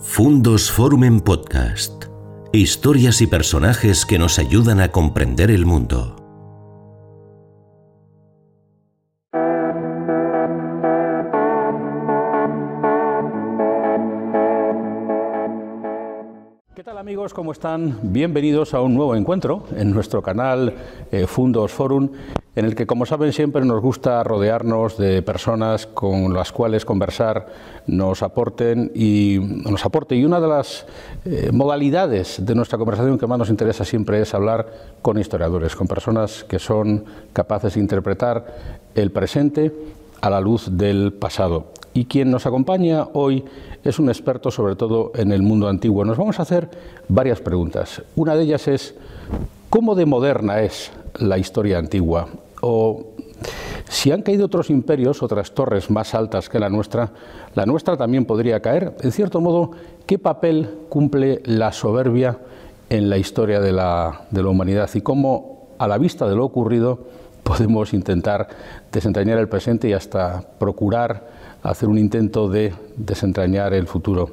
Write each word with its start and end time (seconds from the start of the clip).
Fundos 0.00 0.70
Forum 0.70 1.02
en 1.02 1.20
Podcast. 1.20 2.04
Historias 2.52 3.20
y 3.20 3.26
personajes 3.26 4.06
que 4.06 4.16
nos 4.16 4.38
ayudan 4.38 4.80
a 4.80 4.92
comprender 4.92 5.50
el 5.50 5.66
mundo. 5.66 6.17
¿Cómo 17.38 17.52
están? 17.52 18.00
Bienvenidos 18.02 18.74
a 18.74 18.80
un 18.80 18.96
nuevo 18.96 19.14
encuentro 19.14 19.62
en 19.76 19.92
nuestro 19.92 20.20
canal 20.20 20.74
eh, 21.12 21.24
Fundos 21.28 21.70
Forum, 21.70 22.10
en 22.56 22.64
el 22.64 22.74
que, 22.74 22.84
como 22.84 23.06
saben, 23.06 23.32
siempre 23.32 23.64
nos 23.64 23.80
gusta 23.80 24.24
rodearnos 24.24 24.98
de 24.98 25.22
personas 25.22 25.86
con 25.86 26.34
las 26.34 26.50
cuales 26.50 26.84
conversar 26.84 27.46
nos 27.86 28.24
aporten 28.24 28.90
y 28.92 29.38
nos 29.38 29.84
aporte. 29.84 30.16
Y 30.16 30.24
una 30.24 30.40
de 30.40 30.48
las 30.48 30.84
eh, 31.24 31.50
modalidades 31.52 32.44
de 32.44 32.56
nuestra 32.56 32.76
conversación 32.76 33.16
que 33.16 33.28
más 33.28 33.38
nos 33.38 33.50
interesa 33.50 33.84
siempre 33.84 34.20
es 34.20 34.34
hablar 34.34 34.66
con 35.00 35.16
historiadores, 35.16 35.76
con 35.76 35.86
personas 35.86 36.42
que 36.42 36.58
son 36.58 37.04
capaces 37.32 37.74
de 37.74 37.80
interpretar 37.80 38.46
el 38.96 39.12
presente 39.12 39.72
a 40.20 40.30
la 40.30 40.40
luz 40.40 40.68
del 40.72 41.12
pasado. 41.12 41.72
Y 41.94 42.04
quien 42.04 42.30
nos 42.30 42.46
acompaña 42.46 43.08
hoy 43.12 43.44
es 43.82 43.98
un 43.98 44.08
experto 44.08 44.50
sobre 44.50 44.76
todo 44.76 45.12
en 45.14 45.32
el 45.32 45.42
mundo 45.42 45.68
antiguo. 45.68 46.04
Nos 46.04 46.18
vamos 46.18 46.38
a 46.38 46.42
hacer 46.42 46.68
varias 47.08 47.40
preguntas. 47.40 48.02
Una 48.16 48.36
de 48.36 48.44
ellas 48.44 48.68
es, 48.68 48.94
¿cómo 49.70 49.94
de 49.94 50.06
moderna 50.06 50.62
es 50.62 50.92
la 51.18 51.38
historia 51.38 51.78
antigua? 51.78 52.28
O 52.60 53.14
si 53.88 54.12
han 54.12 54.22
caído 54.22 54.46
otros 54.46 54.70
imperios, 54.70 55.22
otras 55.22 55.52
torres 55.52 55.90
más 55.90 56.14
altas 56.14 56.48
que 56.48 56.58
la 56.58 56.68
nuestra, 56.68 57.10
la 57.54 57.66
nuestra 57.66 57.96
también 57.96 58.26
podría 58.26 58.60
caer. 58.60 58.94
En 59.00 59.12
cierto 59.12 59.40
modo, 59.40 59.70
¿qué 60.06 60.18
papel 60.18 60.70
cumple 60.88 61.40
la 61.44 61.72
soberbia 61.72 62.38
en 62.90 63.08
la 63.08 63.18
historia 63.18 63.60
de 63.60 63.72
la, 63.72 64.26
de 64.30 64.42
la 64.42 64.48
humanidad 64.48 64.90
y 64.94 65.00
cómo, 65.00 65.68
a 65.78 65.88
la 65.88 65.98
vista 65.98 66.28
de 66.28 66.36
lo 66.36 66.44
ocurrido, 66.44 67.06
podemos 67.48 67.94
intentar 67.94 68.46
desentrañar 68.92 69.38
el 69.38 69.48
presente 69.48 69.88
y 69.88 69.94
hasta 69.94 70.42
procurar 70.58 71.26
hacer 71.62 71.88
un 71.88 71.96
intento 71.96 72.46
de 72.48 72.74
desentrañar 72.96 73.72
el 73.72 73.86
futuro. 73.86 74.28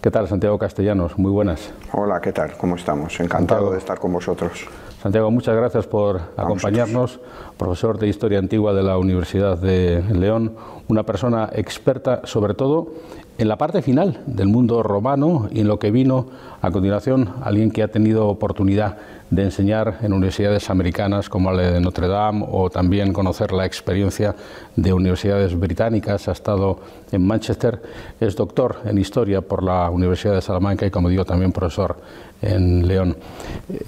¿Qué 0.00 0.12
tal, 0.12 0.28
Santiago 0.28 0.56
Castellanos? 0.56 1.18
Muy 1.18 1.32
buenas. 1.32 1.72
Hola, 1.92 2.20
¿qué 2.20 2.32
tal? 2.32 2.56
¿Cómo 2.56 2.76
estamos? 2.76 3.18
Encantado 3.18 3.72
de 3.72 3.78
estar 3.78 3.98
con 3.98 4.12
vosotros. 4.12 4.68
Santiago, 5.02 5.28
muchas 5.32 5.56
gracias 5.56 5.88
por 5.88 6.20
acompañarnos, 6.36 7.18
profesor 7.58 7.98
de 7.98 8.06
Historia 8.06 8.38
Antigua 8.38 8.72
de 8.72 8.82
la 8.84 8.96
Universidad 8.96 9.58
de 9.58 10.04
León, 10.12 10.54
una 10.86 11.02
persona 11.02 11.50
experta 11.52 12.20
sobre 12.24 12.54
todo 12.54 12.92
en 13.38 13.48
la 13.48 13.56
parte 13.56 13.82
final 13.82 14.20
del 14.26 14.48
mundo 14.48 14.82
romano 14.82 15.48
y 15.52 15.60
en 15.60 15.68
lo 15.68 15.78
que 15.78 15.90
vino 15.90 16.26
a 16.62 16.70
continuación, 16.70 17.30
alguien 17.42 17.70
que 17.70 17.82
ha 17.82 17.88
tenido 17.88 18.28
oportunidad 18.28 18.96
de 19.30 19.42
enseñar 19.42 19.98
en 20.02 20.12
universidades 20.12 20.70
americanas 20.70 21.28
como 21.28 21.50
la 21.52 21.70
de 21.70 21.80
Notre 21.80 22.06
Dame 22.06 22.46
o 22.48 22.70
también 22.70 23.12
conocer 23.12 23.52
la 23.52 23.66
experiencia 23.66 24.34
de 24.76 24.92
universidades 24.92 25.58
británicas, 25.58 26.28
ha 26.28 26.32
estado 26.32 26.78
en 27.10 27.26
Manchester, 27.26 27.82
es 28.20 28.36
doctor 28.36 28.76
en 28.84 28.98
historia 28.98 29.40
por 29.40 29.62
la 29.62 29.90
Universidad 29.90 30.34
de 30.34 30.42
Salamanca 30.42 30.86
y 30.86 30.90
como 30.90 31.08
digo 31.08 31.24
también 31.24 31.52
profesor 31.52 31.96
en 32.40 32.86
León. 32.86 33.16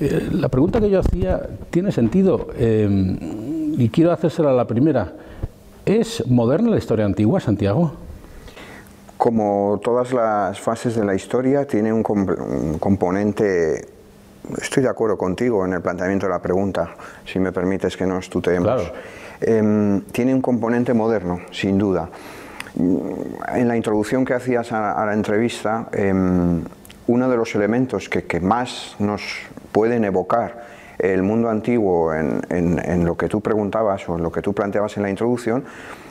Eh, 0.01 0.29
la 0.33 0.49
pregunta 0.49 0.81
que 0.81 0.91
yo 0.91 1.01
hacía 1.01 1.41
tiene 1.71 1.93
sentido 1.93 2.49
eh, 2.57 2.89
y 3.79 3.89
quiero 3.91 4.13
hacérsela 4.13 4.51
a 4.51 4.55
la 4.55 4.67
primera. 4.67 5.13
¿Es 5.87 6.27
moderna 6.27 6.71
la 6.71 6.79
historia 6.79 7.05
antigua, 7.05 7.41
Santiago? 7.41 8.08
Como 9.19 9.81
todas 9.83 10.13
las 10.13 10.61
fases 10.61 10.95
de 10.95 11.05
la 11.05 11.15
historia, 11.15 11.67
tiene 11.67 11.93
un, 11.93 12.03
componente 12.79 13.85
estoy 14.63 14.83
de 14.83 14.89
acuerdo 14.89 15.19
contigo 15.19 15.65
en 15.67 15.75
el 15.75 15.83
planteamiento 15.83 16.27
de 16.27 16.33
la 16.33 16.41
pregunta, 16.41 16.91
si 17.27 17.39
me 17.39 17.53
permites 17.53 17.97
que 17.97 18.07
nos 18.07 18.31
tuteemos. 18.31 18.91
Em, 19.41 20.01
tiene 20.13 20.35
un 20.35 20.41
componente 20.41 20.95
moderno, 20.95 21.41
sin 21.51 21.79
duda. 21.79 22.09
En 22.77 23.69
la 23.69 23.77
introducción 23.77 24.25
que 24.25 24.35
hacías 24.35 24.73
a, 24.73 25.05
la 25.05 25.15
entrevista, 25.15 25.89
em, 25.93 26.63
uno 27.09 27.29
de 27.29 27.37
los 27.37 27.55
elementos 27.55 28.09
que, 28.09 28.41
más 28.41 28.95
nos 29.01 29.23
pueden 29.73 30.05
evocar 30.05 30.67
el 30.99 31.23
mundo 31.23 31.49
antiguo 31.49 32.13
en, 32.15 33.05
lo 33.05 33.17
que 33.17 33.29
tú 33.29 33.41
preguntabas 33.41 34.09
o 34.09 34.17
en 34.17 34.23
lo 34.23 34.31
que 34.31 34.43
tú 34.43 34.53
planteabas 34.53 34.97
en 34.97 35.03
la 35.05 35.11
introducción 35.11 35.65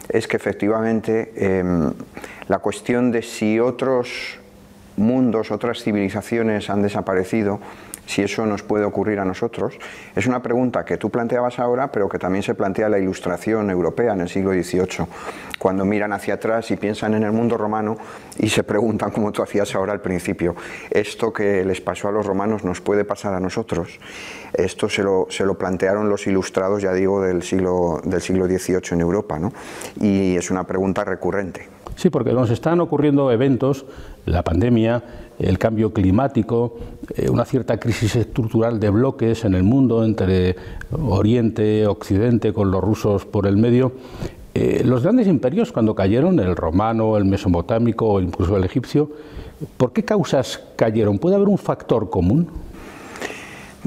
es 0.10 0.28
que 0.28 0.38
efectivamente 0.38 1.34
em, 1.36 1.92
la 2.48 2.60
cuestión 2.60 3.12
de 3.12 3.22
si 3.22 3.60
otros 3.60 4.40
mundos, 4.96 5.52
otras 5.52 5.84
civilizaciones 5.84 6.70
han 6.70 6.82
desaparecido, 6.82 7.60
si 8.08 8.22
eso 8.22 8.46
nos 8.46 8.64
puede 8.64 8.86
ocurrir 8.86 9.20
a 9.20 9.26
nosotros, 9.26 9.78
es 10.16 10.26
una 10.26 10.42
pregunta 10.42 10.86
que 10.86 10.98
tú 10.98 11.10
planteabas 11.10 11.60
ahora, 11.60 11.92
pero 11.92 12.08
que 12.08 12.18
también 12.18 12.42
se 12.42 12.56
plantea 12.56 12.90
la 12.90 12.98
ilustración 12.98 13.70
europea 13.70 14.14
en 14.14 14.22
el 14.22 14.30
siglo 14.30 14.54
XVIII, 14.54 15.06
cuando 15.60 15.86
miran 15.86 16.14
hacia 16.14 16.36
atrás 16.36 16.72
y 16.72 16.78
piensan 16.78 17.14
en 17.16 17.24
el 17.24 17.34
mundo 17.34 17.58
romano 17.58 17.98
y 18.40 18.48
se 18.48 18.64
preguntan, 18.64 19.12
como 19.12 19.32
tú 19.32 19.44
hacías 19.44 19.76
ahora 19.76 19.92
al 19.92 20.02
principio, 20.02 20.56
¿esto 20.90 21.34
que 21.34 21.66
les 21.66 21.82
pasó 21.82 22.08
a 22.08 22.12
los 22.12 22.26
romanos 22.26 22.64
nos 22.64 22.80
puede 22.80 23.04
pasar 23.04 23.34
a 23.34 23.40
nosotros? 23.40 24.00
Esto 24.54 24.90
se 24.90 25.04
lo, 25.04 25.28
se 25.30 25.46
lo 25.46 25.58
plantearon 25.58 26.10
los 26.10 26.28
ilustrados, 26.28 26.82
ya 26.82 26.94
digo, 26.94 27.22
del 27.22 27.44
siglo, 27.44 28.02
del 28.04 28.22
siglo 28.22 28.46
XVIII 28.46 28.82
en 28.92 29.02
Europa, 29.02 29.40
¿no? 29.40 29.52
y 30.00 30.36
es 30.36 30.52
una 30.52 30.66
pregunta 30.66 31.04
recurrente. 31.04 31.68
Sí, 31.96 32.12
porque 32.12 32.32
nos 32.32 32.52
están 32.52 32.80
ocurriendo 32.80 33.32
eventos, 33.32 33.86
la 34.26 34.44
pandemia, 34.44 35.04
el 35.40 35.58
cambio 35.58 35.94
climático, 35.94 36.78
eh, 37.16 37.30
una 37.30 37.44
cierta 37.44 37.80
crisis 37.80 38.16
estructural 38.16 38.80
de 38.80 38.92
bloques 38.92 39.46
en 39.46 39.56
el 39.56 39.64
mundo 39.64 40.04
entre 40.04 40.56
Oriente, 40.92 41.88
Occidente, 41.88 42.54
con 42.54 42.70
los 42.70 42.84
rusos 42.84 43.26
por 43.26 43.48
el 43.48 43.58
medio. 43.58 43.94
Eh, 44.54 44.84
los 44.86 45.04
grandes 45.04 45.28
imperios, 45.28 45.72
cuando 45.72 45.96
cayeron, 45.96 46.40
el 46.40 46.56
romano, 46.56 47.18
el 47.18 47.26
mesopotámico 47.26 48.08
o 48.08 48.22
incluso 48.22 48.58
el 48.58 48.64
egipcio, 48.64 49.10
¿por 49.78 49.92
qué 49.92 50.04
causas 50.04 50.62
cayeron? 50.76 51.18
¿Puede 51.18 51.36
haber 51.36 51.48
un 51.48 51.58
factor 51.58 52.10
común? 52.10 52.48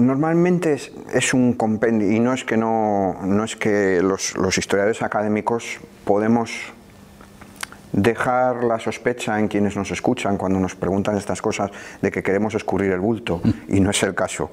Normalmente 0.00 0.78
es, 1.12 1.34
un 1.34 1.53
compendio 1.53 2.11
y 2.11 2.21
no 2.21 2.33
es 2.33 2.44
que, 2.44 2.56
no, 2.56 3.19
no 3.22 3.44
es 3.44 3.55
que 3.55 4.00
los, 4.03 4.37
los 4.37 4.56
historiadores 4.56 5.03
académicos 5.03 5.78
podemos 6.05 6.72
dejar 7.93 8.65
la 8.65 8.78
sospecha 8.78 9.39
en 9.39 9.49
quienes 9.49 9.77
nos 9.77 9.91
escuchan 9.91 10.37
cuando 10.39 10.59
nos 10.59 10.75
preguntan 10.75 11.16
estas 11.16 11.43
cosas 11.43 11.71
de 12.00 12.10
que 12.10 12.22
queremos 12.22 12.55
escurrir 12.55 12.93
el 12.93 13.00
bulto 13.00 13.43
y 13.69 13.81
no 13.81 13.91
es 13.91 14.03
el 14.03 14.15
caso. 14.15 14.50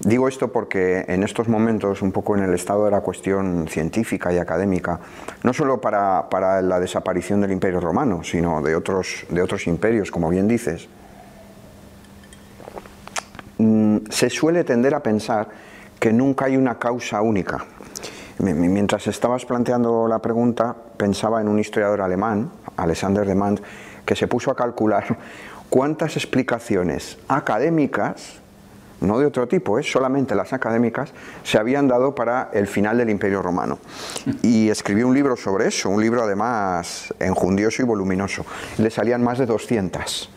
Digo 0.00 0.28
esto 0.28 0.52
porque 0.52 1.04
en 1.08 1.22
estos 1.22 1.48
momentos, 1.48 2.02
un 2.02 2.12
poco 2.12 2.36
en 2.36 2.42
el 2.42 2.52
estado 2.52 2.84
de 2.84 2.90
la 2.90 3.00
cuestión 3.00 3.68
científica 3.68 4.32
y 4.32 4.38
académica, 4.38 5.00
no 5.42 5.52
solo 5.52 5.80
para, 5.80 6.28
para 6.28 6.60
la 6.62 6.80
desaparición 6.80 7.40
del 7.40 7.52
imperio 7.52 7.80
romano, 7.80 8.22
sino 8.22 8.60
de 8.60 8.74
otros, 8.74 9.24
de 9.30 9.40
otros 9.40 9.66
imperios, 9.66 10.10
como 10.10 10.28
bien 10.28 10.48
dices, 10.48 10.88
se 14.10 14.30
suele 14.30 14.64
tender 14.64 14.94
a 14.94 15.02
pensar 15.02 15.48
que 15.98 16.12
nunca 16.12 16.46
hay 16.46 16.56
una 16.56 16.78
causa 16.78 17.20
única. 17.20 17.64
Mientras 18.38 19.06
estabas 19.06 19.44
planteando 19.44 20.08
la 20.08 20.18
pregunta, 20.20 20.74
pensaba 20.96 21.42
en 21.42 21.48
un 21.48 21.58
historiador 21.58 22.00
alemán, 22.00 22.50
Alexander 22.76 23.26
de 23.26 23.60
que 24.06 24.16
se 24.16 24.26
puso 24.26 24.50
a 24.50 24.56
calcular 24.56 25.18
cuántas 25.68 26.16
explicaciones 26.16 27.18
académicas, 27.28 28.40
no 29.02 29.18
de 29.18 29.26
otro 29.26 29.46
tipo, 29.46 29.78
¿eh? 29.78 29.82
solamente 29.82 30.34
las 30.34 30.52
académicas, 30.52 31.12
se 31.42 31.58
habían 31.58 31.86
dado 31.86 32.14
para 32.14 32.50
el 32.52 32.66
final 32.66 32.96
del 32.96 33.10
Imperio 33.10 33.42
Romano. 33.42 33.78
Y 34.42 34.70
escribió 34.70 35.06
un 35.06 35.14
libro 35.14 35.36
sobre 35.36 35.68
eso, 35.68 35.90
un 35.90 36.00
libro 36.00 36.22
además 36.22 37.14
enjundioso 37.18 37.82
y 37.82 37.84
voluminoso. 37.84 38.44
Le 38.78 38.90
salían 38.90 39.22
más 39.22 39.38
de 39.38 39.46
200. 39.46 40.30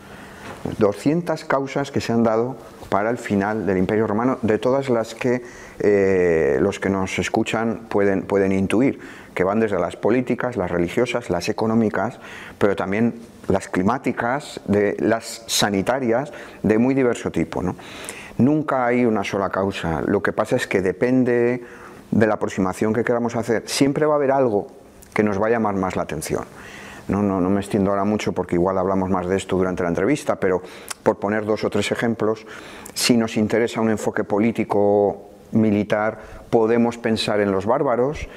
200 0.78 1.44
causas 1.44 1.90
que 1.90 2.00
se 2.00 2.12
han 2.12 2.22
dado 2.22 2.56
para 2.94 3.10
el 3.10 3.18
final 3.18 3.66
del 3.66 3.78
Imperio 3.78 4.06
Romano, 4.06 4.38
de 4.42 4.56
todas 4.58 4.88
las 4.88 5.16
que 5.16 5.42
eh, 5.80 6.58
los 6.60 6.78
que 6.78 6.88
nos 6.88 7.18
escuchan 7.18 7.86
pueden, 7.88 8.22
pueden 8.22 8.52
intuir, 8.52 9.00
que 9.34 9.42
van 9.42 9.58
desde 9.58 9.80
las 9.80 9.96
políticas, 9.96 10.56
las 10.56 10.70
religiosas, 10.70 11.28
las 11.28 11.48
económicas, 11.48 12.20
pero 12.56 12.76
también 12.76 13.14
las 13.48 13.66
climáticas, 13.66 14.60
de, 14.66 14.94
las 15.00 15.42
sanitarias, 15.48 16.32
de 16.62 16.78
muy 16.78 16.94
diverso 16.94 17.32
tipo. 17.32 17.64
Nunca 18.38 18.86
hay 18.86 19.04
una 19.04 19.24
sola 19.24 19.50
causa, 19.50 20.00
lo 20.06 20.22
que 20.22 20.32
pasa 20.32 20.54
es 20.54 20.68
que 20.68 20.80
depende 20.80 21.64
de 22.12 22.26
la 22.28 22.34
aproximación 22.34 22.94
que 22.94 23.02
queramos 23.02 23.34
hacer, 23.34 23.64
siempre 23.66 24.06
va 24.06 24.12
a 24.12 24.16
haber 24.18 24.30
algo 24.30 24.68
que 25.12 25.24
nos 25.24 25.42
va 25.42 25.48
a 25.48 25.50
llamar 25.50 25.74
más 25.74 25.96
la 25.96 26.02
atención. 26.02 26.44
No, 27.08 27.22
no, 27.22 27.40
no 27.40 27.50
me 27.50 27.60
extiendo 27.60 27.90
ahora 27.90 28.04
mucho 28.04 28.32
porque 28.32 28.54
igual 28.54 28.78
hablamos 28.78 29.10
más 29.10 29.26
de 29.26 29.36
esto 29.36 29.56
durante 29.56 29.82
la 29.82 29.90
entrevista, 29.90 30.36
pero 30.36 30.62
por 31.02 31.18
poner 31.18 31.44
dos 31.44 31.64
o 31.64 31.70
tres 31.70 31.92
ejemplos, 31.92 32.46
si 32.94 33.16
nos 33.16 33.36
interesa 33.36 33.80
un 33.80 33.90
enfoque 33.90 34.24
político 34.24 35.30
militar, 35.52 36.18
podemos 36.50 36.96
pensar 36.96 37.40
en 37.40 37.52
los 37.52 37.66
bárbaros, 37.66 38.28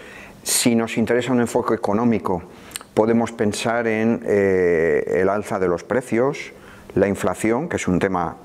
si 0.43 0.75
nos 0.75 0.97
interesa 0.97 1.31
un 1.31 1.41
enfoque 1.41 1.75
económico, 1.75 2.43
podemos 2.93 3.31
pensar 3.31 3.87
en 3.87 4.21
eh, 4.25 5.21
el 5.21 5.29
alza 5.29 5.59
de 5.59 5.67
los 5.67 5.83
precios, 5.83 6.51
la 6.95 7.07
inflación, 7.07 7.69
que 7.69 7.77
es 7.77 7.87
un 7.87 7.99
tema 7.99 8.37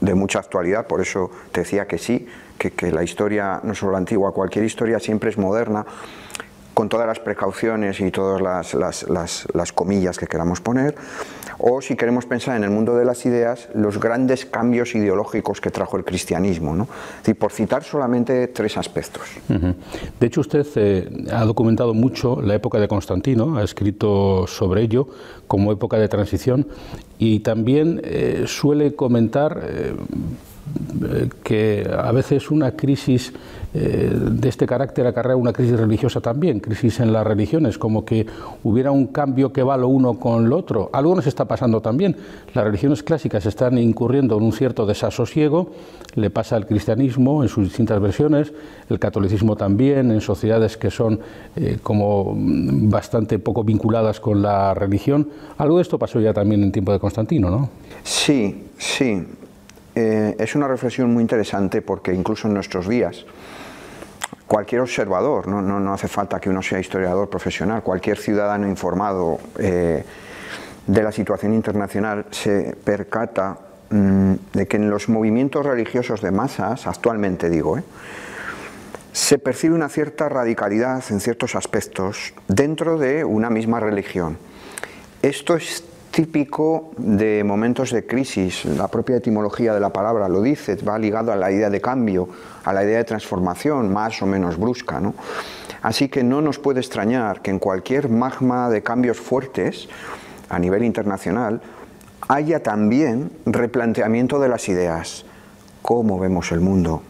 de 0.00 0.14
mucha 0.14 0.38
actualidad, 0.38 0.86
por 0.86 1.00
eso 1.00 1.30
te 1.52 1.60
decía 1.60 1.86
que 1.86 1.98
sí, 1.98 2.26
que, 2.58 2.70
que 2.70 2.92
la 2.92 3.02
historia, 3.02 3.60
no 3.64 3.74
solo 3.74 3.92
la 3.92 3.98
antigua, 3.98 4.32
cualquier 4.32 4.64
historia 4.64 4.98
siempre 5.00 5.30
es 5.30 5.38
moderna, 5.38 5.84
con 6.78 6.88
todas 6.88 7.08
las 7.08 7.18
precauciones 7.18 7.98
y 7.98 8.12
todas 8.12 8.40
las, 8.40 8.72
las, 8.74 9.10
las, 9.10 9.48
las, 9.52 9.72
comillas 9.72 10.16
que 10.16 10.28
queramos 10.28 10.60
poner, 10.60 10.94
o 11.58 11.82
si 11.82 11.96
queremos 11.96 12.24
pensar 12.24 12.56
en 12.56 12.62
el 12.62 12.70
mundo 12.70 12.94
de 12.94 13.04
las 13.04 13.26
ideas, 13.26 13.68
los 13.74 13.98
grandes 13.98 14.46
cambios 14.46 14.94
ideológicos 14.94 15.60
que 15.60 15.72
trajo 15.72 15.96
el 15.96 16.04
cristianismo, 16.04 16.76
¿no? 16.76 16.86
Decir, 17.18 17.36
por 17.36 17.50
citar 17.50 17.82
solamente 17.82 18.46
tres 18.46 18.76
aspectos. 18.76 19.24
De 19.48 20.26
hecho, 20.28 20.40
usted 20.40 20.64
eh, 20.76 21.26
ha 21.32 21.44
documentado 21.44 21.94
mucho 21.94 22.40
la 22.40 22.54
época 22.54 22.78
de 22.78 22.86
Constantino, 22.86 23.58
ha 23.58 23.64
escrito 23.64 24.46
sobre 24.46 24.82
ello 24.82 25.08
como 25.48 25.72
época 25.72 25.98
de 25.98 26.06
transición 26.06 26.68
y 27.18 27.40
también 27.40 28.00
eh, 28.04 28.44
suele 28.46 28.94
comentar 28.94 29.60
eh, 29.64 29.96
que 31.42 31.88
a 31.90 32.12
veces 32.12 32.50
una 32.50 32.72
crisis 32.72 33.32
eh, 33.74 34.10
de 34.12 34.48
este 34.48 34.66
carácter 34.66 35.06
acarrea 35.06 35.36
una 35.36 35.52
crisis 35.52 35.78
religiosa 35.78 36.22
también, 36.22 36.58
crisis 36.58 37.00
en 37.00 37.12
las 37.12 37.26
religiones, 37.26 37.76
como 37.76 38.04
que 38.04 38.26
hubiera 38.64 38.90
un 38.90 39.08
cambio 39.08 39.52
que 39.52 39.62
va 39.62 39.76
lo 39.76 39.88
uno 39.88 40.18
con 40.18 40.48
lo 40.48 40.56
otro. 40.56 40.88
Algo 40.92 41.14
nos 41.14 41.26
está 41.26 41.44
pasando 41.44 41.82
también. 41.82 42.16
Las 42.54 42.64
religiones 42.64 43.02
clásicas 43.02 43.44
están 43.44 43.76
incurriendo 43.76 44.38
en 44.38 44.44
un 44.44 44.52
cierto 44.52 44.86
desasosiego, 44.86 45.72
le 46.14 46.30
pasa 46.30 46.56
al 46.56 46.66
cristianismo 46.66 47.42
en 47.42 47.50
sus 47.50 47.64
distintas 47.64 48.00
versiones, 48.00 48.52
el 48.88 48.98
catolicismo 48.98 49.54
también, 49.54 50.10
en 50.10 50.22
sociedades 50.22 50.78
que 50.78 50.90
son 50.90 51.20
eh, 51.54 51.78
como 51.82 52.34
bastante 52.34 53.38
poco 53.38 53.64
vinculadas 53.64 54.18
con 54.18 54.40
la 54.40 54.72
religión. 54.72 55.28
Algo 55.58 55.76
de 55.76 55.82
esto 55.82 55.98
pasó 55.98 56.20
ya 56.20 56.32
también 56.32 56.62
en 56.62 56.72
tiempo 56.72 56.92
de 56.92 56.98
Constantino, 56.98 57.50
¿no? 57.50 57.68
Sí, 58.02 58.64
sí. 58.78 59.26
Eh, 60.00 60.36
es 60.38 60.54
una 60.54 60.68
reflexión 60.68 61.12
muy 61.12 61.22
interesante 61.22 61.82
porque 61.82 62.14
incluso 62.14 62.46
en 62.46 62.54
nuestros 62.54 62.88
días, 62.88 63.26
cualquier 64.46 64.82
observador, 64.82 65.48
no, 65.48 65.92
hace 65.92 66.06
falta 66.06 66.38
que 66.38 66.48
uno 66.48 66.62
sea 66.62 66.78
historiador 66.78 67.28
profesional, 67.28 67.82
cualquier 67.82 68.16
ciudadano 68.16 68.68
informado 68.68 69.40
eh, 69.58 70.04
de 70.86 71.02
la 71.02 71.10
situación 71.10 71.52
internacional 71.52 72.26
se 72.30 72.76
percata 72.76 73.58
mmm, 73.90 74.34
de 74.52 74.68
que 74.68 74.76
en 74.76 74.88
los 74.88 75.08
movimientos 75.08 75.66
religiosos 75.66 76.20
de 76.20 76.30
masas, 76.30 76.86
actualmente 76.86 77.50
digo, 77.50 77.78
eh, 77.78 77.82
se 79.10 79.38
percibe 79.40 79.74
una 79.74 79.88
cierta 79.88 80.28
radicalidad 80.28 81.02
en 81.10 81.18
ciertos 81.18 81.56
aspectos 81.56 82.34
dentro 82.46 82.98
de 82.98 83.24
una 83.24 83.50
misma 83.50 83.80
religión. 83.80 84.38
Esto 85.22 85.56
es 85.56 85.82
típico 86.10 86.90
de 86.96 87.44
momentos 87.44 87.90
de 87.90 88.06
crisis, 88.06 88.64
la 88.64 88.88
propia 88.88 89.16
etimología 89.16 89.74
de 89.74 89.80
la 89.80 89.90
palabra 89.90 90.28
lo 90.28 90.42
dice, 90.42 90.76
va 90.76 90.98
ligado 90.98 91.32
a 91.32 91.36
la 91.36 91.50
idea 91.50 91.70
de 91.70 91.80
cambio, 91.80 92.28
a 92.64 92.72
la 92.72 92.84
idea 92.84 92.98
de 92.98 93.04
transformación, 93.04 93.92
más 93.92 94.20
o 94.22 94.26
menos 94.26 94.58
brusca. 94.58 95.00
¿no? 95.00 95.14
Así 95.82 96.08
que 96.08 96.24
no 96.24 96.40
nos 96.40 96.58
puede 96.58 96.80
extrañar 96.80 97.40
que 97.40 97.50
en 97.50 97.58
cualquier 97.58 98.08
magma 98.08 98.68
de 98.68 98.82
cambios 98.82 99.18
fuertes 99.18 99.88
a 100.48 100.58
nivel 100.58 100.84
internacional 100.84 101.60
haya 102.28 102.62
también 102.62 103.30
replanteamiento 103.46 104.38
de 104.38 104.48
las 104.48 104.68
ideas. 104.68 105.24
¿Cómo 105.82 106.18
vemos 106.18 106.52
el 106.52 106.60
mundo? 106.60 107.02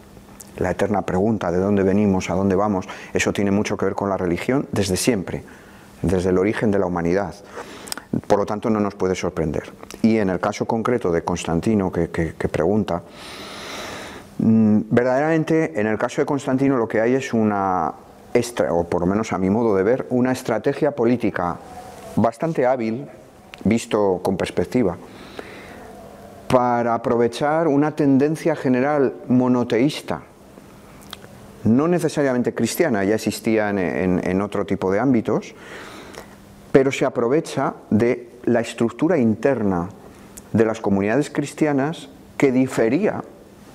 La 0.57 0.71
eterna 0.71 1.01
pregunta 1.01 1.51
de 1.51 1.57
dónde 1.57 1.83
venimos, 1.83 2.29
a 2.29 2.35
dónde 2.35 2.55
vamos, 2.55 2.87
eso 3.13 3.33
tiene 3.33 3.51
mucho 3.51 3.77
que 3.77 3.85
ver 3.85 3.95
con 3.95 4.09
la 4.09 4.17
religión 4.17 4.67
desde 4.71 4.97
siempre, 4.97 5.43
desde 6.01 6.29
el 6.29 6.37
origen 6.37 6.71
de 6.71 6.79
la 6.79 6.85
humanidad. 6.85 7.33
Por 8.27 8.39
lo 8.39 8.45
tanto, 8.45 8.69
no 8.69 8.79
nos 8.79 8.95
puede 8.95 9.15
sorprender. 9.15 9.71
Y 10.01 10.17
en 10.17 10.29
el 10.29 10.39
caso 10.39 10.65
concreto 10.65 11.11
de 11.11 11.23
Constantino, 11.23 11.91
que, 11.91 12.07
pregunta, 12.51 13.03
mmm, 14.39 14.81
verdaderamente 14.89 15.79
en 15.79 15.87
el 15.87 15.97
caso 15.97 16.21
de 16.21 16.25
Constantino 16.25 16.77
lo 16.77 16.87
que 16.87 17.01
hay 17.01 17.15
es 17.15 17.33
una, 17.33 17.93
extra, 18.33 18.73
o 18.73 18.83
por 18.87 19.01
lo 19.01 19.07
menos 19.07 19.33
a 19.33 19.37
mi 19.37 19.49
modo 19.49 19.75
de 19.75 19.83
ver, 19.83 20.05
una 20.09 20.31
estrategia 20.31 20.91
política 20.91 21.57
bastante 22.15 22.65
hábil, 22.65 23.07
visto 23.63 24.19
con 24.23 24.37
perspectiva, 24.37 24.97
para 26.47 26.95
aprovechar 26.95 27.67
una 27.67 27.95
tendencia 27.95 28.55
general 28.55 29.13
monoteísta, 29.27 30.21
no 31.65 31.87
necesariamente 31.87 32.53
cristiana, 32.55 33.03
ya 33.03 33.15
existía 33.15 33.69
en, 33.69 34.21
en 34.23 34.41
otro 34.41 34.65
tipo 34.65 34.91
de 34.91 34.99
ámbitos, 34.99 35.53
pero 36.71 36.91
se 36.91 37.05
aprovecha 37.05 37.73
de 37.89 38.29
la 38.45 38.61
estructura 38.61 39.17
interna 39.17 39.89
de 40.53 40.65
las 40.65 40.79
comunidades 40.79 41.29
cristianas 41.29 42.09
que 42.37 42.51
difería 42.51 43.23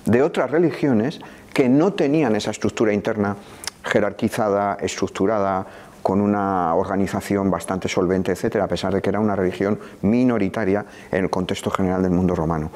de 0.05 0.21
otras 0.21 0.51
religiones 0.51 1.19
que 1.53 1.69
no 1.69 1.93
tenían 1.93 2.35
esa 2.35 2.51
estructura 2.51 2.93
interna 2.93 3.37
jerarquizada, 3.83 4.77
estructurada, 4.81 5.65
con 6.05 6.21
una 6.21 6.75
organización 6.75 7.49
bastante 7.49 7.87
solvente, 7.87 8.31
etcétera, 8.31 8.65
a 8.65 8.67
pesar 8.67 8.93
de 8.93 9.01
que 9.01 9.09
era 9.09 9.19
una 9.19 9.35
religión 9.35 9.79
minoritaria 10.03 10.85
en 11.11 11.23
el 11.23 11.29
contexto 11.31 11.71
general 11.71 12.03
del 12.03 12.11
mundo 12.11 12.35
romano. 12.35 12.69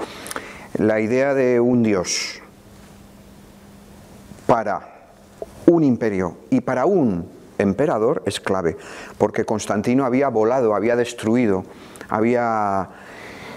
La 0.79 0.99
idea 0.99 1.35
de 1.35 1.59
un 1.59 1.83
Dios 1.83 2.41
para 4.47 5.11
un 5.67 5.83
imperio 5.83 6.37
y 6.49 6.61
para 6.61 6.87
un 6.87 7.29
emperador 7.59 8.23
es 8.25 8.39
clave, 8.39 8.77
porque 9.17 9.45
Constantino 9.45 10.05
había 10.05 10.29
volado, 10.29 10.73
había 10.73 10.95
destruido, 10.95 11.63
había 12.09 12.89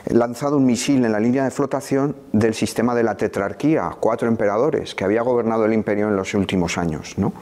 lanzado 0.06 0.56
un 0.56 0.66
misil 0.66 1.04
en 1.04 1.12
la 1.12 1.20
línea 1.20 1.44
de 1.44 1.50
flotación 1.50 2.16
del 2.32 2.54
sistema 2.54 2.94
de 2.94 3.02
la 3.02 3.16
tetrarquía, 3.16 3.90
cuatro 4.00 4.28
emperadores 4.28 4.94
que 4.94 5.04
había 5.04 5.22
gobernado 5.22 5.64
el 5.64 5.72
imperio 5.72 6.08
en 6.08 6.16
los 6.16 6.34
últimos 6.34 6.76
años. 6.76 7.14
¿no? 7.18 7.32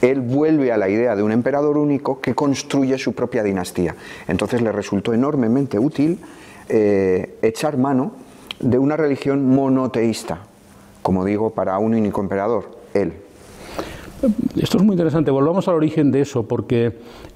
Él 0.00 0.20
vuelve 0.20 0.72
a 0.72 0.76
la 0.76 0.88
idea 0.88 1.16
de 1.16 1.22
un 1.22 1.32
emperador 1.32 1.78
único 1.78 2.20
que 2.20 2.34
construye 2.34 2.98
su 2.98 3.14
propia 3.14 3.42
dinastía. 3.42 3.94
Entonces 4.28 4.62
le 4.62 4.72
resultó 4.72 5.14
enormemente 5.14 5.78
útil 5.78 6.20
eh, 6.68 7.38
echar 7.42 7.78
mano 7.78 8.12
de 8.60 8.78
una 8.78 8.96
religión 8.96 9.48
monoteísta, 9.48 10.40
como 11.02 11.24
digo, 11.24 11.50
para 11.50 11.78
un 11.78 11.94
único 11.94 12.20
emperador, 12.20 12.78
él. 12.94 13.21
Esto 14.56 14.78
es 14.78 14.84
muy 14.84 14.94
interesante. 14.94 15.30
Volvamos 15.30 15.66
al 15.68 15.74
origen 15.74 16.12
de 16.12 16.20
eso, 16.20 16.46
porque 16.46 16.92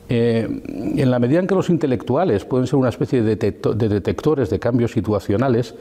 eh, 0.08 0.48
en 0.96 1.10
la 1.10 1.18
medida 1.18 1.40
en 1.40 1.46
que 1.46 1.54
los 1.54 1.68
intelectuales 1.68 2.44
pueden 2.44 2.66
ser 2.66 2.76
una 2.76 2.90
especie 2.90 3.22
de, 3.22 3.30
detecto, 3.30 3.74
de 3.74 3.88
detectores 3.88 4.50
de 4.50 4.60
cambios 4.60 4.92
situacionales, 4.92 5.74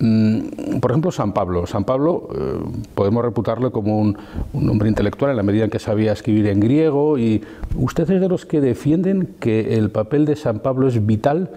mmm, 0.00 0.78
por 0.80 0.90
ejemplo, 0.90 1.12
San 1.12 1.32
Pablo. 1.32 1.66
San 1.66 1.84
Pablo 1.84 2.28
eh, 2.34 2.58
podemos 2.94 3.24
reputarlo 3.24 3.70
como 3.70 4.00
un, 4.00 4.18
un, 4.52 4.68
hombre 4.68 4.88
intelectual 4.88 5.30
en 5.30 5.36
la 5.36 5.44
medida 5.44 5.64
en 5.64 5.70
que 5.70 5.78
sabía 5.78 6.12
escribir 6.12 6.48
en 6.48 6.58
griego 6.58 7.18
y 7.18 7.42
usted 7.76 8.10
es 8.10 8.20
de 8.20 8.28
los 8.28 8.44
que 8.44 8.60
defienden 8.60 9.36
que 9.38 9.76
el 9.76 9.90
papel 9.90 10.24
de 10.24 10.34
San 10.34 10.58
Pablo 10.58 10.88
es 10.88 11.06
vital 11.06 11.50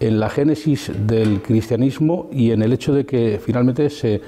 en 0.00 0.20
la 0.20 0.30
génesis 0.30 0.90
del 1.06 1.42
cristianismo 1.42 2.28
y 2.32 2.50
en 2.50 2.62
el 2.62 2.72
hecho 2.72 2.92
de 2.92 3.04
que 3.04 3.40
finalmente 3.44 3.90
se 3.90 4.20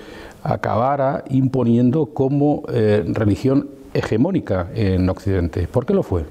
acabara 0.42 1.24
imponiendo 1.30 2.06
como 2.06 2.62
eh, 2.72 3.04
religión 3.06 3.79
hegemónica 3.94 4.68
en 4.74 5.08
Occidente. 5.08 5.66
¿Por 5.68 5.86
qué 5.86 5.94
lo 5.94 6.02
fue? 6.02 6.24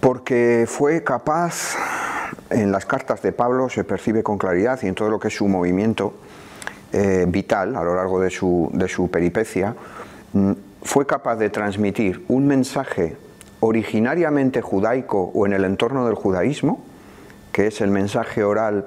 Porque 0.00 0.66
fue 0.68 1.02
capaz, 1.02 1.76
en 2.50 2.70
las 2.70 2.86
cartas 2.86 3.22
de 3.22 3.32
Pablo 3.32 3.68
se 3.68 3.84
percibe 3.84 4.22
con 4.22 4.38
claridad 4.38 4.78
y 4.82 4.86
en 4.86 4.94
todo 4.94 5.08
lo 5.08 5.18
que 5.18 5.28
es 5.28 5.34
su 5.34 5.48
movimiento 5.48 6.14
eh, 6.92 7.24
vital 7.28 7.76
a 7.76 7.82
lo 7.82 7.94
largo 7.94 8.20
de 8.20 8.30
su, 8.30 8.70
de 8.72 8.88
su 8.88 9.10
peripecia, 9.10 9.74
mm, 10.32 10.52
fue 10.82 11.06
capaz 11.06 11.36
de 11.36 11.50
transmitir 11.50 12.24
un 12.28 12.46
mensaje 12.46 13.16
originariamente 13.60 14.60
judaico 14.60 15.30
o 15.34 15.46
en 15.46 15.52
el 15.52 15.64
entorno 15.64 16.06
del 16.06 16.14
judaísmo, 16.14 16.84
que 17.52 17.66
es 17.66 17.80
el 17.80 17.90
mensaje 17.90 18.44
oral 18.44 18.86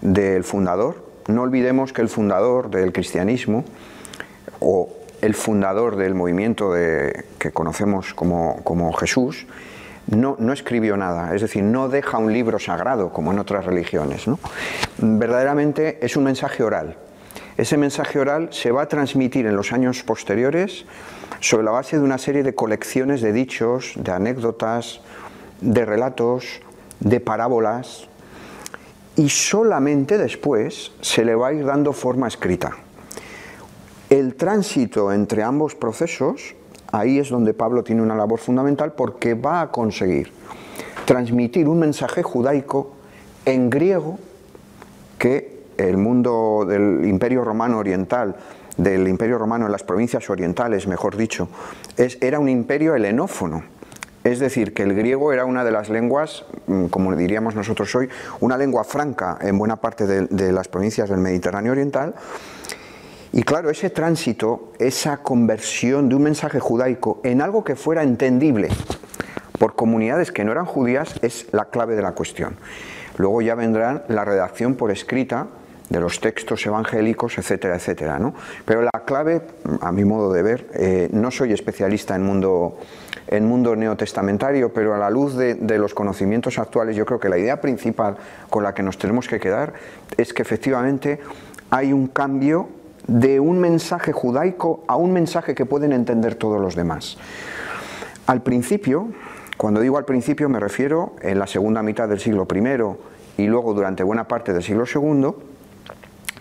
del 0.00 0.44
fundador. 0.44 1.04
No 1.28 1.42
olvidemos 1.42 1.92
que 1.92 2.02
el 2.02 2.08
fundador 2.08 2.70
del 2.70 2.92
cristianismo, 2.92 3.64
o 4.60 4.88
el 5.22 5.34
fundador 5.34 5.96
del 5.96 6.14
movimiento 6.14 6.72
que 6.72 7.50
conocemos 7.52 8.12
como, 8.12 8.92
Jesús, 8.92 9.46
no, 10.08 10.52
escribió 10.52 10.96
nada, 10.96 11.34
es 11.34 11.42
decir, 11.42 11.62
no 11.62 11.88
deja 11.88 12.18
un 12.18 12.32
libro 12.32 12.58
sagrado 12.58 13.12
como 13.12 13.32
en 13.32 13.38
otras 13.38 13.64
religiones. 13.64 14.24
Verdaderamente 14.98 16.04
es 16.04 16.16
un 16.16 16.24
mensaje 16.24 16.64
oral. 16.64 16.96
Ese 17.56 17.76
mensaje 17.76 18.18
oral 18.18 18.48
se 18.50 18.72
va 18.72 18.82
a 18.82 18.88
transmitir 18.88 19.46
en 19.46 19.56
los 19.56 19.72
años 19.72 20.02
posteriores 20.02 20.86
sobre 21.40 21.64
la 21.64 21.70
base 21.70 21.98
de 21.98 22.04
una 22.04 22.18
serie 22.18 22.42
de 22.42 22.54
colecciones 22.54 23.20
de 23.20 23.32
dichos, 23.32 23.92
de 23.96 24.10
anécdotas, 24.10 25.00
de 25.60 25.84
relatos, 25.84 26.60
de 26.98 27.20
parábolas, 27.20 28.08
y 29.14 29.28
solamente 29.28 30.18
después 30.18 30.92
se 31.00 31.24
le 31.24 31.34
va 31.34 31.48
a 31.48 31.52
ir 31.52 31.64
dando 31.64 31.92
forma 31.92 32.26
escrita. 32.26 32.76
El 34.12 34.34
tránsito 34.34 35.10
entre 35.10 35.42
ambos 35.42 35.74
procesos, 35.74 36.54
ahí 36.92 37.18
es 37.18 37.30
donde 37.30 37.54
Pablo 37.54 37.82
tiene 37.82 38.02
una 38.02 38.14
labor 38.14 38.38
fundamental 38.38 38.92
porque 38.92 39.32
va 39.32 39.62
a 39.62 39.70
conseguir 39.70 40.30
transmitir 41.06 41.66
un 41.66 41.78
mensaje 41.78 42.22
judaico 42.22 42.92
en 43.46 43.70
griego 43.70 44.18
que 45.16 45.62
el 45.78 45.96
mundo 45.96 46.66
del 46.68 47.06
Imperio 47.06 47.42
Romano 47.42 47.78
Oriental, 47.78 48.36
del 48.76 49.08
Imperio 49.08 49.38
Romano 49.38 49.64
en 49.64 49.72
las 49.72 49.82
provincias 49.82 50.28
orientales, 50.28 50.86
mejor 50.86 51.16
dicho, 51.16 51.48
es, 51.96 52.18
era 52.20 52.38
un 52.38 52.50
imperio 52.50 52.94
helenófono. 52.94 53.64
Es 54.24 54.40
decir, 54.40 54.74
que 54.74 54.82
el 54.82 54.94
griego 54.94 55.32
era 55.32 55.46
una 55.46 55.64
de 55.64 55.70
las 55.70 55.88
lenguas, 55.88 56.44
mm, 56.66 56.88
como 56.88 57.16
diríamos 57.16 57.54
nosotros 57.54 57.94
hoy, 57.94 58.10
una 58.40 58.58
lengua 58.58 58.84
franca 58.84 59.38
en 59.40 59.56
buena 59.56 59.76
parte 59.76 60.06
de, 60.06 60.26
de 60.26 60.52
las 60.52 60.68
provincias 60.68 61.08
del 61.08 61.18
Mediterráneo 61.18 61.72
Oriental. 61.72 62.14
Y 63.34 63.44
claro, 63.44 63.70
ese 63.70 63.88
tránsito, 63.88 64.72
esa 64.78 65.22
conversión 65.22 66.10
de 66.10 66.14
un 66.14 66.22
mensaje 66.22 66.60
judaico 66.60 67.20
en 67.24 67.40
algo 67.40 67.64
que 67.64 67.76
fuera 67.76 68.02
entendible 68.02 68.68
por 69.58 69.74
comunidades 69.74 70.32
que 70.32 70.44
no 70.44 70.52
eran 70.52 70.66
judías 70.66 71.14
es 71.22 71.46
la 71.50 71.66
clave 71.66 71.96
de 71.96 72.02
la 72.02 72.12
cuestión. 72.12 72.56
Luego 73.16 73.40
ya 73.40 73.54
vendrá 73.54 74.04
la 74.08 74.26
redacción 74.26 74.74
por 74.74 74.90
escrita 74.90 75.46
de 75.88 76.00
los 76.00 76.20
textos 76.20 76.66
evangélicos, 76.66 77.38
etcétera, 77.38 77.76
etcétera. 77.76 78.18
¿no? 78.18 78.34
Pero 78.66 78.82
la 78.82 79.04
clave, 79.06 79.40
a 79.80 79.92
mi 79.92 80.04
modo 80.04 80.30
de 80.32 80.42
ver, 80.42 80.68
eh, 80.74 81.08
no 81.12 81.30
soy 81.30 81.54
especialista 81.54 82.14
en 82.14 82.22
mundo, 82.24 82.76
en 83.28 83.46
mundo 83.46 83.74
neotestamentario, 83.76 84.74
pero 84.74 84.94
a 84.94 84.98
la 84.98 85.08
luz 85.08 85.36
de, 85.36 85.54
de, 85.54 85.78
los 85.78 85.94
conocimientos 85.94 86.58
actuales, 86.58 86.96
yo 86.96 87.06
creo 87.06 87.18
que 87.18 87.30
la 87.30 87.38
idea 87.38 87.62
principal 87.62 88.16
con 88.50 88.62
la 88.62 88.74
que 88.74 88.82
nos 88.82 88.98
tenemos 88.98 89.26
que 89.26 89.40
quedar 89.40 89.72
es 90.18 90.34
que 90.34 90.42
efectivamente 90.42 91.20
hay 91.70 91.94
un 91.94 92.08
cambio 92.08 92.81
de 93.06 93.40
un 93.40 93.58
mensaje 93.58 94.12
judaico 94.12 94.84
a 94.86 94.96
un 94.96 95.12
mensaje 95.12 95.54
que 95.54 95.66
pueden 95.66 95.92
entender 95.92 96.34
todos 96.34 96.60
los 96.60 96.76
demás. 96.76 97.18
Al 98.26 98.42
principio, 98.42 99.08
cuando 99.56 99.80
digo 99.80 99.98
al 99.98 100.04
principio 100.04 100.48
me 100.48 100.60
refiero 100.60 101.14
en 101.20 101.38
la 101.38 101.46
segunda 101.46 101.82
mitad 101.82 102.08
del 102.08 102.20
siglo 102.20 102.46
I 102.54 103.42
y 103.42 103.46
luego 103.46 103.74
durante 103.74 104.02
buena 104.02 104.28
parte 104.28 104.52
del 104.52 104.62
siglo 104.62 104.84
II, 104.92 105.34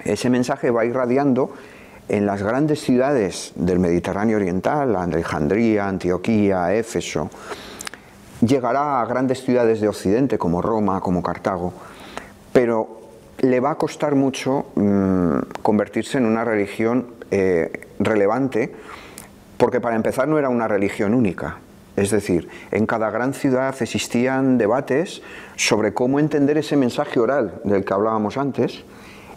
ese 0.03 0.29
mensaje 0.29 0.71
va 0.71 0.85
irradiando 0.85 1.51
en 2.09 2.25
las 2.25 2.43
grandes 2.43 2.81
ciudades 2.81 3.53
del 3.55 3.79
Mediterráneo 3.79 4.37
Oriental, 4.37 4.95
Alejandría, 4.95 5.87
Antioquía, 5.87 6.73
Éfeso, 6.73 7.29
llegará 8.41 9.01
a 9.01 9.05
grandes 9.05 9.43
ciudades 9.43 9.81
de 9.81 9.87
Occidente 9.87 10.37
como 10.37 10.61
Roma, 10.61 10.99
como 10.99 11.23
Cartago, 11.23 11.73
pero 12.51 13.00
le 13.41 13.59
va 13.59 13.71
a 13.71 13.75
costar 13.75 14.15
mucho 14.15 14.67
mmm, 14.75 15.39
convertirse 15.61 16.17
en 16.17 16.25
una 16.25 16.45
religión 16.45 17.07
eh, 17.31 17.87
relevante, 17.99 18.71
porque 19.57 19.81
para 19.81 19.95
empezar 19.95 20.27
no 20.27 20.37
era 20.39 20.49
una 20.49 20.67
religión 20.67 21.13
única, 21.13 21.57
es 21.95 22.11
decir, 22.11 22.47
en 22.71 22.85
cada 22.85 23.09
gran 23.09 23.33
ciudad 23.33 23.75
existían 23.81 24.57
debates 24.57 25.21
sobre 25.55 25.93
cómo 25.93 26.19
entender 26.19 26.57
ese 26.57 26.77
mensaje 26.77 27.19
oral 27.19 27.59
del 27.63 27.83
que 27.83 27.93
hablábamos 27.93 28.37
antes 28.37 28.83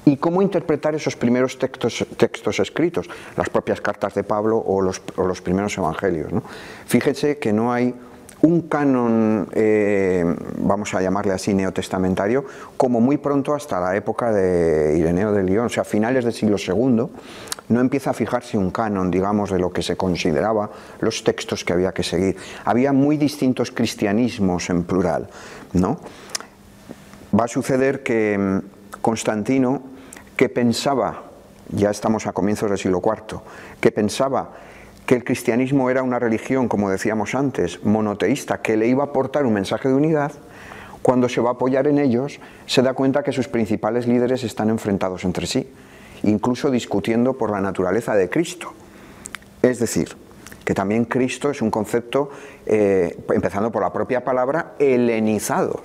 y 0.05 0.19
cómo 0.19 0.43
interpretar 0.43 0.95
esos 0.95 1.17
primeros 1.17 1.59
textos, 1.59 2.07
textos 2.17 2.61
escritos, 2.61 3.09
las 3.37 3.49
propias 3.49 3.81
cartas 3.81 4.15
de 4.15 4.23
Pablo 4.23 4.59
o 4.59 4.83
los, 4.83 5.03
o 5.17 5.27
los 5.27 5.41
primeros 5.41 5.77
evangelios. 5.79 6.31
¿no? 6.31 6.43
Fíjense 6.87 7.39
que 7.39 7.53
no 7.53 7.73
hay 7.73 7.95
un 8.45 8.69
canon, 8.69 9.49
eh, 9.53 10.23
vamos 10.59 10.93
a 10.93 11.01
llamarle 11.01 11.33
así, 11.33 11.55
neotestamentario, 11.55 12.45
como 12.77 13.01
muy 13.01 13.17
pronto 13.17 13.55
hasta 13.55 13.81
la 13.81 13.97
época 13.97 14.33
de 14.33 14.99
Ireneo 14.99 15.33
de 15.33 15.43
León, 15.43 15.67
o 15.67 15.71
sea, 15.71 15.83
finales 15.83 16.25
del 16.25 16.35
siglo 16.35 16.57
II, 16.59 17.07
no 17.69 17.81
empieza 17.81 18.11
a 18.11 18.13
fijarse 18.13 18.59
un 18.59 18.71
canon, 18.71 19.11
digamos, 19.11 19.51
de 19.51 19.59
lo 19.59 19.73
que 19.73 19.83
se 19.83 19.97
consideraba 19.97 20.71
los 21.01 21.25
textos 21.25 21.65
que 21.65 21.73
había 21.73 21.93
que 21.93 22.03
seguir. 22.03 22.37
Había 22.67 22.93
muy 22.93 23.17
distintos 23.17 23.71
cristianismos 23.71 24.69
en 24.69 24.85
plural, 24.85 25.31
¿no? 25.73 25.99
Va 27.39 27.45
a 27.45 27.49
suceder 27.49 28.03
que 28.03 28.37
mm, 28.37 29.01
Constantino, 29.01 29.83
que 30.37 30.51
pensaba, 30.51 31.23
ya 31.71 31.89
estamos 31.89 32.27
a 32.27 32.33
comienzos 32.33 32.69
del 32.69 32.79
siglo 32.79 33.01
IV, 33.03 33.41
que 33.81 33.91
pensaba 33.91 34.51
que 35.07 35.15
el 35.15 35.25
cristianismo 35.25 35.91
era 35.91 36.03
una 36.03 36.19
religión, 36.19 36.69
como 36.69 36.91
decíamos 36.91 37.35
antes, 37.35 37.85
monoteísta, 37.85 38.63
que 38.63 38.77
le 38.77 38.87
iba 38.87 39.05
a 39.05 39.07
aportar 39.07 39.45
un 39.45 39.53
mensaje 39.53 39.89
de 39.89 39.95
unidad, 39.95 40.33
cuando 41.03 41.29
se 41.29 41.41
va 41.43 41.51
a 41.51 41.53
apoyar 41.53 41.87
en 41.87 41.99
ellos, 41.99 42.41
se 42.67 42.81
da 42.81 42.95
cuenta 42.95 43.23
que 43.23 43.33
sus 43.33 43.47
principales 43.47 44.07
líderes 44.07 44.43
están 44.43 44.71
enfrentados 44.71 45.25
entre 45.25 45.47
sí, 45.47 45.69
incluso 46.23 46.71
discutiendo 46.71 47.35
por 47.35 47.51
la 47.51 47.61
naturaleza 47.61 48.15
de 48.15 48.31
Cristo. 48.31 48.73
Es 49.61 49.79
decir, 49.79 50.17
que 50.65 50.73
también 50.73 51.05
Cristo 51.05 51.51
es 51.51 51.61
un 51.61 51.71
concepto, 51.71 52.31
eh, 52.65 53.19
empezando 53.35 53.71
por 53.71 53.83
la 53.83 53.93
propia 53.93 54.25
palabra, 54.25 54.73
helenizado. 54.79 55.83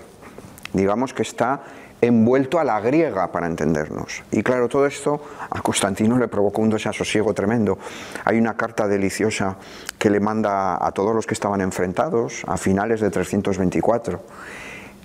Digamos 0.71 1.13
que 1.13 1.23
está 1.23 1.63
envuelto 2.01 2.59
a 2.59 2.63
la 2.63 2.79
griega 2.79 3.31
para 3.31 3.47
entendernos. 3.47 4.23
Y 4.31 4.41
claro, 4.41 4.69
todo 4.69 4.85
esto 4.85 5.21
a 5.49 5.61
Constantino 5.61 6.17
le 6.17 6.27
provocó 6.27 6.61
un 6.61 6.69
desasosiego 6.69 7.33
tremendo. 7.33 7.77
Hay 8.25 8.37
una 8.37 8.55
carta 8.55 8.87
deliciosa 8.87 9.57
que 9.97 10.09
le 10.09 10.19
manda 10.19 10.85
a 10.85 10.91
todos 10.91 11.13
los 11.13 11.25
que 11.25 11.33
estaban 11.33 11.61
enfrentados 11.61 12.43
a 12.47 12.57
finales 12.57 13.01
de 13.01 13.09
324, 13.09 14.21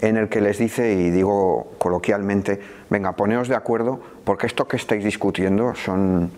en 0.00 0.16
el 0.16 0.28
que 0.28 0.40
les 0.40 0.58
dice, 0.58 0.92
y 0.92 1.10
digo 1.10 1.72
coloquialmente, 1.78 2.60
venga, 2.90 3.12
poneos 3.12 3.48
de 3.48 3.56
acuerdo, 3.56 4.00
porque 4.24 4.46
esto 4.46 4.68
que 4.68 4.76
estáis 4.76 5.02
discutiendo 5.02 5.74
son 5.74 6.30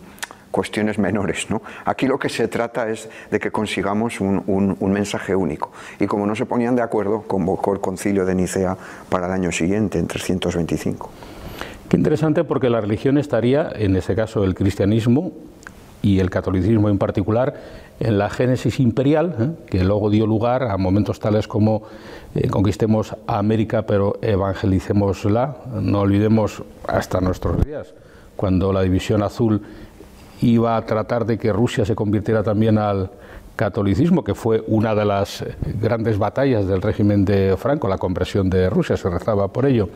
cuestiones 0.57 0.99
menores. 0.99 1.51
¿no? 1.51 1.61
Aquí 1.85 2.07
lo 2.07 2.19
que 2.19 2.31
se 2.31 2.49
trata 2.49 2.89
es 2.89 3.11
de 3.31 3.39
que 3.39 3.51
consigamos 3.51 4.23
un, 4.23 4.43
un, 4.47 4.75
un, 4.81 4.91
mensaje 4.91 5.37
único. 5.37 5.71
Y 6.01 6.07
como 6.07 6.27
no 6.27 6.35
se 6.35 6.47
ponían 6.47 6.75
de 6.75 6.81
acuerdo, 6.81 7.25
convocó 7.27 7.75
el 7.75 7.81
concilio 7.81 8.25
de 8.25 8.35
Nicea 8.35 8.75
para 9.11 9.27
el 9.27 9.33
año 9.35 9.53
siguiente, 9.53 9.99
en 9.99 10.07
325. 10.07 11.11
Qué 11.91 11.99
interesante 11.99 12.43
porque 12.43 12.71
la 12.71 12.81
religión 12.81 13.19
estaría, 13.19 13.71
en 13.75 13.97
ese 13.97 14.15
caso 14.15 14.45
el 14.45 14.55
cristianismo 14.55 15.33
y 16.01 16.21
el 16.21 16.31
catolicismo 16.31 16.89
en 16.89 16.97
particular, 16.97 17.61
en 18.01 18.17
la 18.17 18.31
génesis 18.31 18.81
imperial, 18.81 19.37
¿eh? 19.39 19.67
que 19.67 19.85
luego 19.85 20.09
dio 20.09 20.27
lugar 20.27 20.63
a 20.63 20.79
momentos 20.79 21.21
tales 21.21 21.47
como 21.47 21.83
eh, 22.35 22.49
conquistemos 22.49 23.15
a 23.27 23.37
América 23.37 23.83
pero 23.83 24.15
evangelicémosla, 24.23 25.57
no 25.83 26.01
olvidemos 26.01 26.63
hasta 26.89 27.21
nuestros 27.21 27.63
días, 27.63 27.93
cuando 28.37 28.73
la 28.73 28.81
división 28.81 29.23
azul 29.23 29.61
iba 30.43 30.77
a 30.77 30.85
tratar 30.85 31.27
de 31.27 31.39
que 31.39 31.53
Rusia 31.53 31.85
se 31.85 31.95
convirtiera 31.95 32.43
también 32.43 32.79
al 32.79 33.11
catolicismo, 33.57 34.23
que 34.23 34.35
fue 34.35 34.63
una 34.67 34.95
de 34.95 35.05
las 35.05 35.45
grandes 35.81 36.19
batallas 36.19 36.67
del 36.67 36.83
régimen 36.83 37.25
de 37.25 37.57
Franco, 37.57 37.89
la 37.89 37.99
conversión 37.99 38.51
de 38.51 38.69
Rusia, 38.69 38.97
se 38.97 39.09
rezaba 39.09 39.49
por 39.49 39.67
ello. 39.67 39.89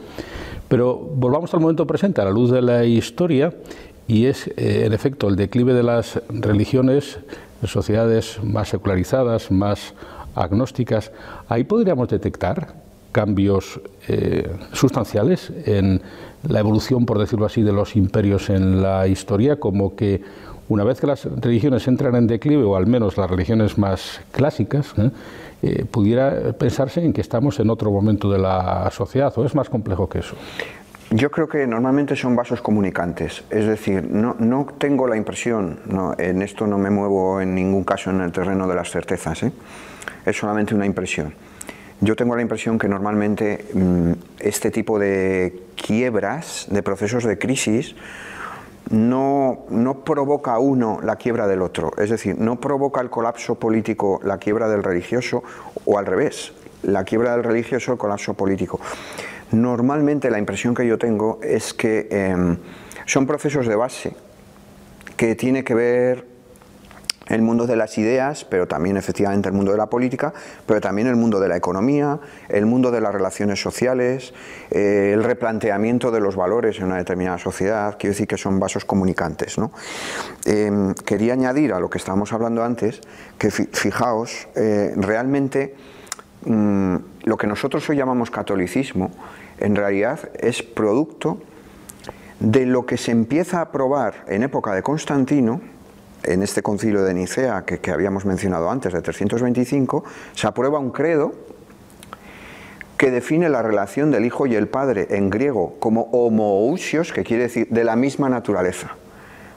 Pero 0.68 0.96
volvamos 0.96 1.52
al 1.52 1.60
momento 1.60 1.86
presente, 1.86 2.20
a 2.20 2.24
la 2.24 2.30
luz 2.30 2.50
de 2.50 2.62
la 2.62 2.84
historia, 2.84 3.52
y 4.08 4.26
es, 4.26 4.48
eh, 4.48 4.84
en 4.86 4.92
efecto, 4.92 5.28
el 5.28 5.36
declive 5.36 5.74
de 5.74 5.82
las 5.82 6.20
religiones, 6.28 7.18
sociedades 7.64 8.42
más 8.42 8.68
secularizadas, 8.68 9.50
más 9.50 9.94
agnósticas. 10.34 11.12
Ahí 11.48 11.64
podríamos 11.64 12.08
detectar 12.08 12.74
cambios 13.12 13.80
eh, 14.08 14.50
sustanciales 14.72 15.52
en 15.66 16.00
la 16.48 16.60
evolución, 16.60 17.06
por 17.06 17.18
decirlo 17.18 17.46
así, 17.46 17.62
de 17.62 17.72
los 17.72 17.96
imperios 17.96 18.50
en 18.50 18.82
la 18.82 19.06
historia, 19.06 19.56
como 19.56 19.94
que 19.94 20.22
una 20.68 20.84
vez 20.84 21.00
que 21.00 21.06
las 21.06 21.24
religiones 21.24 21.86
entran 21.88 22.14
en 22.14 22.26
declive, 22.26 22.62
o 22.62 22.76
al 22.76 22.86
menos 22.86 23.16
las 23.16 23.28
religiones 23.28 23.76
más 23.76 24.20
clásicas, 24.30 24.94
¿eh? 24.96 25.10
Eh, 25.62 25.84
pudiera 25.84 26.54
pensarse 26.54 27.04
en 27.04 27.12
que 27.12 27.20
estamos 27.20 27.60
en 27.60 27.68
otro 27.68 27.90
momento 27.90 28.30
de 28.30 28.38
la 28.38 28.88
sociedad, 28.90 29.30
o 29.36 29.44
es 29.44 29.54
más 29.54 29.68
complejo 29.68 30.08
que 30.08 30.20
eso. 30.20 30.34
Yo 31.10 31.30
creo 31.30 31.48
que 31.48 31.66
normalmente 31.66 32.16
son 32.16 32.34
vasos 32.34 32.62
comunicantes, 32.62 33.44
es 33.50 33.66
decir, 33.66 34.08
no, 34.08 34.36
no 34.38 34.66
tengo 34.78 35.06
la 35.06 35.16
impresión, 35.16 35.80
no, 35.86 36.14
en 36.16 36.40
esto 36.40 36.66
no 36.66 36.78
me 36.78 36.88
muevo 36.88 37.42
en 37.42 37.54
ningún 37.54 37.84
caso 37.84 38.10
en 38.10 38.22
el 38.22 38.32
terreno 38.32 38.66
de 38.68 38.74
las 38.76 38.90
certezas, 38.90 39.42
¿eh? 39.42 39.52
es 40.24 40.36
solamente 40.36 40.74
una 40.74 40.86
impresión 40.86 41.34
yo 42.00 42.16
tengo 42.16 42.34
la 42.34 42.42
impresión 42.42 42.78
que 42.78 42.88
normalmente 42.88 43.66
mm, 43.74 44.12
este 44.40 44.70
tipo 44.70 44.98
de 44.98 45.62
quiebras, 45.76 46.66
de 46.70 46.82
procesos 46.82 47.24
de 47.24 47.38
crisis, 47.38 47.94
no, 48.90 49.66
no, 49.68 50.00
provoca 50.04 50.58
uno 50.58 51.00
la 51.02 51.16
quiebra 51.16 51.46
del 51.46 51.62
otro, 51.62 51.92
es 51.98 52.10
decir, 52.10 52.36
no 52.38 52.60
provoca 52.60 53.00
el 53.00 53.10
colapso 53.10 53.54
político 53.54 54.20
la 54.24 54.38
quiebra 54.38 54.68
del 54.68 54.82
religioso 54.82 55.44
o 55.84 55.98
al 55.98 56.06
revés, 56.06 56.52
la 56.82 57.04
quiebra 57.04 57.32
del 57.32 57.44
religioso 57.44 57.92
el 57.92 57.98
colapso 57.98 58.34
político. 58.34 58.80
Normalmente 59.52 60.30
la 60.30 60.38
impresión 60.38 60.74
que 60.74 60.86
yo 60.86 60.98
tengo 60.98 61.38
es 61.42 61.74
que 61.74 62.08
eh, 62.10 62.56
son 63.06 63.26
procesos 63.26 63.66
de 63.66 63.76
base 63.76 64.14
que 65.16 65.34
tiene 65.34 65.64
que 65.64 65.74
ver 65.74 66.29
el 67.30 67.42
mundo 67.42 67.66
de 67.66 67.76
las 67.76 67.96
ideas, 67.96 68.44
pero 68.44 68.66
también 68.66 68.96
efectivamente 68.96 69.48
el 69.48 69.54
mundo 69.54 69.72
de 69.72 69.78
la 69.78 69.86
política, 69.86 70.34
pero 70.66 70.80
también 70.80 71.06
el 71.06 71.16
mundo 71.16 71.40
de 71.40 71.48
la 71.48 71.56
economía, 71.56 72.18
el 72.48 72.66
mundo 72.66 72.90
de 72.90 73.00
las 73.00 73.14
relaciones 73.14 73.62
sociales, 73.62 74.34
eh, 74.70 75.12
el 75.14 75.22
replanteamiento 75.22 76.10
de 76.10 76.20
los 76.20 76.36
valores 76.36 76.78
en 76.78 76.84
una 76.84 76.96
determinada 76.96 77.38
sociedad, 77.38 77.96
quiero 77.98 78.12
decir 78.12 78.26
que 78.26 78.36
son 78.36 78.58
vasos 78.58 78.84
comunicantes. 78.84 79.58
¿no? 79.58 79.70
Eh, 80.44 80.92
quería 81.06 81.34
añadir 81.34 81.72
a 81.72 81.80
lo 81.80 81.88
que 81.88 81.98
estábamos 81.98 82.32
hablando 82.32 82.64
antes, 82.64 83.00
que 83.38 83.50
fijaos, 83.50 84.48
eh, 84.56 84.92
realmente 84.96 85.76
mmm, 86.44 86.96
lo 87.22 87.36
que 87.36 87.46
nosotros 87.46 87.88
hoy 87.88 87.96
llamamos 87.96 88.30
catolicismo, 88.30 89.12
en 89.58 89.76
realidad 89.76 90.18
es 90.40 90.62
producto 90.62 91.40
de 92.40 92.66
lo 92.66 92.86
que 92.86 92.96
se 92.96 93.12
empieza 93.12 93.58
a 93.58 93.62
aprobar 93.62 94.24
en 94.26 94.42
época 94.42 94.72
de 94.72 94.82
Constantino, 94.82 95.60
en 96.24 96.42
este 96.42 96.62
concilio 96.62 97.02
de 97.02 97.14
Nicea 97.14 97.64
que, 97.64 97.90
habíamos 97.90 98.24
mencionado 98.24 98.70
antes, 98.70 98.92
de 98.92 99.02
325, 99.02 100.04
se 100.34 100.46
aprueba 100.46 100.78
un 100.78 100.90
credo 100.90 101.32
que 102.96 103.10
define 103.10 103.48
la 103.48 103.62
relación 103.62 104.10
del 104.10 104.26
Hijo 104.26 104.46
y 104.46 104.54
el 104.54 104.68
Padre 104.68 105.06
en 105.10 105.30
griego 105.30 105.76
como 105.78 106.02
homoousios, 106.12 107.12
que 107.12 107.24
quiere 107.24 107.44
decir 107.44 107.68
de 107.70 107.84
la 107.84 107.96
misma 107.96 108.28
naturaleza. 108.28 108.96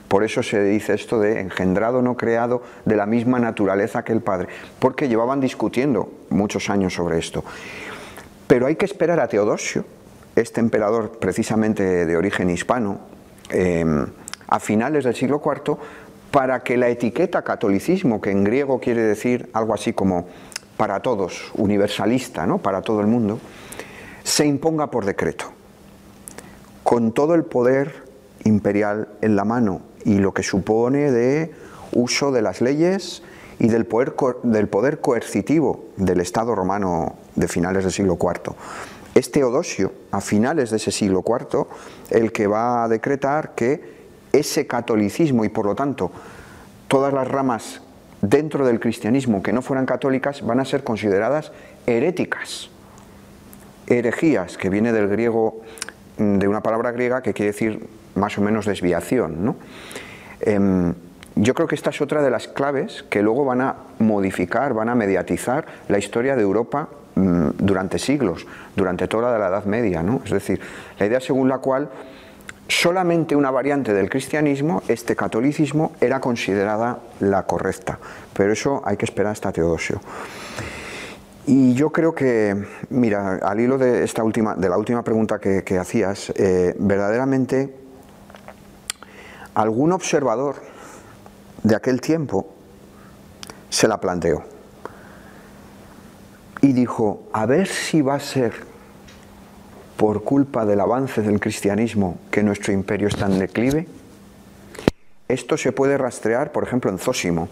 Por 0.08 0.24
eso 0.24 0.42
se 0.42 0.62
dice 0.62 0.94
esto 0.94 1.18
de 1.18 1.40
engendrado, 1.40 2.00
no 2.00 2.16
creado, 2.16 2.62
de 2.84 2.96
la 2.96 3.04
misma 3.04 3.38
naturaleza 3.38 4.04
que 4.04 4.12
el 4.12 4.20
Padre, 4.20 4.48
porque 4.78 5.08
llevaban 5.08 5.40
discutiendo 5.40 6.10
muchos 6.30 6.70
años 6.70 6.94
sobre 6.94 7.18
esto. 7.18 7.44
Pero 8.46 8.66
hay 8.66 8.76
que 8.76 8.84
esperar 8.86 9.20
a 9.20 9.28
Teodosio, 9.28 9.84
este 10.36 10.60
emperador 10.60 11.18
precisamente 11.18 12.06
de 12.06 12.16
origen 12.16 12.48
hispano, 12.48 13.00
eh, 13.50 13.84
a 14.46 14.60
finales 14.60 15.04
del 15.04 15.14
siglo 15.14 15.42
IV, 15.44 15.76
para 16.34 16.64
que 16.64 16.76
la 16.76 16.88
etiqueta 16.88 17.42
catolicismo, 17.42 18.20
que 18.20 18.32
en 18.32 18.42
griego 18.42 18.80
quiere 18.80 19.02
decir 19.02 19.48
algo 19.52 19.72
así 19.72 19.92
como 19.92 20.26
para 20.76 20.98
todos, 20.98 21.52
universalista, 21.54 22.44
¿no? 22.44 22.58
para 22.58 22.82
todo 22.82 23.00
el 23.00 23.06
mundo, 23.06 23.38
se 24.24 24.44
imponga 24.44 24.90
por 24.90 25.04
decreto, 25.04 25.52
con 26.82 27.12
todo 27.12 27.36
el 27.36 27.44
poder 27.44 28.02
imperial 28.42 29.10
en 29.20 29.36
la 29.36 29.44
mano 29.44 29.82
y 30.04 30.18
lo 30.18 30.34
que 30.34 30.42
supone 30.42 31.12
de 31.12 31.54
uso 31.92 32.32
de 32.32 32.42
las 32.42 32.60
leyes 32.60 33.22
y 33.60 33.68
del 33.68 33.86
poder, 33.86 34.16
del 34.42 34.66
poder 34.66 35.00
coercitivo 35.00 35.84
del 35.96 36.20
Estado 36.20 36.56
romano 36.56 37.14
de 37.36 37.46
finales 37.46 37.84
del 37.84 37.92
siglo 37.92 38.18
IV. 38.20 38.56
Es 39.14 39.30
Teodosio, 39.30 39.92
a 40.10 40.20
finales 40.20 40.70
de 40.70 40.78
ese 40.78 40.90
siglo 40.90 41.22
IV, 41.24 41.68
el 42.10 42.32
que 42.32 42.48
va 42.48 42.82
a 42.82 42.88
decretar 42.88 43.54
que 43.54 43.93
ese 44.38 44.66
catolicismo 44.66 45.44
y 45.44 45.48
por 45.48 45.66
lo 45.66 45.74
tanto 45.74 46.10
todas 46.88 47.12
las 47.12 47.28
ramas 47.28 47.80
dentro 48.20 48.66
del 48.66 48.80
cristianismo 48.80 49.42
que 49.42 49.52
no 49.52 49.62
fueran 49.62 49.86
católicas 49.86 50.42
van 50.42 50.60
a 50.60 50.64
ser 50.64 50.84
consideradas 50.84 51.52
heréticas. 51.86 52.70
Herejías, 53.86 54.56
que 54.56 54.70
viene 54.70 54.92
del 54.92 55.08
griego, 55.08 55.60
mm, 56.18 56.38
de 56.38 56.48
una 56.48 56.62
palabra 56.62 56.90
griega 56.92 57.22
que 57.22 57.34
quiere 57.34 57.52
decir 57.52 57.86
más 58.14 58.38
o 58.38 58.40
menos 58.40 58.64
desviación. 58.64 59.56
Em, 60.40 60.94
yo 61.36 61.54
creo 61.54 61.66
que 61.66 61.74
esta 61.74 61.90
es 61.90 62.00
otra 62.00 62.22
de 62.22 62.30
las 62.30 62.48
claves 62.48 63.04
que 63.10 63.22
luego 63.22 63.44
van 63.44 63.60
a 63.60 63.76
modificar, 63.98 64.72
van 64.72 64.88
a 64.88 64.94
mediatizar 64.94 65.66
la 65.88 65.98
historia 65.98 66.36
de 66.36 66.42
Europa 66.42 66.88
mm, 67.16 67.50
durante 67.58 67.98
siglos, 67.98 68.46
durante 68.74 69.06
toda 69.08 69.36
la 69.38 69.48
Edad 69.48 69.64
Media. 69.64 70.02
¿no? 70.02 70.22
Es 70.24 70.30
decir, 70.30 70.60
la 70.98 71.06
idea 71.06 71.20
según 71.20 71.48
la 71.48 71.58
cual 71.58 71.90
solamente 72.68 73.36
una 73.36 73.50
variante 73.50 73.92
del 73.92 74.08
cristianismo, 74.08 74.82
este 74.88 75.16
catolicismo, 75.16 75.92
era 76.00 76.20
considerada 76.20 77.00
la 77.20 77.44
correcta. 77.44 77.98
Pero 78.32 78.52
eso 78.52 78.82
hay 78.84 78.96
que 78.96 79.04
esperar 79.04 79.32
hasta 79.32 79.52
Teodosio. 79.52 80.00
Y 81.46 81.74
yo 81.74 81.90
creo 81.90 82.14
que, 82.14 82.56
mira, 82.88 83.36
al 83.36 83.60
hilo 83.60 83.76
de, 83.76 84.02
esta 84.02 84.24
última, 84.24 84.54
de 84.54 84.68
la 84.68 84.78
última 84.78 85.02
pregunta 85.02 85.38
que, 85.38 85.78
hacías, 85.78 86.32
eh, 86.36 86.74
verdaderamente 86.78 87.74
algún 89.54 89.92
observador 89.92 90.56
de 91.62 91.76
aquel 91.76 92.00
tiempo 92.00 92.48
se 93.68 93.88
la 93.88 94.00
planteó 94.00 94.42
y 96.64 96.72
dijo, 96.72 97.28
a 97.34 97.44
ver 97.44 97.66
si 97.66 98.00
va 98.00 98.14
a 98.14 98.20
ser 98.20 98.54
por 100.04 100.22
culpa 100.22 100.66
del 100.66 100.80
avance 100.80 101.22
del 101.22 101.40
cristianismo 101.40 102.18
que 102.30 102.42
nuestro 102.42 102.74
imperio 102.74 103.08
está 103.08 103.24
en 103.24 103.38
declive? 103.38 103.86
Esto 105.28 105.56
se 105.56 105.72
puede 105.72 105.96
rastrear, 105.96 106.52
por 106.52 106.62
ejemplo, 106.62 106.90
en 106.90 106.98
Zósimo, 106.98 107.48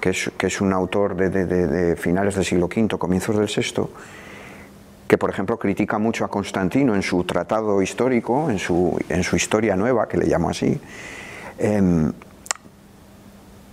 que 0.00 0.08
es, 0.08 0.60
un 0.62 0.72
autor 0.72 1.14
de, 1.14 1.94
finales 1.96 2.34
del 2.34 2.46
siglo 2.46 2.64
V, 2.74 2.96
comienzos 2.96 3.36
del 3.36 3.50
VI, 3.54 3.90
que 5.06 5.18
por 5.18 5.28
ejemplo 5.28 5.58
critica 5.58 5.98
mucho 5.98 6.24
a 6.24 6.28
Constantino 6.28 6.94
en 6.94 7.02
su 7.02 7.24
tratado 7.24 7.82
histórico, 7.82 8.48
en 8.48 8.58
su, 8.58 8.96
historia 9.34 9.76
nueva, 9.76 10.08
que 10.08 10.16
le 10.16 10.24
llamo 10.28 10.48
así, 10.48 10.80
em, 11.58 12.10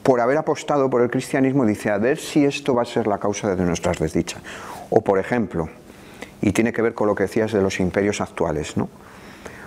por 0.03 0.19
haber 0.19 0.39
apostado 0.39 0.89
por 0.89 1.03
el 1.03 1.09
cristianismo, 1.09 1.65
dice, 1.65 1.89
a 1.89 1.99
ver 1.99 2.17
si 2.17 2.43
esto 2.43 2.75
va 2.75 2.81
a 2.81 2.85
ser 2.85 3.07
la 3.07 3.17
causa 3.17 3.55
de 3.55 3.63
nuestras 3.63 3.97
desdichas. 3.97 4.41
O 4.89 4.99
por 4.99 5.19
ejemplo, 5.19 5.69
y 6.43 6.51
tiene 6.51 6.73
que 6.73 6.81
ver 6.81 6.93
con 6.93 7.07
lo 7.07 7.15
que 7.15 7.23
decías 7.23 7.53
de 7.53 7.61
los 7.61 7.79
imperios 7.79 8.19
actuales. 8.19 8.75
¿no? 8.75 8.89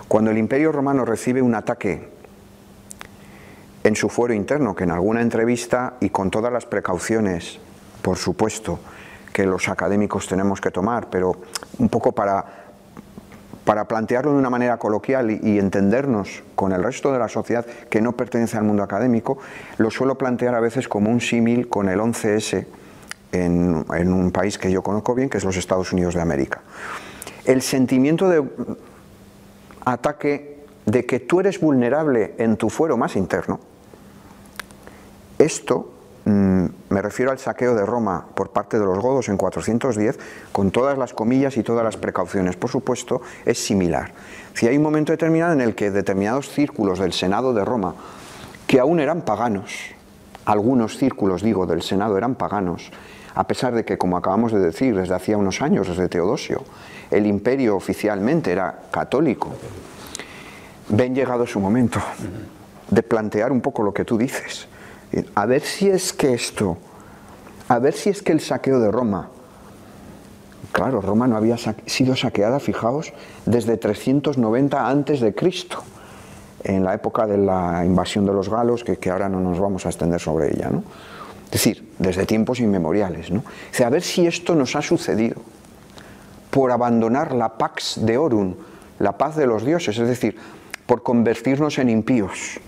Cuando 0.07 0.29
el 0.29 0.37
imperio 0.37 0.71
romano 0.71 1.05
recibe 1.05 1.41
un 1.41 1.55
ataque 1.55 2.07
en 3.83 3.95
su 3.95 4.09
fuero 4.09 4.35
interno, 4.35 4.75
que 4.75 4.83
en 4.83 4.91
alguna 4.91 5.21
entrevista 5.21 5.95
y 5.99 6.11
con 6.11 6.29
todas 6.29 6.53
las 6.53 6.67
precauciones, 6.67 7.59
por 8.03 8.17
supuesto, 8.17 8.79
que 9.33 9.45
los 9.45 9.67
académicos 9.69 10.27
tenemos 10.27 10.61
que 10.61 10.69
tomar, 10.69 11.09
pero 11.09 11.41
un 11.79 11.89
poco 11.89 12.11
para, 12.11 12.45
para 13.65 13.87
plantearlo 13.87 14.33
de 14.33 14.37
una 14.37 14.51
manera 14.51 14.77
coloquial 14.77 15.31
y, 15.31 15.57
entendernos 15.57 16.43
con 16.53 16.73
el 16.73 16.83
resto 16.83 17.11
de 17.11 17.17
la 17.17 17.27
sociedad 17.27 17.65
que 17.89 18.01
no 18.01 18.11
pertenece 18.11 18.55
al 18.55 18.65
mundo 18.65 18.83
académico, 18.83 19.39
lo 19.77 19.89
suelo 19.89 20.15
plantear 20.15 20.53
a 20.53 20.59
veces 20.59 20.87
como 20.87 21.09
un 21.09 21.21
símil 21.21 21.69
con 21.69 21.89
el 21.89 21.99
11S, 21.99 22.67
en, 23.31 24.13
un 24.13 24.31
país 24.31 24.57
que 24.57 24.71
yo 24.71 24.81
conozco 24.81 25.15
bien, 25.15 25.29
que 25.29 25.37
es 25.37 25.43
los 25.43 25.57
Estados 25.57 25.91
Unidos 25.93 26.15
de 26.15 26.21
América. 26.21 26.61
El 27.45 27.61
sentimiento 27.61 28.29
de 28.29 28.43
ataque 29.85 30.65
de 30.85 31.05
que 31.05 31.19
tú 31.19 31.39
eres 31.39 31.59
vulnerable 31.59 32.35
en 32.37 32.57
tu 32.57 32.69
fuero 32.69 32.97
más 32.97 33.15
interno, 33.15 33.59
esto 35.37 35.93
mm, 36.25 36.65
me 36.89 37.01
refiero 37.01 37.31
al 37.31 37.39
saqueo 37.39 37.75
de 37.75 37.85
Roma 37.85 38.25
por 38.33 38.49
parte 38.49 38.79
de 38.79 38.85
los 38.85 38.99
godos 38.99 39.29
en 39.29 39.37
410, 39.37 40.19
con 40.51 40.71
todas 40.71 40.97
las 40.97 41.13
comillas 41.13 41.57
y 41.57 41.63
todas 41.63 41.83
las 41.83 41.97
precauciones, 41.97 42.55
por 42.55 42.69
supuesto, 42.69 43.21
es 43.45 43.63
similar. 43.63 44.13
Si 44.53 44.67
hay 44.67 44.77
un 44.77 44.83
momento 44.83 45.11
determinado 45.11 45.53
en 45.53 45.61
el 45.61 45.75
que 45.75 45.91
determinados 45.91 46.49
círculos 46.49 46.99
del 46.99 47.13
Senado 47.13 47.53
de 47.53 47.63
Roma, 47.63 47.95
que 48.65 48.79
aún 48.79 48.99
eran 48.99 49.21
paganos, 49.21 49.73
algunos 50.45 50.97
círculos, 50.97 51.43
digo, 51.43 51.65
del 51.65 51.81
Senado 51.81 52.17
eran 52.17 52.35
paganos, 52.35 52.91
a 53.37 53.45
pesar 53.45 53.75
de 53.75 53.85
que, 53.85 53.99
como 53.99 54.17
acabamos 54.17 54.51
de 54.51 54.57
decir, 54.57 54.95
desde 54.95 55.13
hacía 55.13 55.37
unos 55.37 55.61
años, 55.61 55.87
desde 55.87 56.09
Teodosio, 56.09 56.63
el 57.11 57.27
imperio 57.27 57.75
oficialmente 57.75 58.51
era 58.51 58.79
católico, 58.89 59.49
ven 60.89 61.13
llegado 61.13 61.45
su 61.45 61.59
momento 61.59 61.99
de 62.89 63.03
plantear 63.03 63.51
un 63.51 63.61
poco 63.61 63.83
lo 63.83 63.93
que 63.93 64.05
tú 64.05 64.17
dices. 64.17 64.67
A 65.35 65.45
ver 65.45 65.61
si 65.61 65.87
es 65.87 66.13
que 66.13 66.33
esto, 66.33 66.79
a 67.67 67.77
ver 67.77 67.93
si 67.93 68.09
es 68.09 68.23
que 68.23 68.31
el 68.31 68.41
saqueo 68.41 68.79
de 68.79 68.89
Roma, 68.89 69.29
claro, 70.71 70.99
Roma 70.99 71.27
no 71.27 71.37
había 71.37 71.57
sido 71.85 72.15
saqueada, 72.15 72.59
fijaos, 72.59 73.13
desde 73.45 73.77
390 73.77 74.89
antes 74.89 75.19
de 75.19 75.35
Cristo, 75.35 75.83
en 76.63 76.83
la 76.83 76.95
época 76.95 77.27
de 77.27 77.37
la 77.37 77.85
invasión 77.85 78.25
de 78.25 78.33
los 78.33 78.49
galos, 78.49 78.83
que, 78.83 78.97
que 78.97 79.11
ahora 79.11 79.29
no 79.29 79.39
nos 79.39 79.59
vamos 79.59 79.85
a 79.85 79.89
extender 79.89 80.19
sobre 80.19 80.55
ella, 80.55 80.71
¿no? 80.71 80.83
Es 81.47 81.51
decir, 81.51 81.87
desde 81.97 82.25
tiempos 82.25 82.59
inmemoriales. 82.59 83.31
¿no? 83.31 83.43
a 83.83 83.89
ver 83.89 84.01
si 84.01 84.27
esto 84.27 84.53
nos 84.53 84.75
ha 84.75 84.81
sucedido 84.81 85.41
por 86.51 86.71
abandonar 86.71 87.33
la 87.33 87.57
pax 87.57 87.99
de 88.05 88.17
Orum, 88.17 88.55
la 88.99 89.17
paz 89.17 89.35
de 89.35 89.47
los 89.47 89.65
dioses, 89.65 89.97
es 89.97 90.07
decir, 90.07 90.35
por 90.85 91.03
convertirnos 91.03 91.77
en 91.77 91.89
impíos. 91.89 92.59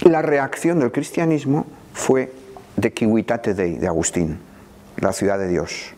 La 0.00 0.22
reacción 0.22 0.80
del 0.80 0.92
cristianismo 0.92 1.66
fue 1.92 2.32
de 2.76 2.90
Civitate 2.90 3.54
Dei, 3.54 3.78
de 3.78 3.86
Agustín, 3.86 4.38
la 4.96 5.12
ciudad 5.12 5.38
de 5.38 5.48
Dios, 5.48 5.94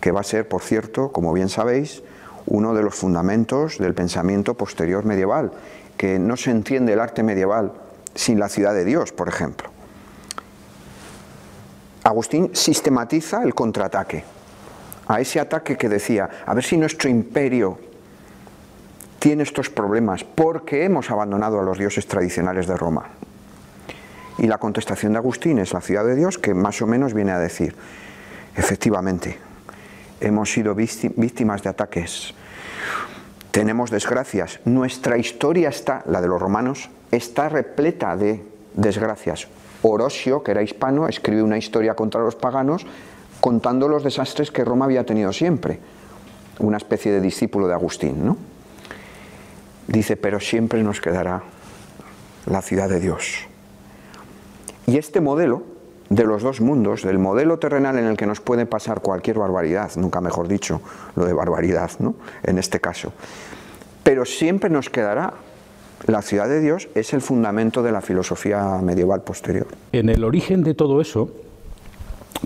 que 0.00 0.12
va 0.12 0.20
a 0.20 0.24
ser, 0.24 0.48
por 0.48 0.62
cierto, 0.62 1.10
como 1.12 1.32
bien 1.32 1.48
sabéis, 1.48 2.02
uno 2.46 2.74
de 2.74 2.82
los 2.82 2.94
fundamentos 2.94 3.78
del 3.78 3.94
pensamiento 3.94 4.54
posterior 4.54 5.04
medieval, 5.04 5.52
que 5.96 6.18
no 6.18 6.36
se 6.36 6.50
entiende 6.50 6.92
el 6.92 7.00
arte 7.00 7.22
medieval 7.22 7.72
sin 8.14 8.38
la 8.38 8.48
ciudad 8.48 8.74
de 8.74 8.84
Dios, 8.84 9.12
por 9.12 9.28
ejemplo. 9.28 9.70
Agustín 12.04 12.50
sistematiza 12.54 13.42
el 13.42 13.54
contraataque, 13.54 14.24
a 15.08 15.20
ese 15.20 15.40
ataque 15.40 15.76
que 15.76 15.88
decía, 15.88 16.28
a 16.46 16.54
ver 16.54 16.64
si 16.64 16.76
nuestro 16.76 17.08
imperio 17.08 17.78
tiene 19.18 19.42
estos 19.42 19.70
problemas 19.70 20.22
porque 20.22 20.84
hemos 20.84 21.10
abandonado 21.10 21.58
a 21.58 21.62
los 21.62 21.78
dioses 21.78 22.06
tradicionales 22.06 22.66
de 22.66 22.76
Roma. 22.76 23.06
Y 24.36 24.46
la 24.46 24.58
contestación 24.58 25.12
de 25.12 25.18
Agustín 25.18 25.58
es 25.58 25.72
la 25.72 25.80
ciudad 25.80 26.04
de 26.04 26.14
Dios 26.14 26.38
que 26.38 26.52
más 26.52 26.82
o 26.82 26.86
menos 26.86 27.14
viene 27.14 27.32
a 27.32 27.38
decir, 27.38 27.74
efectivamente, 28.54 29.38
hemos 30.20 30.52
sido 30.52 30.74
víctimas 30.74 31.62
de 31.62 31.70
ataques, 31.70 32.34
tenemos 33.54 33.88
desgracias, 33.92 34.58
nuestra 34.64 35.16
historia 35.16 35.68
está, 35.68 36.02
la 36.06 36.20
de 36.20 36.26
los 36.26 36.42
romanos, 36.42 36.90
está 37.12 37.48
repleta 37.48 38.16
de 38.16 38.42
desgracias. 38.74 39.46
Orosio, 39.82 40.42
que 40.42 40.50
era 40.50 40.62
hispano, 40.64 41.06
escribe 41.06 41.40
una 41.40 41.56
historia 41.56 41.94
contra 41.94 42.20
los 42.20 42.34
paganos 42.34 42.84
contando 43.40 43.86
los 43.86 44.02
desastres 44.02 44.50
que 44.50 44.64
Roma 44.64 44.86
había 44.86 45.06
tenido 45.06 45.32
siempre. 45.32 45.78
una 46.58 46.78
especie 46.78 47.12
de 47.12 47.20
discípulo 47.20 47.68
de 47.68 47.74
Agustín, 47.74 48.26
¿no? 48.26 48.36
Dice, 49.86 50.16
pero 50.16 50.40
siempre 50.40 50.82
nos 50.82 51.00
quedará 51.00 51.44
la 52.46 52.60
ciudad 52.60 52.88
de 52.88 52.98
Dios. 52.98 53.46
Y 54.86 54.98
este 54.98 55.20
modelo 55.20 55.62
de 56.08 56.24
los 56.24 56.42
dos 56.42 56.60
mundos, 56.60 57.02
del 57.02 57.18
modelo 57.18 57.58
terrenal 57.58 57.98
en 57.98 58.06
el 58.06 58.16
que 58.16 58.26
nos 58.26 58.40
puede 58.40 58.66
pasar 58.66 59.00
cualquier 59.00 59.38
barbaridad, 59.38 59.90
nunca 59.96 60.20
mejor 60.20 60.48
dicho, 60.48 60.80
lo 61.16 61.24
de 61.24 61.32
barbaridad, 61.32 61.90
¿no? 61.98 62.14
En 62.42 62.58
este 62.58 62.80
caso. 62.80 63.12
Pero 64.02 64.24
siempre 64.24 64.70
nos 64.70 64.90
quedará 64.90 65.34
la 66.06 66.20
ciudad 66.20 66.48
de 66.48 66.60
Dios, 66.60 66.88
es 66.94 67.14
el 67.14 67.22
fundamento 67.22 67.82
de 67.82 67.92
la 67.92 68.02
filosofía 68.02 68.78
medieval 68.82 69.22
posterior. 69.22 69.66
En 69.92 70.08
el 70.10 70.24
origen 70.24 70.62
de 70.62 70.74
todo 70.74 71.00
eso, 71.00 71.30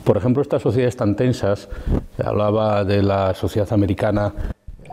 por 0.05 0.17
ejemplo, 0.17 0.43
estas 0.43 0.63
sociedades 0.63 0.97
tan 0.97 1.17
tensas, 1.17 1.69
hablaba 2.23 2.85
de 2.85 3.03
la 3.03 3.35
sociedad 3.35 3.73
americana, 3.73 4.33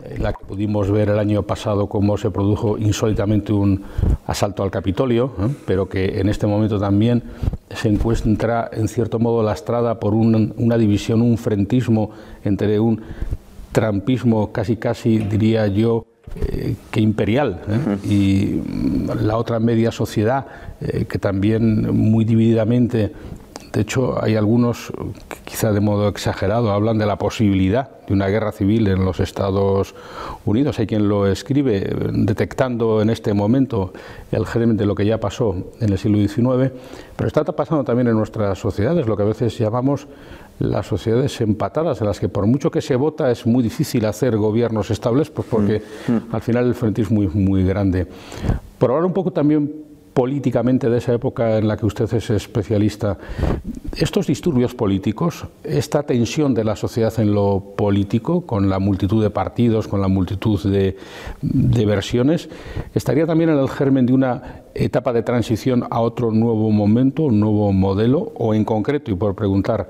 en 0.10 0.24
la 0.24 0.34
que 0.34 0.46
pudimos 0.46 0.92
ver 0.92 1.10
el 1.10 1.20
año 1.20 1.44
pasado 1.44 1.88
cómo 1.88 2.18
se 2.18 2.32
produjo 2.32 2.78
insólitamente 2.78 3.54
un 3.54 3.84
asalto 4.28 4.64
al 4.64 4.72
Capitolio, 4.72 5.32
¿eh? 5.40 5.48
pero 5.66 5.88
que 5.90 6.20
en 6.20 6.30
este 6.30 6.48
momento 6.48 6.80
también 6.80 7.24
se 7.70 7.90
encuentra 7.90 8.70
en 8.72 8.88
cierto 8.88 9.20
modo 9.20 9.44
lastrada 9.44 10.00
por 10.00 10.14
una 10.14 10.78
división, 10.78 11.22
un 11.22 11.38
frentismo 11.38 12.12
entre 12.44 12.80
un 12.80 13.02
trampismo 13.72 14.52
casi 14.52 14.78
casi, 14.78 15.18
diría 15.18 15.68
yo, 15.68 16.06
eh, 16.36 16.76
que 16.92 17.02
imperial 17.02 17.62
¿eh? 17.68 18.08
y 18.08 18.62
la 19.24 19.38
otra 19.38 19.60
media 19.60 19.92
sociedad 19.92 20.48
que 20.80 21.20
también 21.20 21.96
muy 21.96 22.26
divididamente 22.26 23.12
de 23.76 23.82
hecho, 23.82 24.24
hay 24.24 24.38
algunos, 24.38 24.94
quizá 25.44 25.74
de 25.74 25.82
modo 25.82 26.08
exagerado, 26.08 26.72
hablan 26.72 26.98
de 26.98 27.06
la 27.06 27.18
posibilidad 27.18 27.90
de 28.08 28.14
una 28.14 28.30
guerra 28.30 28.54
civil 28.54 28.88
en 28.88 29.04
los 29.04 29.20
Estados 29.20 29.96
Unidos. 30.46 30.80
Hay 30.80 30.88
quien 30.88 31.10
lo 31.10 31.28
escribe 31.28 31.82
detectando 32.14 33.02
en 33.02 33.10
este 33.10 33.34
momento 33.34 33.92
el 34.32 34.46
germen 34.46 34.78
de 34.78 34.86
lo 34.86 34.96
que 34.96 35.06
ya 35.06 35.20
pasó 35.20 35.74
en 35.82 35.92
el 35.92 35.98
siglo 35.98 36.20
XIX, 36.20 36.72
pero 37.18 37.28
está 37.28 37.44
pasando 37.44 37.84
también 37.84 38.08
en 38.08 38.16
nuestras 38.16 38.58
sociedades, 38.58 39.08
lo 39.08 39.18
que 39.18 39.24
a 39.24 39.26
veces 39.26 39.58
llamamos 39.58 40.08
las 40.60 40.88
sociedades 40.88 41.42
empatadas, 41.42 42.00
en 42.00 42.08
las 42.08 42.22
que 42.22 42.30
por 42.30 42.48
mucho 42.48 42.72
que 42.72 42.82
se 42.82 42.96
vota 42.96 43.30
es 43.30 43.46
muy 43.46 43.62
difícil 43.62 44.06
hacer 44.06 44.38
gobiernos 44.38 44.90
estables, 44.90 45.30
pues 45.30 45.50
porque 45.52 45.82
mm. 46.08 46.34
Al 46.34 46.42
final 46.42 46.68
el 46.68 46.76
frente 46.76 47.02
es 47.02 47.12
muy, 47.12 47.28
muy 47.28 47.66
grande. 47.66 48.08
Por 48.78 48.92
hablar 48.92 49.04
un 49.04 49.14
poco 49.14 49.32
también 49.32 49.84
políticamente 50.16 50.90
de 50.90 51.00
esa 51.00 51.14
época 51.14 51.58
en 51.58 51.68
la 51.68 51.76
que 51.76 51.86
usted 51.86 52.12
es 52.14 52.30
especialista, 52.30 53.18
estos 53.98 54.28
disturbios 54.28 54.74
políticos, 54.74 55.46
esta 55.62 56.04
tensión 56.04 56.54
de 56.54 56.64
la 56.64 56.78
sociedad 56.78 57.14
en 57.20 57.34
lo 57.34 57.74
político, 57.76 58.46
con 58.46 58.70
la 58.70 58.80
multitud 58.80 59.22
de 59.22 59.30
partidos, 59.30 59.90
con 59.90 60.00
la 60.00 60.08
multitud 60.08 60.58
de, 60.64 60.96
versiones, 61.86 62.50
estaría 62.94 63.28
también 63.28 63.50
en 63.50 63.60
el 63.60 63.68
germen 63.68 64.06
de 64.06 64.14
una 64.14 64.64
etapa 64.74 65.12
de 65.12 65.22
transición 65.22 65.86
a 65.90 66.00
otro 66.00 66.32
nuevo 66.32 66.72
momento, 66.72 67.24
un 67.24 67.42
nuevo 67.42 67.74
modelo, 67.74 68.32
o 68.36 68.54
en 68.54 68.64
concreto, 68.64 69.12
y 69.12 69.16
por 69.16 69.36
preguntar, 69.36 69.90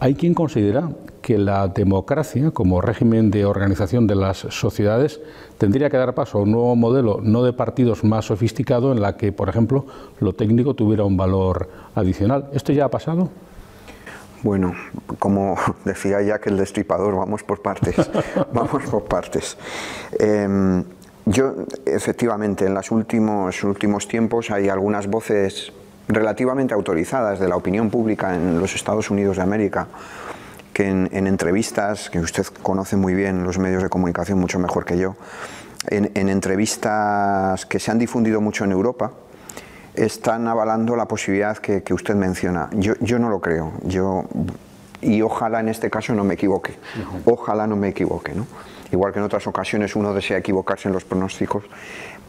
hay 0.00 0.14
quien 0.14 0.32
considera 0.32 0.90
que 1.20 1.36
la 1.36 1.68
democracia 1.68 2.50
como 2.50 2.80
régimen 2.80 3.30
de 3.30 3.44
organización 3.44 4.06
de 4.06 4.14
las 4.14 4.38
sociedades 4.38 5.20
tendría 5.58 5.90
que 5.90 5.98
dar 5.98 6.14
paso 6.14 6.38
a 6.38 6.42
un 6.42 6.52
nuevo 6.52 6.74
modelo 6.74 7.20
no 7.22 7.42
de 7.44 7.52
partidos 7.52 8.02
más 8.02 8.24
sofisticado 8.24 8.92
en 8.92 9.02
la 9.02 9.18
que, 9.18 9.30
por 9.30 9.50
ejemplo, 9.50 9.84
lo 10.18 10.32
técnico 10.32 10.72
tuviera 10.72 11.04
un 11.04 11.18
valor 11.18 11.68
adicional. 11.94 12.48
¿Esto 12.54 12.72
ya 12.72 12.86
ha 12.86 12.90
pasado? 12.90 13.28
Bueno, 14.42 14.74
como 15.18 15.56
decía 15.84 16.22
ya 16.22 16.38
que 16.38 16.48
el 16.48 16.56
destripador, 16.56 17.14
vamos 17.16 17.42
por 17.42 17.60
partes, 17.60 18.10
vamos 18.54 18.82
por 18.90 19.04
partes. 19.04 19.58
Em, 20.18 20.82
yo, 21.26 21.52
efectivamente, 21.84 22.64
en 22.64 22.72
los 22.72 22.90
últimos, 22.90 23.62
últimos 23.64 24.08
tiempos 24.08 24.50
hay 24.50 24.70
algunas 24.70 25.06
voces 25.06 25.74
relativamente 26.12 26.74
autorizadas 26.74 27.38
de 27.38 27.48
la 27.48 27.56
opinión 27.56 27.90
pública 27.90 28.34
en 28.34 28.58
los 28.58 28.74
Estados 28.74 29.10
Unidos 29.10 29.36
de 29.36 29.42
América 29.42 29.86
que 30.72 30.88
en, 30.88 31.26
entrevistas, 31.26 32.10
que 32.10 32.20
usted 32.20 32.46
conoce 32.62 32.96
muy 32.96 33.14
bien 33.14 33.44
los 33.44 33.58
medios 33.58 33.82
de 33.82 33.88
comunicación 33.88 34.38
mucho 34.38 34.58
mejor 34.58 34.84
que 34.84 34.98
yo, 34.98 35.16
en, 35.88 36.28
entrevistas 36.28 37.66
que 37.66 37.78
se 37.78 37.90
han 37.90 37.98
difundido 37.98 38.40
mucho 38.40 38.64
en 38.64 38.72
Europa, 38.72 39.12
están 39.94 40.46
avalando 40.46 40.94
la 40.96 41.06
posibilidad 41.06 41.58
que, 41.58 41.82
usted 41.92 42.14
menciona. 42.14 42.68
Yo, 42.72 42.94
yo, 43.00 43.18
no 43.18 43.28
lo 43.28 43.40
creo. 43.40 43.72
Yo, 43.82 44.24
y 45.00 45.22
ojalá 45.22 45.60
en 45.60 45.68
este 45.68 45.90
caso 45.90 46.14
no 46.14 46.22
me 46.22 46.34
equivoque. 46.34 46.74
Ojalá 47.24 47.66
no 47.66 47.76
me 47.76 47.88
equivoque. 47.88 48.32
¿no? 48.34 48.46
Igual 48.92 49.12
que 49.12 49.18
en 49.18 49.24
otras 49.24 49.46
ocasiones 49.46 49.96
uno 49.96 50.14
desea 50.14 50.38
equivocarse 50.38 50.88
en 50.88 50.94
los 50.94 51.04
pronósticos, 51.04 51.64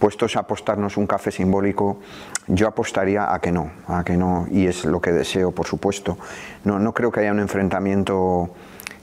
puestos 0.01 0.35
a 0.35 0.39
apostarnos 0.39 0.97
un 0.97 1.05
café 1.05 1.29
simbólico, 1.29 1.99
yo 2.47 2.67
apostaría 2.67 3.31
a 3.31 3.39
que 3.39 3.51
no, 3.51 3.69
a 3.85 4.03
que 4.03 4.17
no, 4.17 4.47
y 4.49 4.65
es 4.65 4.83
lo 4.83 4.99
que 4.99 5.11
deseo, 5.11 5.51
por 5.51 5.67
supuesto. 5.67 6.17
No, 6.65 6.79
no 6.79 6.91
creo 6.91 7.11
que 7.11 7.19
haya 7.19 7.31
un 7.31 7.39
enfrentamiento 7.39 8.49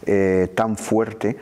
eh, 0.05 0.51
tan 0.57 0.77
fuerte, 0.77 1.37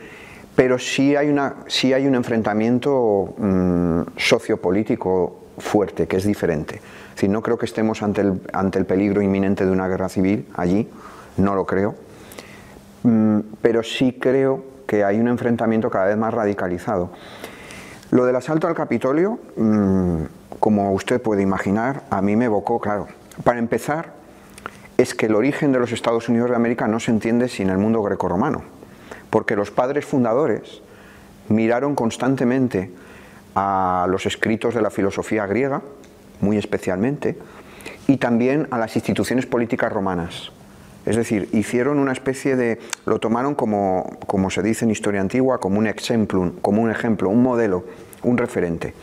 pero 0.55 0.77
sí 0.77 1.15
hay, 1.15 1.29
una, 1.29 1.55
sí 1.65 1.91
hay 1.91 2.05
un 2.05 2.13
enfrentamiento 2.13 3.33
mm, 3.35 4.01
sociopolítico 4.15 5.39
fuerte, 5.57 6.07
que 6.07 6.17
es 6.17 6.23
diferente. 6.25 6.79
Es 7.15 7.27
no 7.27 7.41
creo 7.41 7.57
que 7.57 7.65
estemos 7.65 8.03
ante 8.03 8.21
el, 8.21 8.39
ante 8.53 8.77
el 8.77 8.85
peligro 8.85 9.23
inminente 9.23 9.65
de 9.65 9.71
una 9.71 9.87
guerra 9.87 10.07
civil 10.07 10.45
allí, 10.53 10.87
no 11.37 11.55
lo 11.55 11.65
creo, 11.65 11.95
mm, 13.01 13.39
pero 13.59 13.81
sí 13.81 14.19
creo 14.21 14.63
que 14.85 15.03
hay 15.03 15.19
un 15.19 15.27
enfrentamiento 15.27 15.89
cada 15.89 16.05
vez 16.05 16.17
más 16.17 16.31
radicalizado. 16.31 17.09
Lo 18.11 18.25
del 18.25 18.35
asalto 18.35 18.67
al 18.67 18.75
Capitolio, 18.75 19.39
mm, 19.57 20.21
como 20.59 20.93
usted 20.93 21.21
puede 21.21 21.41
imaginar, 21.41 22.03
a 22.09 22.21
mí 22.21 22.35
me 22.35 22.45
evocó, 22.45 22.79
claro. 22.79 23.07
Para 23.43 23.59
empezar, 23.59 24.13
es 24.97 25.13
que 25.13 25.25
el 25.25 25.35
origen 25.35 25.71
de 25.71 25.79
los 25.79 25.91
Estados 25.91 26.29
Unidos 26.29 26.49
de 26.49 26.55
América 26.55 26.87
no 26.87 26.99
se 26.99 27.11
entiende 27.11 27.49
sin 27.49 27.69
el 27.69 27.77
mundo 27.77 28.01
grecorromano, 28.01 28.63
porque 29.29 29.55
los 29.55 29.71
padres 29.71 30.05
fundadores 30.05 30.81
miraron 31.49 31.95
constantemente 31.95 32.91
a 33.55 34.07
los 34.09 34.25
escritos 34.25 34.73
de 34.73 34.81
la 34.81 34.89
filosofía 34.89 35.45
griega, 35.45 35.81
muy 36.39 36.57
especialmente, 36.57 37.37
y 38.07 38.17
también 38.17 38.67
a 38.71 38.77
las 38.77 38.95
instituciones 38.95 39.45
políticas 39.45 39.91
romanas. 39.91 40.51
Es 41.07 41.15
decir, 41.15 41.47
hicieron 41.53 41.99
una 41.99 42.11
especie 42.11 42.57
de, 42.57 42.79
lo 43.05 43.17
tomaron 43.17 43.55
como, 43.55 44.17
como 44.27 44.49
se 44.49 44.61
dice 44.61 44.83
en 44.83 44.91
historia 44.91 45.21
antigua, 45.21 45.57
como 45.57 45.79
un 45.79 45.87
ejemplo, 45.87 46.51
como 46.61 46.81
un 46.81 46.91
ejemplo, 46.91 47.29
un 47.29 47.41
modelo, 47.41 47.85
un 48.23 48.37
referente. 48.37 48.93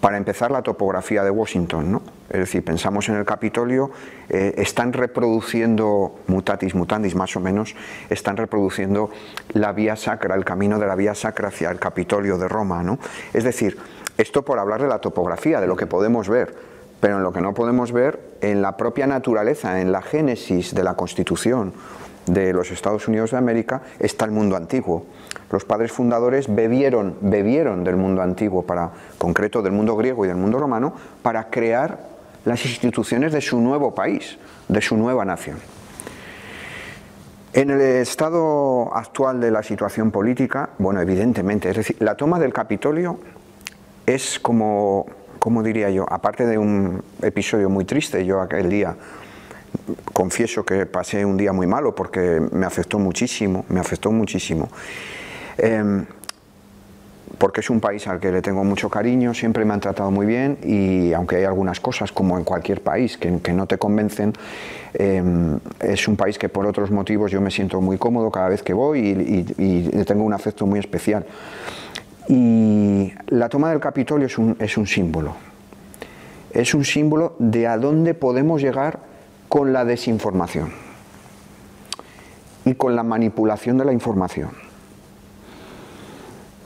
Para 0.00 0.16
empezar, 0.16 0.50
la 0.50 0.62
topografía 0.62 1.22
de 1.22 1.30
Washington, 1.30 1.92
¿no? 1.92 2.02
Es 2.30 2.40
decir, 2.40 2.64
pensamos 2.64 3.10
en 3.10 3.16
el 3.16 3.26
Capitolio, 3.26 3.90
eh, 4.30 4.54
están 4.56 4.94
reproduciendo, 4.94 6.20
mutatis 6.26 6.74
mutandis 6.74 7.14
más 7.14 7.36
o 7.36 7.40
menos, 7.40 7.74
están 8.08 8.38
reproduciendo 8.38 9.10
la 9.52 9.72
vía 9.72 9.94
sacra, 9.96 10.36
el 10.36 10.44
camino 10.44 10.78
de 10.78 10.86
la 10.86 10.94
vía 10.94 11.14
sacra 11.14 11.48
hacia 11.48 11.70
el 11.70 11.78
Capitolio 11.78 12.38
de 12.38 12.48
Roma, 12.48 12.82
¿no? 12.82 12.98
Es 13.34 13.44
decir, 13.44 13.76
esto 14.16 14.42
por 14.42 14.58
hablar 14.58 14.80
de 14.80 14.88
la 14.88 15.00
topografía, 15.00 15.60
de 15.60 15.66
lo 15.66 15.76
que 15.76 15.86
podemos 15.86 16.30
ver 16.30 16.75
pero 17.00 17.16
en 17.16 17.22
lo 17.22 17.32
que 17.32 17.40
no 17.40 17.54
podemos 17.54 17.92
ver, 17.92 18.20
en 18.40 18.62
la 18.62 18.76
propia 18.76 19.06
naturaleza, 19.06 19.80
en 19.80 19.92
la 19.92 20.02
génesis 20.02 20.74
de 20.74 20.84
la 20.84 20.94
Constitución 20.94 21.72
de 22.26 22.52
los 22.52 22.70
Estados 22.70 23.06
Unidos 23.08 23.30
de 23.30 23.38
América, 23.38 23.82
está 23.98 24.24
el 24.24 24.30
mundo 24.30 24.56
antiguo. 24.56 25.06
Los 25.50 25.64
padres 25.64 25.92
fundadores 25.92 26.52
bebieron, 26.52 27.16
bebieron 27.20 27.84
del 27.84 27.96
mundo 27.96 28.22
antiguo, 28.22 28.62
para, 28.62 28.90
concreto 29.18 29.62
del 29.62 29.72
mundo 29.72 29.96
griego 29.96 30.24
y 30.24 30.28
del 30.28 30.36
mundo 30.36 30.58
romano, 30.58 30.94
para 31.22 31.48
crear 31.50 32.00
las 32.44 32.64
instituciones 32.64 33.32
de 33.32 33.40
su 33.40 33.60
nuevo 33.60 33.94
país, 33.94 34.38
de 34.68 34.80
su 34.80 34.96
nueva 34.96 35.24
nación. 35.24 35.58
En 37.52 37.70
el 37.70 37.80
estado 37.80 38.94
actual 38.94 39.40
de 39.40 39.50
la 39.50 39.62
situación 39.62 40.10
política, 40.10 40.70
bueno, 40.78 41.00
evidentemente, 41.00 41.70
es 41.70 41.76
decir, 41.76 41.96
la 42.00 42.14
toma 42.14 42.38
del 42.38 42.52
Capitolio 42.52 43.18
es 44.04 44.38
como 44.38 45.06
¿cómo 45.46 45.62
diría 45.62 45.88
yo? 45.90 46.12
Aparte 46.12 46.44
de 46.44 46.58
un 46.58 47.00
episodio 47.22 47.70
muy 47.70 47.84
triste, 47.84 48.26
yo 48.26 48.40
aquel 48.40 48.68
día 48.68 48.96
confieso 50.12 50.64
que 50.64 50.86
pasé 50.86 51.24
un 51.24 51.36
día 51.36 51.52
muy 51.52 51.68
malo 51.68 51.94
porque 51.94 52.42
me 52.50 52.66
afectó 52.66 52.98
muchísimo, 52.98 53.64
me 53.68 53.78
afectó 53.78 54.10
muchísimo. 54.10 54.68
Em, 55.56 56.04
porque 57.38 57.60
es 57.60 57.70
un 57.70 57.78
país 57.78 58.08
al 58.08 58.18
que 58.18 58.32
le 58.32 58.42
tengo 58.42 58.64
mucho 58.64 58.90
cariño, 58.90 59.34
siempre 59.34 59.64
me 59.64 59.72
han 59.72 59.78
tratado 59.78 60.10
muy 60.10 60.26
bien 60.26 60.58
y 60.64 61.12
aunque 61.12 61.36
hay 61.36 61.44
algunas 61.44 61.78
cosas, 61.78 62.10
como 62.10 62.36
en 62.36 62.42
cualquier 62.42 62.82
país, 62.82 63.16
que, 63.16 63.52
no 63.52 63.68
te 63.68 63.78
convencen, 63.78 64.32
em, 64.94 65.60
es 65.78 66.08
un 66.08 66.16
país 66.16 66.38
que 66.38 66.48
por 66.48 66.66
otros 66.66 66.90
motivos 66.90 67.30
yo 67.30 67.40
me 67.40 67.52
siento 67.52 67.80
muy 67.80 67.98
cómodo 67.98 68.32
cada 68.32 68.48
vez 68.48 68.64
que 68.64 68.72
voy 68.72 68.98
y, 68.98 69.62
y 69.62 69.82
le 69.92 70.04
tengo 70.04 70.24
un 70.24 70.32
afecto 70.32 70.66
muy 70.66 70.80
especial. 70.80 71.24
Y 72.28 73.12
la 73.28 73.48
toma 73.48 73.70
del 73.70 73.80
Capitolio 73.80 74.26
es 74.26 74.38
un, 74.38 74.56
es 74.58 74.76
un 74.76 74.86
símbolo. 74.86 75.34
Es 76.50 76.74
un 76.74 76.84
símbolo 76.84 77.36
de 77.38 77.66
a 77.66 77.78
dónde 77.78 78.14
podemos 78.14 78.60
llegar 78.60 79.00
con 79.48 79.72
la 79.72 79.84
desinformación 79.84 80.72
y 82.64 82.74
con 82.74 82.96
la 82.96 83.02
manipulación 83.02 83.78
de 83.78 83.84
la 83.84 83.92
información. 83.92 84.50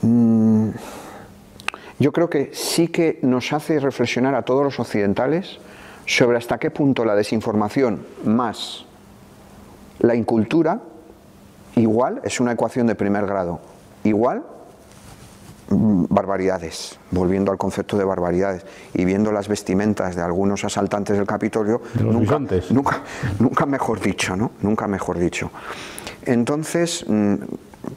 Mm, 0.01 0.69
yo 1.99 2.11
creo 2.11 2.29
que 2.29 2.51
sí 2.53 2.87
que 2.87 3.19
nos 3.21 3.53
hace 3.53 3.79
reflexionar 3.79 4.33
a 4.33 4.41
todos 4.41 4.63
los 4.63 4.79
occidentales 4.79 5.59
sobre 6.07 6.37
hasta 6.37 6.57
qué 6.57 6.71
punto 6.71 7.05
la 7.05 7.15
desinformación 7.15 8.03
más 8.23 8.85
la 10.01 10.15
incultura 10.15 10.81
igual 11.75 12.21
es 12.23 12.39
una 12.39 12.53
ecuación 12.53 12.87
de 12.87 12.95
primer 12.95 13.25
grado. 13.27 13.59
Igual 14.03 14.43
barbaridades, 15.71 16.99
volviendo 17.11 17.51
al 17.51 17.57
concepto 17.57 17.97
de 17.97 18.03
barbaridades 18.03 18.65
y 18.93 19.05
viendo 19.05 19.31
las 19.31 19.47
vestimentas 19.47 20.15
de 20.15 20.21
algunos 20.21 20.63
asaltantes 20.63 21.17
del 21.17 21.25
Capitolio, 21.25 21.81
nunca, 21.95 22.39
nunca, 22.69 23.01
nunca, 23.39 23.65
mejor 23.65 23.99
dicho, 23.99 24.35
¿no? 24.35 24.51
Nunca 24.61 24.87
mejor 24.87 25.17
dicho. 25.17 25.51
Entonces, 26.23 27.05
mm, 27.07 27.35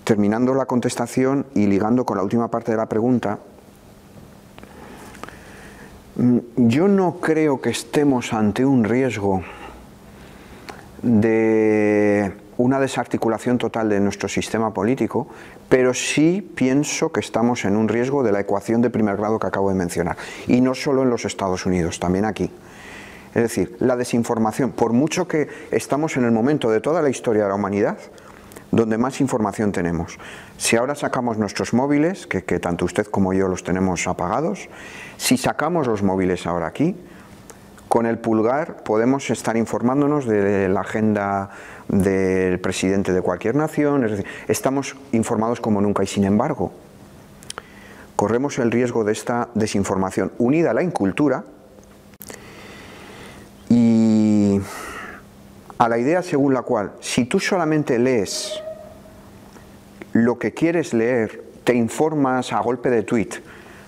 terminando 0.04 0.54
la 0.54 0.66
contestación 0.66 1.46
y 1.54 1.66
ligando 1.66 2.04
con 2.04 2.16
la 2.16 2.22
última 2.22 2.48
parte 2.48 2.72
de 2.72 2.78
la 2.78 2.86
pregunta, 2.86 3.38
mm, 6.16 6.38
yo 6.56 6.88
no 6.88 7.16
creo 7.20 7.60
que 7.60 7.70
estemos 7.70 8.32
ante 8.32 8.64
un 8.64 8.84
riesgo 8.84 9.42
de 11.02 12.32
una 12.56 12.80
desarticulación 12.80 13.58
total 13.58 13.88
de 13.88 14.00
nuestro 14.00 14.28
sistema 14.28 14.72
político, 14.72 15.28
pero 15.68 15.94
sí 15.94 16.48
pienso 16.54 17.12
que 17.12 17.20
estamos 17.20 17.64
en 17.64 17.76
un 17.76 17.88
riesgo 17.88 18.22
de 18.22 18.32
la 18.32 18.40
ecuación 18.40 18.82
de 18.82 18.90
primer 18.90 19.16
grado 19.16 19.38
que 19.38 19.46
acabo 19.46 19.68
de 19.70 19.74
mencionar. 19.74 20.16
Y 20.46 20.60
no 20.60 20.74
solo 20.74 21.02
en 21.02 21.10
los 21.10 21.24
Estados 21.24 21.66
Unidos, 21.66 21.98
también 21.98 22.24
aquí. 22.24 22.50
Es 23.34 23.42
decir, 23.42 23.76
la 23.80 23.96
desinformación, 23.96 24.70
por 24.70 24.92
mucho 24.92 25.26
que 25.26 25.48
estamos 25.72 26.16
en 26.16 26.24
el 26.24 26.30
momento 26.30 26.70
de 26.70 26.80
toda 26.80 27.02
la 27.02 27.10
historia 27.10 27.42
de 27.42 27.48
la 27.48 27.56
humanidad, 27.56 27.98
donde 28.70 28.98
más 28.98 29.20
información 29.20 29.72
tenemos. 29.72 30.18
Si 30.56 30.76
ahora 30.76 30.94
sacamos 30.94 31.38
nuestros 31.38 31.74
móviles, 31.74 32.26
que, 32.26 32.42
tanto 32.60 32.84
usted 32.84 33.06
como 33.06 33.32
yo 33.32 33.48
los 33.48 33.64
tenemos 33.64 34.06
apagados, 34.06 34.68
si 35.16 35.36
sacamos 35.36 35.86
los 35.86 36.02
móviles 36.02 36.46
ahora 36.46 36.66
aquí, 36.66 36.96
con 37.88 38.06
el 38.06 38.18
pulgar 38.18 38.82
podemos 38.82 39.30
estar 39.30 39.56
informándonos 39.56 40.26
de 40.26 40.68
la 40.68 40.80
agenda 40.80 41.50
del 41.88 42.58
presidente 42.60 43.12
de 43.12 43.20
cualquier 43.20 43.54
nación, 43.54 44.04
es 44.04 44.12
decir, 44.12 44.26
estamos 44.48 44.96
informados 45.12 45.60
como 45.60 45.80
nunca 45.80 46.02
y 46.02 46.06
sin 46.06 46.24
embargo 46.24 46.72
corremos 48.16 48.58
el 48.58 48.70
riesgo 48.70 49.04
de 49.04 49.12
esta 49.12 49.48
desinformación 49.54 50.32
unida 50.38 50.70
a 50.70 50.74
la 50.74 50.82
incultura 50.82 51.44
y 53.68 54.60
a 55.78 55.88
la 55.88 55.98
idea 55.98 56.22
según 56.22 56.54
la 56.54 56.62
cual 56.62 56.92
si 57.00 57.24
tú 57.24 57.40
solamente 57.40 57.98
lees 57.98 58.62
lo 60.12 60.38
que 60.38 60.54
quieres 60.54 60.94
leer, 60.94 61.42
te 61.64 61.74
informas 61.74 62.52
a 62.52 62.60
golpe 62.60 62.88
de 62.88 63.02
tweet 63.02 63.30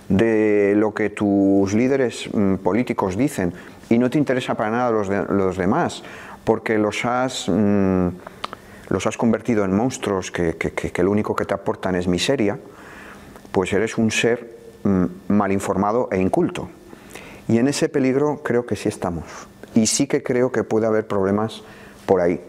de 0.09 0.75
lo 0.77 0.93
que 0.93 1.11
tus 1.11 1.73
líderes 1.75 2.29
mm, 2.33 2.57
políticos 2.57 3.17
dicen 3.17 3.53
y 3.89 3.99
no 3.99 4.11
te 4.11 4.19
interesa 4.19 4.55
para 4.55 4.71
nada 4.71 4.91
los, 4.91 5.09
los 5.09 5.57
demás, 5.57 6.03
porque 6.47 6.79
los 6.79 7.05
has, 7.05 7.49
mm, 7.49 8.09
los 8.89 9.07
has 9.07 9.19
convertido 9.19 9.65
en 9.65 9.75
monstruos 9.75 10.31
que, 10.31 10.57
que, 10.57 11.03
lo 11.03 11.11
único 11.11 11.35
que 11.35 11.45
te 11.45 11.53
aportan 11.53 11.97
es 11.97 12.07
miseria, 12.07 12.57
pues 13.51 13.73
eres 13.73 13.99
un 13.99 14.13
ser 14.13 14.57
mm, 14.85 15.05
mal 15.27 15.51
informado 15.51 16.09
e 16.13 16.21
inculto. 16.21 16.69
Y 17.49 17.59
en 17.59 17.67
ese 17.67 17.89
peligro 17.89 18.43
creo 18.45 18.65
que 18.65 18.77
sí 18.77 18.89
estamos. 18.89 19.25
Y 19.75 19.89
sí 19.89 20.07
que 20.07 20.23
creo 20.23 20.53
que 20.53 20.63
puede 20.63 20.87
haber 20.87 21.09
problemas 21.09 21.63
por 22.07 22.21
ahí. 22.21 22.41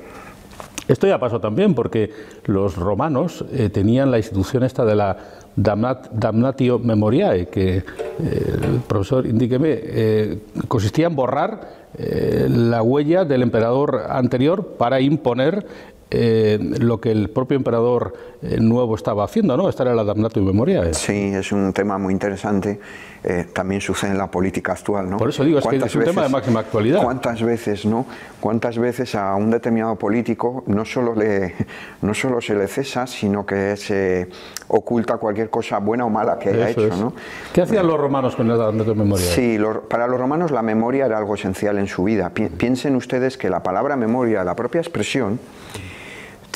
Esto 0.87 1.07
ya 1.07 1.19
pasó 1.19 1.41
también 1.41 1.73
porque 1.73 2.11
los 2.45 2.77
romanos 2.77 3.43
eh, 3.51 3.69
tenían 3.69 4.11
la 4.11 4.17
institución 4.17 4.63
esta 4.63 4.85
de 4.85 4.95
la 4.95 5.17
damnatio 5.57 6.77
memoriae, 6.77 7.47
que 7.49 7.77
eh, 7.77 7.83
el 8.19 8.79
profesor 8.87 9.25
indíqueme, 9.25 9.69
eh, 9.71 10.39
consistía 10.67 11.07
en 11.07 11.15
borrar 11.15 11.76
la 11.97 12.81
huella 12.81 13.25
del 13.25 13.41
emperador 13.41 14.03
anterior 14.09 14.75
para 14.77 15.01
imponer 15.01 15.65
eh, 16.09 16.57
lo 16.79 17.01
que 17.01 17.11
el 17.11 17.29
propio 17.29 17.57
emperador 17.57 18.13
eh, 18.41 18.57
nuevo 18.61 18.95
estaba 18.95 19.25
haciendo, 19.25 19.57
¿no? 19.57 19.67
Esta 19.67 19.83
era 19.83 19.93
la 19.93 20.05
damnatio 20.05 20.41
memoriae. 20.41 20.93
Sí, 20.93 21.31
es 21.33 21.51
un 21.51 21.73
tema 21.73 21.97
muy 21.97 22.13
interesante. 22.13 22.79
Eh, 23.23 23.47
también 23.51 23.81
sucede 23.81 24.11
en 24.11 24.17
la 24.17 24.31
política 24.31 24.71
actual, 24.71 25.09
¿no? 25.09 25.17
Por 25.17 25.27
eso 25.29 25.43
digo, 25.43 25.59
es 25.59 25.67
que 25.67 25.75
es 25.75 25.95
un 25.95 26.03
tema 26.05 26.23
de 26.23 26.29
máxima 26.29 26.61
actualidad. 26.61 27.03
¿Cuántas 27.03 27.43
veces, 27.43 27.85
no? 27.85 28.05
¿Cuántas 28.39 28.77
veces 28.77 29.15
a 29.15 29.35
un 29.35 29.51
determinado 29.51 29.95
político 29.95 30.63
no 30.67 30.85
solo, 30.85 31.13
le, 31.13 31.55
no 32.01 32.13
solo 32.13 32.39
se 32.39 32.55
le 32.55 32.67
cesa, 32.67 33.05
sino 33.05 33.45
que 33.45 33.75
se 33.75 34.29
oculta 34.69 35.17
cualquier 35.17 35.49
cosa 35.49 35.79
buena 35.79 36.05
o 36.05 36.09
mala 36.09 36.39
que 36.39 36.49
haya 36.49 36.69
hecho, 36.69 36.95
¿no? 36.95 37.13
¿Qué 37.51 37.63
hacían 37.63 37.85
los 37.85 37.99
romanos 37.99 38.35
con 38.37 38.47
la 38.47 38.55
damnatio 38.55 38.95
memoriae? 38.95 39.27
Sí, 39.27 39.59
para 39.89 40.07
los 40.07 40.17
romanos 40.17 40.51
la 40.51 40.61
memoria 40.61 41.05
era 41.05 41.17
algo 41.17 41.35
esencial 41.35 41.79
en 41.79 41.87
su 41.87 42.05
vida. 42.05 42.29
Piensen 42.29 42.95
ustedes 42.95 43.37
que 43.37 43.49
la 43.49 43.61
palabra 43.61 43.97
memoria, 43.97 44.45
la 44.45 44.55
propia 44.55 44.79
expresión, 44.79 45.39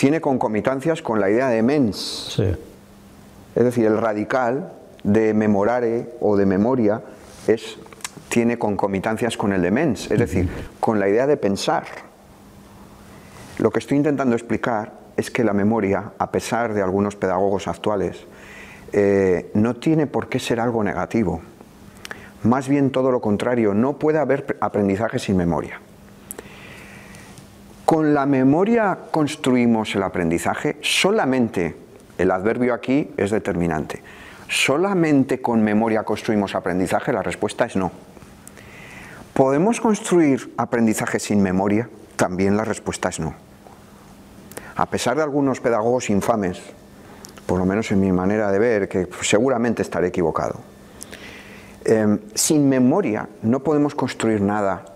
tiene 0.02 0.20
concomitancias 0.20 1.04
con 1.04 1.22
la 1.22 1.30
idea 1.30 1.50
de 1.50 1.62
mens. 1.62 2.36
Es 2.40 3.64
decir, 3.64 3.86
el 3.86 4.00
radical 4.00 4.74
de 5.04 5.36
memorare 5.36 6.16
o 6.20 6.36
de 6.36 6.48
memoria 6.48 7.04
es, 7.46 7.78
tiene 8.28 8.58
concomitancias 8.58 9.38
con 9.38 9.54
el 9.54 9.62
de 9.62 9.70
mens, 9.70 10.10
es 10.10 10.18
decir, 10.18 10.50
con 10.80 11.00
la 11.00 11.08
idea 11.08 11.28
de 11.28 11.38
pensar. 11.38 11.84
Lo 13.60 13.70
que 13.70 13.78
estoy 13.78 13.98
intentando 13.98 14.36
explicar 14.36 14.94
es 15.18 15.30
que 15.30 15.44
la 15.44 15.54
memoria, 15.54 16.14
a 16.18 16.32
pesar 16.32 16.74
de 16.74 16.82
algunos 16.82 17.16
pedagogos 17.16 17.68
actuales, 17.68 18.26
eh, 18.94 19.52
no 19.54 19.76
tiene 19.76 20.08
por 20.08 20.30
qué 20.30 20.40
ser 20.40 20.60
algo 20.60 20.84
negativo. 20.84 21.42
Más 22.42 22.68
bien 22.68 22.90
todo 22.90 23.12
lo 23.12 23.22
contrario, 23.22 23.76
no 23.76 24.00
puede 24.00 24.18
haber 24.18 24.58
aprendizaje 24.62 25.20
sin 25.20 25.38
memoria. 25.38 25.80
Con 27.92 28.14
la 28.14 28.26
memoria 28.26 28.98
construimos 29.12 29.94
el 29.96 30.04
aprendizaje, 30.04 30.78
solamente 30.80 31.76
el 32.18 32.32
adverbio 32.32 32.74
aquí 32.74 33.12
es 33.18 33.32
determinante. 33.32 34.02
¿Solamente 34.48 35.42
con 35.42 35.62
memoria 35.62 36.04
construimos 36.04 36.56
aprendizaje? 36.56 37.12
La 37.12 37.22
respuesta 37.22 37.66
es 37.66 37.76
no. 37.76 37.92
¿Podemos 39.34 39.82
construir 39.82 40.54
aprendizaje 40.56 41.20
sin 41.20 41.44
memoria? 41.44 41.90
También 42.16 42.56
la 42.56 42.64
respuesta 42.64 43.10
es 43.10 43.20
no. 43.20 43.34
A 44.78 44.86
pesar 44.86 45.18
de 45.18 45.24
algunos 45.24 45.60
pedagogos 45.60 46.10
infames, 46.10 46.62
por 47.46 47.60
lo 47.60 47.66
menos 47.66 47.92
en 47.92 48.00
mi 48.00 48.14
manera 48.14 48.54
de 48.54 48.60
ver, 48.60 48.88
que 48.88 49.10
seguramente 49.20 49.82
estaré 49.82 50.08
equivocado, 50.08 50.62
em, 51.84 52.20
sin 52.36 52.70
memoria 52.70 53.28
no 53.42 53.60
podemos 53.60 53.96
construir 53.96 54.40
nada 54.40 54.91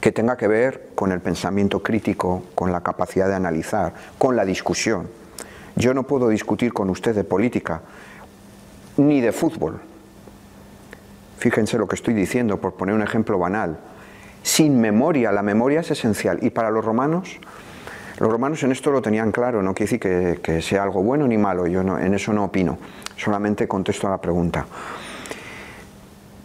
que 0.00 0.12
tenga 0.12 0.36
que 0.36 0.48
ver 0.48 0.90
con 0.94 1.12
el 1.12 1.20
pensamiento 1.20 1.82
crítico, 1.82 2.44
con 2.54 2.72
la 2.72 2.80
capacidad 2.80 3.28
de 3.28 3.34
analizar, 3.34 3.92
con 4.18 4.34
la 4.34 4.44
discusión. 4.44 5.08
Yo 5.76 5.94
no 5.94 6.04
puedo 6.04 6.28
discutir 6.28 6.72
con 6.72 6.90
usted 6.90 7.14
de 7.14 7.24
política 7.24 7.82
ni 8.96 9.20
de 9.20 9.32
fútbol. 9.32 9.80
Fíjense 11.38 11.78
lo 11.78 11.86
que 11.88 11.96
estoy 11.96 12.14
diciendo, 12.14 12.60
por 12.60 12.74
poner 12.74 12.94
un 12.94 13.02
ejemplo 13.02 13.38
banal. 13.38 13.78
Sin 14.42 14.80
memoria, 14.80 15.32
la 15.32 15.42
memoria 15.42 15.80
es 15.80 15.90
esencial. 15.90 16.38
Y 16.42 16.50
para 16.50 16.70
los 16.70 16.84
romanos, 16.84 17.38
los 18.18 18.30
romanos 18.30 18.62
en 18.62 18.72
esto 18.72 18.90
lo 18.90 19.00
tenían 19.00 19.32
claro, 19.32 19.62
no 19.62 19.74
quiere 19.74 19.98
decir 19.98 20.40
que, 20.40 20.62
sea 20.62 20.82
algo 20.82 21.02
bueno 21.02 21.26
ni 21.26 21.38
malo, 21.38 21.66
yo 21.66 21.80
en 21.80 22.14
eso 22.14 22.32
no 22.34 22.44
opino, 22.44 22.78
solamente 23.16 23.66
contesto 23.66 24.06
a 24.06 24.10
la 24.10 24.18
pregunta. 24.18 24.66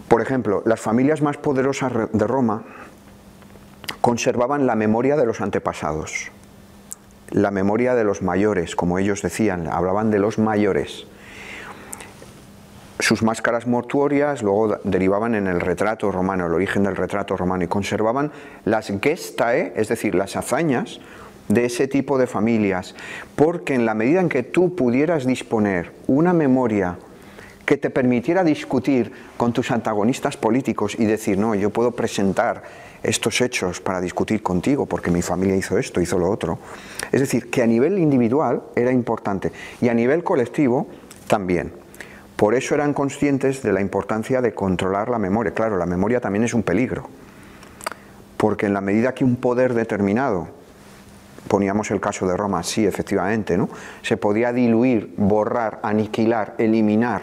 Por 0.08 0.22
ejemplo, 0.22 0.62
las 0.66 0.80
familias 0.80 1.22
más 1.22 1.36
poderosas 1.36 1.92
de 2.14 2.28
Roma 2.28 2.64
conservaban 4.06 4.68
la 4.68 4.76
memoria 4.76 5.16
de 5.16 5.26
los 5.26 5.42
antepasados, 5.42 6.30
la 7.32 7.50
memoria 7.50 7.96
de 7.96 8.04
los 8.04 8.22
mayores, 8.22 8.76
como 8.76 9.00
ellos 9.00 9.24
decían, 9.24 9.68
hablaban 9.68 10.12
de 10.12 10.20
los 10.20 10.38
mayores. 10.38 11.08
Sus 13.00 13.24
máscaras 13.24 13.66
mortuorias 13.66 14.44
luego 14.44 14.78
derivaban 14.84 15.34
en 15.34 15.48
el 15.48 15.60
retrato 15.60 16.12
romano, 16.12 16.46
el 16.46 16.54
origen 16.54 16.84
del 16.84 16.96
retrato 16.96 17.36
romano, 17.36 17.64
y 17.64 17.68
conservaban 17.68 18.32
las 18.64 18.94
gestae, 19.02 19.74
es 19.76 19.88
decir, 19.88 20.14
las 20.14 20.36
hazañas 20.36 21.00
de 21.48 21.66
ese 21.66 21.88
tipo 21.88 22.20
de 22.20 22.28
familias, 22.28 22.94
porque 23.36 23.74
en 23.74 23.88
la 23.88 23.96
medida 23.96 24.22
en 24.22 24.30
que 24.30 24.44
tú 24.44 24.76
pudieras 24.76 25.26
disponer 25.26 25.94
una 26.06 26.32
memoria 26.32 27.00
que 27.66 27.78
te 27.78 27.90
permitiera 27.90 28.44
discutir 28.44 29.12
con 29.36 29.52
tus 29.52 29.72
antagonistas 29.72 30.38
políticos 30.38 30.94
y 31.00 31.06
decir, 31.06 31.40
no, 31.40 31.56
yo 31.56 31.72
puedo 31.72 31.94
presentar 31.94 32.85
estos 33.10 33.42
hechos 33.42 33.80
para 33.82 34.02
discutir 34.02 34.42
contigo 34.42 34.86
porque 34.86 35.12
mi 35.12 35.22
familia 35.22 35.56
hizo 35.56 35.78
esto, 35.78 36.02
hizo 36.02 36.18
lo 36.18 36.30
otro. 36.30 36.60
Es 37.12 37.22
decir, 37.22 37.50
que 37.50 37.64
a 37.64 37.68
nivel 37.68 37.98
individual 37.98 38.64
era 38.76 38.92
importante 38.92 39.52
y 39.82 39.90
a 39.90 39.94
nivel 39.94 40.24
colectivo 40.24 40.88
también. 41.28 41.72
Por 42.36 42.54
eso 42.54 42.76
eran 42.76 42.94
conscientes 42.94 43.62
de 43.62 43.72
la 43.72 43.82
importancia 43.82 44.42
de 44.42 44.54
controlar 44.54 45.10
la 45.10 45.20
memoria. 45.20 45.54
Claro, 45.54 45.78
la 45.78 45.86
memoria 45.86 46.20
también 46.20 46.44
es 46.44 46.54
un 46.54 46.64
peligro, 46.64 47.08
porque 48.36 48.66
en 48.66 48.74
la 48.74 48.82
medida 48.82 49.14
que 49.14 49.24
un 49.24 49.38
poder 49.38 49.74
determinado 49.74 50.50
Poníamos 51.48 51.92
el 51.92 52.02
caso 52.02 52.28
de 52.28 52.36
Roma, 52.36 52.64
sí, 52.64 52.86
efectivamente, 52.88 53.58
¿no? 53.58 53.70
Se 54.02 54.18
podía 54.18 54.52
diluir, 54.52 55.14
borrar, 55.16 55.80
aniquilar, 55.84 56.56
eliminar 56.58 57.22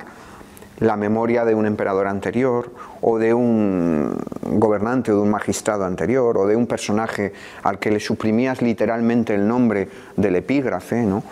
la 0.79 0.97
memoria 0.97 1.45
de 1.45 1.55
un 1.55 1.67
emperador 1.67 2.07
anterior 2.07 2.73
o 3.01 3.19
de 3.19 3.35
un 3.35 4.17
gobernante 4.43 5.13
o 5.13 5.17
de 5.17 5.23
un 5.23 5.31
magistrado 5.31 5.85
anterior 5.85 6.37
o 6.37 6.47
de 6.47 6.57
un 6.57 6.67
personaje 6.67 7.33
al 7.63 7.79
que 7.79 7.91
le 7.91 8.01
suprimías 8.01 8.61
literalmente 8.63 9.35
el 9.35 9.47
nombre 9.47 9.89
del 10.17 10.37
epígrafe, 10.37 11.03
¿no? 11.03 11.23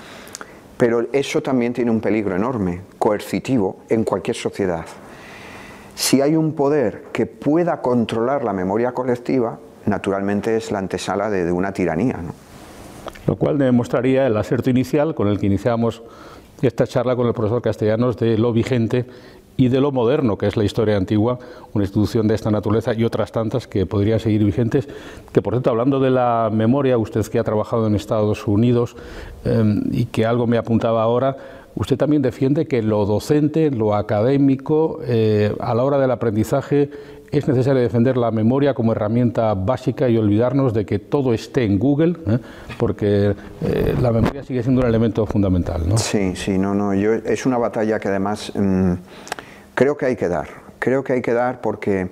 Pero 0.77 1.07
eso 1.13 1.43
también 1.43 1.75
tiene 1.75 1.91
un 1.91 2.01
peligro 2.01 2.35
enorme, 2.35 2.81
coercitivo, 2.99 3.81
en 3.91 4.05
cualquier 4.05 4.37
sociedad. 4.37 4.87
Si 5.95 6.23
hay 6.23 6.37
un 6.37 6.55
poder 6.55 7.05
que 7.13 7.27
pueda 7.27 7.83
controlar 7.83 8.45
la 8.45 8.55
memoria 8.55 8.93
colectiva, 8.93 9.59
naturalmente 9.85 10.57
es 10.57 10.71
la 10.71 10.79
antesala 10.79 11.29
de, 11.29 11.53
una 11.53 11.73
tiranía. 11.73 12.15
¿no? 12.15 12.33
Lo 13.27 13.37
cual 13.37 13.59
demostraría 13.59 14.27
el 14.27 14.37
aserto 14.39 14.71
inicial 14.71 15.15
con 15.15 15.29
el 15.29 15.39
que 15.39 15.47
iniciamos 15.47 16.03
esta 16.63 16.87
charla 16.87 17.17
con 17.17 17.27
el 17.27 17.35
profesor 17.35 17.61
Castellanos 17.61 18.17
de 18.17 18.39
lo 18.39 18.53
vigente 18.53 19.05
y 19.61 19.69
de 19.69 19.79
lo 19.79 19.93
moderno, 19.93 20.39
que 20.39 20.47
es 20.47 20.57
la 20.57 20.65
historia 20.65 20.97
antigua, 20.97 21.39
una 21.75 21.85
institución 21.85 22.27
de 22.27 22.35
esta 22.35 22.51
naturaleza 22.51 22.95
y 22.95 23.05
otras 23.05 23.31
tantas 23.31 23.67
que 23.67 23.85
podrían 23.85 24.19
seguir 24.19 24.43
vigentes. 24.43 24.89
Que 25.33 25.43
por 25.43 25.53
cierto, 25.53 25.69
hablando 25.69 26.01
de 26.01 26.09
la 26.09 26.49
memoria, 26.51 26.97
usted 26.97 27.27
que 27.27 27.39
ha 27.39 27.45
trabajado 27.45 27.87
en 27.87 27.95
Estados 27.95 28.49
Unidos 28.49 28.97
em, 29.45 29.83
y 29.93 30.07
que 30.07 30.25
algo 30.25 30.47
me 30.47 30.57
apuntaba 30.57 31.03
ahora, 31.03 31.37
usted 31.75 31.99
también 31.99 32.23
defiende 32.23 32.67
que 32.67 32.81
lo 32.81 33.05
docente, 33.05 33.71
lo 33.71 33.95
académico, 33.95 35.01
eh, 35.05 35.55
a 35.61 35.75
la 35.75 35.85
hora 35.85 35.99
del 35.99 36.11
aprendizaje, 36.11 36.89
es 37.31 37.47
necesario 37.47 37.83
defender 37.83 38.17
la 38.17 38.31
memoria 38.31 38.73
como 38.73 38.93
herramienta 38.93 39.53
básica 39.53 40.09
y 40.09 40.17
olvidarnos 40.17 40.73
de 40.73 40.87
que 40.87 40.99
todo 40.99 41.35
esté 41.35 41.65
en 41.65 41.79
Google, 41.79 42.17
¿eh? 42.27 42.39
porque 42.79 43.35
eh, 43.61 43.95
la 44.01 44.11
memoria 44.11 44.43
sigue 44.43 44.63
siendo 44.63 44.81
un 44.81 44.89
elemento 44.89 45.27
fundamental. 45.27 45.87
¿no? 45.87 45.99
Sí, 45.99 46.35
sí, 46.35 46.57
no, 46.57 46.75
no. 46.75 46.95
Yo, 46.95 47.13
es 47.13 47.45
una 47.45 47.59
batalla 47.59 48.01
que 48.01 48.09
además 48.09 48.53
mm, 48.57 48.95
creo 49.81 49.97
que 49.97 50.05
hay 50.05 50.17
que 50.17 50.29
dar. 50.29 50.47
Creo 50.79 51.03
que 51.03 51.15
hay 51.15 51.23
que 51.23 51.33
dar 51.33 51.63
porque 51.63 52.11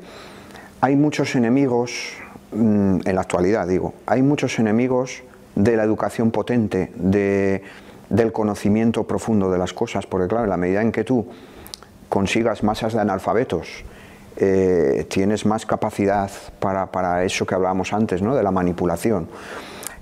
hay 0.81 0.97
muchos 0.97 1.35
enemigos, 1.35 2.15
mm, 2.51 3.01
en 3.05 3.15
la 3.15 3.21
actualidad 3.21 3.69
digo, 3.69 3.93
hay 4.07 4.23
muchos 4.23 4.59
enemigos 4.59 5.23
de 5.55 5.77
la 5.77 5.85
educación 5.85 6.31
potente, 6.31 6.91
de, 6.95 7.63
del 8.09 8.33
conocimiento 8.33 9.07
profundo 9.07 9.51
de 9.51 9.59
las 9.59 9.75
cosas, 9.75 10.07
porque 10.07 10.29
claro, 10.29 10.45
en 10.45 10.51
la 10.51 10.57
medida 10.57 10.81
en 10.81 10.93
que 10.93 11.05
tú 11.05 11.27
consigas 12.09 12.63
masas 12.63 12.95
de 12.95 13.01
analfabetos, 13.01 13.85
eh, 14.39 15.05
tienes 15.11 15.45
más 15.45 15.67
capacidad 15.67 16.31
para, 16.61 17.23
eso 17.23 17.45
que 17.45 17.55
hablábamos 17.55 17.93
antes, 17.93 18.23
¿no? 18.23 18.35
de 18.35 18.43
la 18.43 18.51
manipulación. 18.51 19.29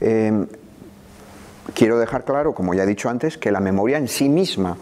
Eh, 0.00 0.46
quiero 1.74 1.98
dejar 1.98 2.24
claro, 2.24 2.54
como 2.54 2.74
ya 2.74 2.84
he 2.84 2.86
dicho 2.86 3.10
antes, 3.10 3.36
que 3.36 3.50
la 3.50 3.58
memoria 3.58 3.98
en 3.98 4.06
sí 4.06 4.28
misma 4.28 4.76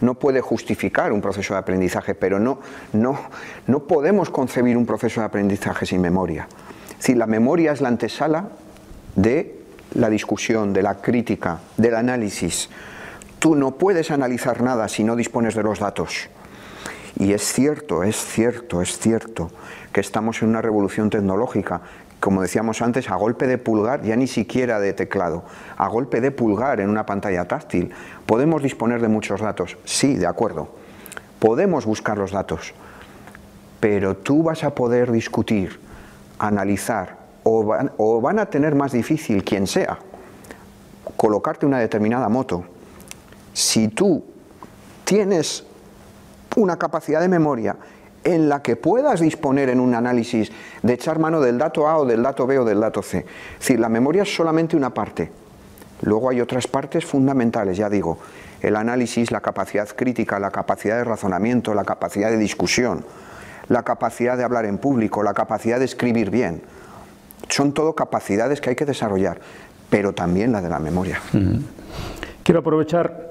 no 0.00 0.14
puede 0.14 0.40
justificar 0.40 1.12
un 1.12 1.20
proceso 1.20 1.54
de 1.54 1.60
aprendizaje, 1.60 2.14
pero 2.14 2.38
no, 2.38 2.60
no, 2.92 3.18
no 3.66 3.80
podemos 3.84 4.30
concebir 4.30 4.76
un 4.76 4.86
proceso 4.86 5.20
de 5.20 5.26
aprendizaje 5.26 5.86
sin 5.86 6.00
memoria. 6.00 6.48
Es 6.98 7.08
la 7.16 7.26
memoria 7.26 7.72
es 7.72 7.80
la 7.80 7.88
antesala 7.88 8.48
de 9.14 9.58
la 9.94 10.10
discusión, 10.10 10.72
de 10.72 10.82
la 10.82 10.96
crítica, 10.96 11.60
del 11.76 11.94
análisis. 11.94 12.68
Tú 13.38 13.54
no 13.54 13.76
puedes 13.76 14.10
analizar 14.10 14.62
nada 14.62 14.88
si 14.88 15.04
no 15.04 15.16
dispones 15.16 15.54
de 15.54 15.62
los 15.62 15.78
datos. 15.78 16.28
Y 17.18 17.32
es 17.32 17.42
cierto, 17.42 18.02
es 18.02 18.16
cierto, 18.16 18.82
es 18.82 18.98
cierto 18.98 19.50
que 19.92 20.00
estamos 20.00 20.42
en 20.42 20.50
una 20.50 20.62
revolución 20.62 21.10
tecnológica, 21.10 21.80
como 22.20 22.42
decíamos 22.42 22.82
antes, 22.82 23.10
a 23.10 23.16
golpe 23.16 23.46
de 23.46 23.58
pulgar, 23.58 24.02
ya 24.02 24.16
ni 24.16 24.26
siquiera 24.26 24.80
de 24.80 24.92
teclado, 24.92 25.44
a 25.76 25.88
golpe 25.88 26.20
de 26.20 26.30
pulgar 26.30 26.80
en 26.80 26.90
una 26.90 27.06
pantalla 27.06 27.46
táctil. 27.46 27.92
¿Podemos 28.26 28.62
disponer 28.62 29.00
de 29.00 29.08
muchos 29.08 29.40
datos? 29.40 29.76
Sí, 29.84 30.16
de 30.16 30.26
acuerdo. 30.26 30.68
Podemos 31.38 31.86
buscar 31.86 32.18
los 32.18 32.32
datos, 32.32 32.74
pero 33.78 34.16
tú 34.16 34.42
vas 34.42 34.64
a 34.64 34.74
poder 34.74 35.12
discutir, 35.12 35.78
analizar, 36.38 37.18
o 37.44 38.20
van, 38.20 38.38
a 38.38 38.46
tener 38.46 38.74
más 38.74 38.92
difícil 38.92 39.42
quien 39.42 39.66
sea 39.66 39.98
colocarte 41.16 41.64
una 41.64 41.78
determinada 41.78 42.28
moto. 42.28 42.64
Si 43.52 43.88
tú 43.88 44.24
tienes 45.04 45.64
una 46.56 46.76
capacidad 46.76 47.20
de 47.20 47.28
memoria 47.28 47.76
en 48.24 48.48
la 48.48 48.62
que 48.62 48.76
puedas 48.76 49.20
disponer 49.20 49.68
en 49.70 49.80
un 49.80 49.94
análisis 49.94 50.50
de 50.82 50.92
echar 50.92 51.18
mano 51.18 51.40
del 51.40 51.58
dato 51.58 51.88
A 51.88 51.98
o 51.98 52.04
del 52.04 52.22
dato 52.22 52.46
B 52.46 52.58
o 52.58 52.64
del 52.64 52.80
dato 52.80 53.02
C. 53.02 53.18
Es 53.18 53.58
decir, 53.60 53.80
la 53.80 53.88
memoria 53.88 54.22
es 54.22 54.34
solamente 54.34 54.76
una 54.76 54.92
parte. 54.92 55.30
Luego 56.02 56.30
hay 56.30 56.40
otras 56.40 56.66
partes 56.66 57.04
fundamentales, 57.04 57.76
ya 57.76 57.88
digo, 57.88 58.18
el 58.60 58.76
análisis, 58.76 59.30
la 59.30 59.40
capacidad 59.40 59.88
crítica, 59.88 60.38
la 60.38 60.50
capacidad 60.50 60.96
de 60.96 61.04
razonamiento, 61.04 61.74
la 61.74 61.84
capacidad 61.84 62.30
de 62.30 62.36
discusión, 62.36 63.04
la 63.68 63.82
capacidad 63.82 64.36
de 64.36 64.44
hablar 64.44 64.64
en 64.64 64.78
público, 64.78 65.22
la 65.22 65.34
capacidad 65.34 65.78
de 65.78 65.84
escribir 65.84 66.30
bien. 66.30 66.62
Son 67.48 67.72
todo 67.72 67.94
capacidades 67.94 68.60
que 68.60 68.70
hay 68.70 68.76
que 68.76 68.84
desarrollar, 68.84 69.40
pero 69.90 70.12
también 70.12 70.52
la 70.52 70.60
de 70.60 70.68
la 70.68 70.78
memoria. 70.78 71.20
Quiero 72.42 72.60
aprovechar 72.60 73.28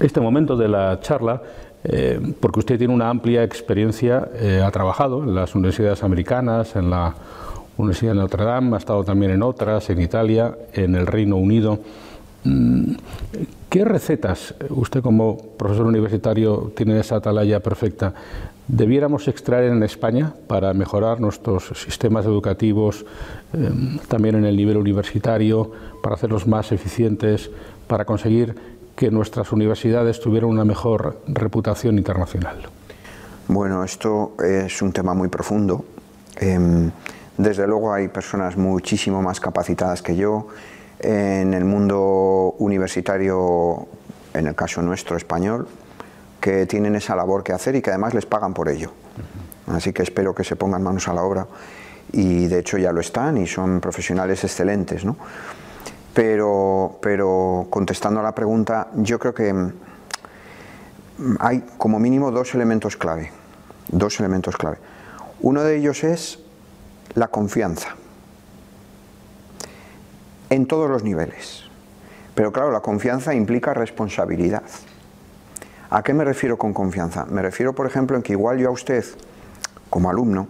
este 0.00 0.20
momento 0.20 0.56
de 0.56 0.68
la 0.68 1.00
charla 1.00 1.42
eh, 1.84 2.20
porque 2.40 2.60
usted 2.60 2.78
tiene 2.78 2.92
una 2.92 3.10
amplia 3.10 3.44
experiencia, 3.44 4.28
eh, 4.34 4.62
ha 4.64 4.70
trabajado 4.70 5.22
en 5.22 5.34
las 5.34 5.54
universidades 5.54 6.02
americanas, 6.02 6.76
en 6.76 6.90
la 6.90 7.14
Universidad 7.76 8.12
de 8.12 8.18
Notre 8.18 8.44
Dame, 8.44 8.74
ha 8.74 8.78
estado 8.78 9.04
también 9.04 9.32
en 9.32 9.42
otras, 9.42 9.90
en 9.90 10.00
Italia, 10.00 10.56
en 10.72 10.94
el 10.94 11.06
Reino 11.06 11.36
Unido. 11.36 11.78
Mm, 12.44 12.94
¿Qué 13.68 13.84
recetas, 13.84 14.54
usted 14.70 15.02
como 15.02 15.36
profesor 15.58 15.86
universitario 15.86 16.72
tiene 16.76 16.98
esa 16.98 17.16
atalaya 17.16 17.60
perfecta, 17.60 18.14
debiéramos 18.68 19.28
extraer 19.28 19.70
en 19.70 19.82
España 19.82 20.32
para 20.46 20.72
mejorar 20.72 21.20
nuestros 21.20 21.68
sistemas 21.74 22.24
educativos, 22.24 23.04
eh, 23.52 23.70
también 24.08 24.36
en 24.36 24.44
el 24.44 24.56
nivel 24.56 24.76
universitario, 24.76 25.70
para 26.02 26.14
hacerlos 26.14 26.46
más 26.46 26.72
eficientes, 26.72 27.50
para 27.86 28.04
conseguir 28.04 28.54
que 28.96 29.10
nuestras 29.10 29.52
universidades 29.52 30.18
tuvieran 30.20 30.48
una 30.48 30.64
mejor 30.64 31.20
reputación 31.28 31.98
internacional? 31.98 32.66
Bueno, 33.46 33.84
esto 33.84 34.32
es 34.42 34.82
un 34.82 34.92
tema 34.92 35.14
muy 35.14 35.28
profundo. 35.28 35.84
Em, 36.36 36.90
desde 37.36 37.66
luego 37.66 37.92
hay 37.92 38.08
personas 38.08 38.56
muchísimo 38.56 39.22
más 39.22 39.38
capacitadas 39.38 40.02
que 40.02 40.16
yo 40.16 40.48
en 40.98 41.52
el 41.52 41.64
mundo 41.64 42.54
universitario, 42.58 43.86
en 44.32 44.46
el 44.46 44.54
caso 44.54 44.80
nuestro 44.80 45.16
español, 45.16 45.68
que 46.40 46.64
tienen 46.66 46.96
esa 46.96 47.14
labor 47.14 47.44
que 47.44 47.52
hacer 47.52 47.76
y 47.76 47.82
que 47.82 47.90
además 47.90 48.14
les 48.14 48.24
pagan 48.24 48.54
por 48.54 48.68
ello. 48.68 48.92
Así 49.66 49.92
que 49.92 50.02
espero 50.02 50.34
que 50.34 50.44
se 50.44 50.56
pongan 50.56 50.82
manos 50.82 51.06
a 51.08 51.12
la 51.12 51.22
obra 51.22 51.46
y 52.12 52.46
de 52.46 52.60
hecho 52.60 52.78
ya 52.78 52.92
lo 52.92 53.00
están 53.00 53.36
y 53.36 53.46
son 53.46 53.80
profesionales 53.80 54.42
excelentes. 54.44 55.04
¿no? 55.04 55.16
Pero, 56.16 56.96
pero 57.02 57.66
contestando 57.68 58.20
a 58.20 58.22
la 58.22 58.34
pregunta, 58.34 58.88
yo 58.94 59.18
creo 59.18 59.34
que 59.34 59.52
mm, 59.52 59.72
hay 61.40 61.62
como 61.76 61.98
mínimo 61.98 62.30
dos 62.30 62.54
elementos 62.54 62.96
clave. 62.96 63.30
Dos 63.88 64.18
elementos 64.18 64.56
clave. 64.56 64.78
Uno 65.42 65.62
de 65.62 65.76
ellos 65.76 66.04
es 66.04 66.38
la 67.12 67.28
confianza. 67.28 67.96
En 70.48 70.64
todos 70.64 70.88
los 70.88 71.04
niveles. 71.04 71.64
Pero 72.34 72.50
claro, 72.50 72.70
la 72.70 72.80
confianza 72.80 73.34
implica 73.34 73.74
responsabilidad. 73.74 74.62
¿A 75.90 76.02
qué 76.02 76.14
me 76.14 76.24
refiero 76.24 76.56
con 76.56 76.72
confianza? 76.72 77.26
Me 77.26 77.42
refiero, 77.42 77.74
por 77.74 77.86
ejemplo, 77.86 78.16
en 78.16 78.22
que 78.22 78.32
igual 78.32 78.56
yo 78.56 78.70
a 78.70 78.72
usted, 78.72 79.04
como 79.90 80.08
alumno, 80.08 80.48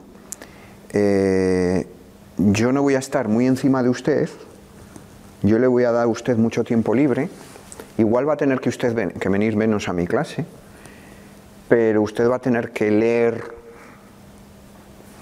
eh, 0.90 1.88
yo 2.36 2.70
no 2.70 2.82
voy 2.82 2.94
a 2.94 3.00
estar 3.00 3.26
muy 3.26 3.48
encima 3.48 3.82
de 3.82 3.88
usted 3.88 4.30
yo 5.42 5.58
le 5.58 5.66
voy 5.66 5.84
a 5.84 5.92
dar 5.92 6.04
a 6.04 6.08
usted 6.08 6.36
mucho 6.36 6.64
tiempo 6.64 6.94
libre, 6.94 7.28
igual 7.98 8.28
va 8.28 8.34
a 8.34 8.36
tener 8.36 8.60
que 8.60 8.68
usted 8.68 9.12
que 9.12 9.28
venir 9.28 9.56
menos 9.56 9.88
a 9.88 9.92
mi 9.92 10.06
clase, 10.06 10.44
pero 11.68 12.02
usted 12.02 12.28
va 12.28 12.36
a 12.36 12.40
tener 12.40 12.70
que 12.72 12.90
leer, 12.90 13.42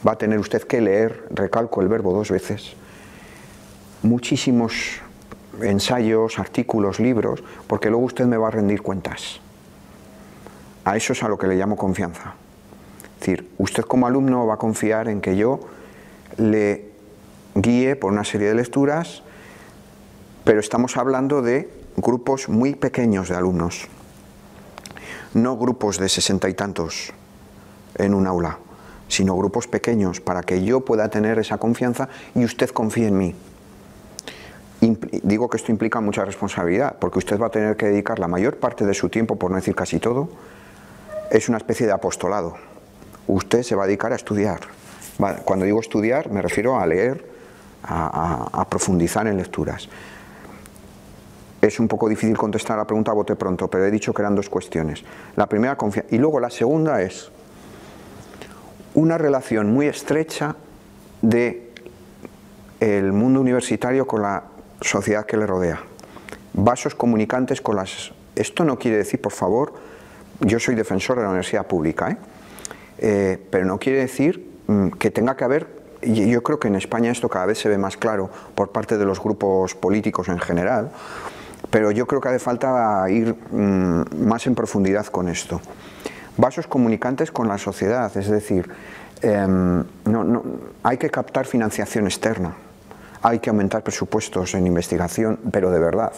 va 0.07 0.12
a 0.12 0.19
tener 0.19 0.39
usted 0.39 0.62
que 0.62 0.81
leer, 0.81 1.27
recalco 1.31 1.81
el 1.81 1.89
verbo 1.89 2.12
dos 2.12 2.31
veces, 2.31 2.75
muchísimos 4.03 5.01
ensayos, 5.62 6.39
artículos, 6.39 7.01
libros, 7.01 7.43
porque 7.67 7.91
luego 7.91 8.05
usted 8.05 8.27
me 8.27 8.37
va 8.37 8.49
a 8.49 8.51
rendir 8.51 8.83
cuentas. 8.83 9.41
A 10.85 10.97
eso 10.97 11.12
es 11.12 11.23
a 11.23 11.29
lo 11.29 11.39
que 11.39 11.47
le 11.47 11.57
llamo 11.57 11.77
confianza. 11.77 12.35
Es 13.15 13.21
decir, 13.21 13.51
usted 13.57 13.85
como 13.85 14.07
alumno 14.07 14.47
va 14.47 14.55
a 14.55 14.59
confiar 14.59 15.09
en 15.09 15.21
que 15.21 15.37
yo 15.37 15.61
le 16.37 16.91
guíe 17.55 17.97
por 17.97 18.12
una 18.12 18.25
serie 18.25 18.49
de 18.49 18.55
lecturas, 18.55 19.23
pero 20.45 20.61
estamos 20.61 20.97
hablando 20.97 21.43
de 21.43 21.69
grupos 21.97 22.49
muy 22.49 22.75
pequeños 22.75 23.29
de 23.29 23.37
alumnos, 23.37 23.89
no 25.33 25.57
grupos 25.57 25.99
de 25.99 26.09
sesenta 26.09 26.49
y 26.49 26.55
tantos 26.55 27.13
en 27.97 28.15
un 28.15 28.27
aula, 28.27 28.59
sino 29.09 29.37
grupos 29.37 29.67
pequeños 29.67 30.21
para 30.21 30.43
que 30.43 30.63
yo 30.63 30.85
pueda 30.85 31.09
tener 31.09 31.39
esa 31.39 31.59
confianza 31.59 32.09
y 32.35 32.45
usted 32.45 32.71
confíe 32.71 33.09
en 33.09 33.19
mí. 33.19 33.35
digo 34.81 35.49
que 35.49 35.57
esto 35.57 35.73
implica 35.73 36.01
mucha 36.01 36.25
responsabilidad, 36.25 36.97
porque 36.99 37.19
usted 37.19 37.41
va 37.41 37.47
a 37.47 37.51
tener 37.51 37.77
que 37.77 37.87
dedicar 37.87 38.19
la 38.19 38.29
mayor 38.29 38.59
parte 38.59 38.85
de 38.85 38.93
su 38.93 39.09
tiempo, 39.09 39.37
por 39.37 39.51
no 39.51 39.57
decir 39.57 39.75
casi 39.75 39.99
todo, 39.99 40.29
es 41.31 41.49
una 41.49 41.59
especie 41.59 41.87
de 41.87 41.93
apostolado. 41.93 42.57
Usted 43.27 43.63
se 43.63 43.75
va 43.75 43.85
a 43.85 43.87
dedicar 43.87 44.13
a 44.13 44.17
estudiar. 44.17 44.61
Cuando 45.45 45.65
digo 45.65 45.81
estudiar, 45.81 46.31
me 46.31 46.43
refiero 46.43 46.79
a 46.79 46.87
leer, 46.87 47.25
a, 47.83 48.67
profundizar 48.69 49.27
en 49.27 49.37
lecturas. 49.37 49.89
Es 51.65 51.81
un 51.81 51.89
poco 51.89 52.11
difícil 52.11 52.37
contestar 52.37 52.77
la 52.77 52.87
pregunta 52.87 53.11
a 53.11 53.15
bote 53.15 53.37
pronto, 53.37 53.69
pero 53.69 53.87
he 53.87 53.91
dicho 53.91 54.12
que 54.12 54.21
eran 54.21 54.35
dos 54.35 54.51
cuestiones. 54.51 55.03
La 55.35 55.47
primera, 55.47 55.79
confianza. 55.79 56.15
Y 56.15 56.19
luego 56.19 56.39
la 56.39 56.51
segunda 56.51 57.01
es 57.01 57.31
una 58.93 59.17
relación 59.17 59.73
muy 59.73 59.87
estrecha 59.87 60.57
de 61.23 61.73
el 62.81 63.15
mundo 63.15 63.41
universitario 63.41 64.07
con 64.07 64.21
la 64.21 64.43
sociedad 64.83 65.25
que 65.25 65.39
le 65.39 65.47
rodea. 65.47 65.81
Vasos 66.53 66.95
comunicantes 66.95 67.62
con 67.62 67.77
las... 67.77 68.12
Esto 68.37 68.67
no 68.67 68.79
quiere 68.79 68.99
decir, 68.99 69.23
por 69.23 69.33
favor, 69.33 69.73
yo 70.41 70.61
soy 70.61 70.75
defensor 70.75 71.17
de 71.17 71.23
la 71.23 71.31
universidad 71.31 71.67
pública, 71.67 72.11
¿eh? 72.11 72.17
Eh, 72.99 73.39
pero 73.51 73.65
no 73.65 73.79
quiere 73.79 74.01
decir 74.01 74.51
mm, 74.67 74.89
que 74.91 75.11
tenga 75.11 75.35
que 75.35 75.45
haber, 75.45 75.67
yo 76.03 76.43
creo 76.43 76.61
que 76.61 76.69
en 76.69 76.75
España 76.75 77.11
esto 77.11 77.31
cada 77.31 77.47
vez 77.47 77.59
se 77.59 77.71
ve 77.71 77.79
más 77.79 77.97
claro 77.97 78.29
por 78.55 78.71
parte 78.71 78.99
de 78.99 79.07
los 79.07 79.19
grupos 79.19 79.75
políticos 79.75 80.29
en 80.29 80.39
general, 80.39 80.91
pero 81.75 81.91
yo 81.91 82.07
creo 82.07 82.20
que 82.20 82.29
hace 82.29 82.39
falta 82.39 83.05
ir 83.11 83.35
mm, 83.35 84.25
más 84.29 84.47
en 84.47 84.55
profundidad 84.55 85.07
con 85.07 85.29
esto. 85.29 85.61
Vasos 86.37 86.68
comunicantes 86.68 87.33
con 87.33 87.49
la 87.49 87.59
sociedad, 87.59 88.16
es 88.16 88.29
decir, 88.29 88.70
em, 89.22 89.83
no, 90.05 90.43
hay 90.85 90.99
que 90.99 91.11
captar 91.11 91.47
financiación 91.47 92.05
externa, 92.05 92.55
hay 93.22 93.41
que 93.41 93.51
aumentar 93.51 93.83
presupuestos 93.83 94.55
en 94.55 94.68
investigación, 94.68 95.41
pero 95.51 95.72
de 95.72 95.81
verdad. 95.81 96.12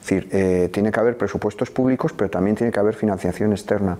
Es 0.00 0.08
decir, 0.08 0.28
eh, 0.32 0.70
tiene 0.72 0.90
que 0.90 1.00
haber 1.00 1.18
presupuestos 1.18 1.70
públicos, 1.70 2.14
pero 2.16 2.30
también 2.30 2.56
tiene 2.56 2.72
que 2.72 2.80
haber 2.80 2.94
financiación 2.94 3.52
externa. 3.52 3.98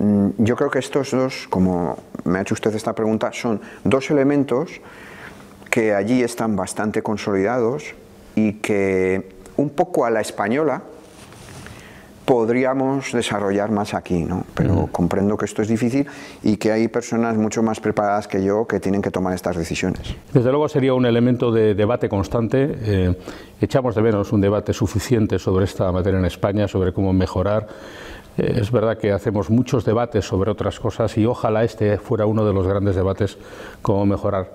Mm, 0.00 0.30
yo 0.38 0.56
creo 0.56 0.68
que 0.68 0.80
estos 0.80 1.12
dos, 1.12 1.46
como 1.48 1.96
me 2.24 2.40
ha 2.40 2.42
hecho 2.42 2.54
usted 2.54 2.74
esta 2.74 2.92
pregunta, 2.92 3.30
son 3.32 3.60
dos 3.84 4.10
elementos 4.10 4.80
que 5.70 5.94
allí 5.94 6.24
están 6.24 6.56
bastante 6.56 7.02
consolidados 7.02 7.94
y 8.34 8.54
que 8.54 9.33
un 9.56 9.70
poco 9.70 10.04
a 10.04 10.10
la 10.10 10.20
española 10.20 10.82
podríamos 12.24 13.12
desarrollar 13.12 13.70
más 13.70 13.94
aquí, 13.94 14.24
¿no? 14.24 14.44
pero 14.54 14.88
comprendo 14.90 15.36
que 15.36 15.44
esto 15.44 15.62
es 15.62 15.68
difícil 15.68 16.06
y 16.42 16.56
que 16.56 16.72
hay 16.72 16.88
personas 16.88 17.36
mucho 17.36 17.62
más 17.62 17.80
preparadas 17.80 18.28
que 18.28 18.42
yo 18.42 18.66
que 18.66 18.80
tienen 18.80 19.02
que 19.02 19.10
tomar 19.10 19.34
estas 19.34 19.56
decisiones. 19.56 20.14
Desde 20.32 20.50
luego 20.50 20.68
sería 20.68 20.94
un 20.94 21.06
elemento 21.06 21.52
de 21.52 21.74
debate 21.74 22.08
constante. 22.08 22.78
Eh, 22.82 23.14
echamos 23.60 23.94
de 23.94 24.02
menos 24.02 24.32
un 24.32 24.40
debate 24.40 24.72
suficiente 24.72 25.38
sobre 25.38 25.66
esta 25.66 25.90
materia 25.92 26.18
en 26.18 26.24
España, 26.24 26.66
sobre 26.66 26.92
cómo 26.92 27.12
mejorar 27.12 27.66
es 28.36 28.70
verdad 28.72 28.98
que 28.98 29.12
hacemos 29.12 29.50
muchos 29.50 29.84
debates 29.84 30.24
sobre 30.24 30.50
otras 30.50 30.80
cosas 30.80 31.16
y 31.16 31.26
ojalá 31.26 31.64
este 31.64 31.98
fuera 31.98 32.26
uno 32.26 32.44
de 32.44 32.52
los 32.52 32.66
grandes 32.66 32.96
debates, 32.96 33.38
cómo 33.80 34.06
mejorar 34.06 34.52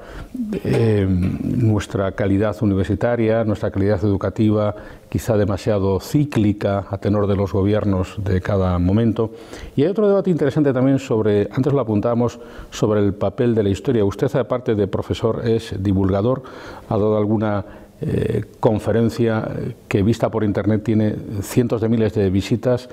eh, 0.64 1.08
nuestra 1.08 2.12
calidad 2.12 2.56
universitaria, 2.62 3.44
nuestra 3.44 3.72
calidad 3.72 4.04
educativa, 4.04 4.76
quizá 5.08 5.38
demasiado 5.38 6.00
cíclica 6.00 6.88
a 6.90 6.98
tenor 6.98 7.28
de 7.28 7.36
los 7.36 7.54
gobiernos 7.54 8.16
de 8.18 8.42
cada 8.42 8.78
momento. 8.80 9.32
Y 9.76 9.84
hay 9.84 9.90
otro 9.90 10.08
debate 10.08 10.30
interesante 10.30 10.74
también 10.74 11.00
sobre, 11.00 11.48
antes 11.52 11.72
lo 11.72 11.80
apuntábamos, 11.80 12.40
sobre 12.72 13.00
el 13.00 13.14
papel 13.14 13.56
de 13.56 13.64
la 13.64 13.70
historia. 13.70 14.04
Usted, 14.04 14.34
aparte 14.36 14.76
de 14.76 14.88
profesor, 14.88 15.48
es 15.48 15.74
divulgador, 15.82 16.44
ha 16.90 16.98
dado 16.98 17.18
alguna 17.18 17.66
eh, 18.02 18.46
conferencia 18.60 19.48
que 19.88 20.02
vista 20.04 20.30
por 20.30 20.44
internet 20.44 20.84
tiene 20.84 21.16
cientos 21.42 21.82
de 21.82 21.90
miles 21.90 22.14
de 22.14 22.30
visitas. 22.30 22.90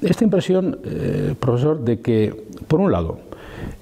Esta 0.00 0.24
impresión, 0.24 0.78
eh, 0.84 1.34
profesor, 1.38 1.84
de 1.84 2.00
que, 2.00 2.44
por 2.66 2.80
un 2.80 2.90
lado, 2.90 3.18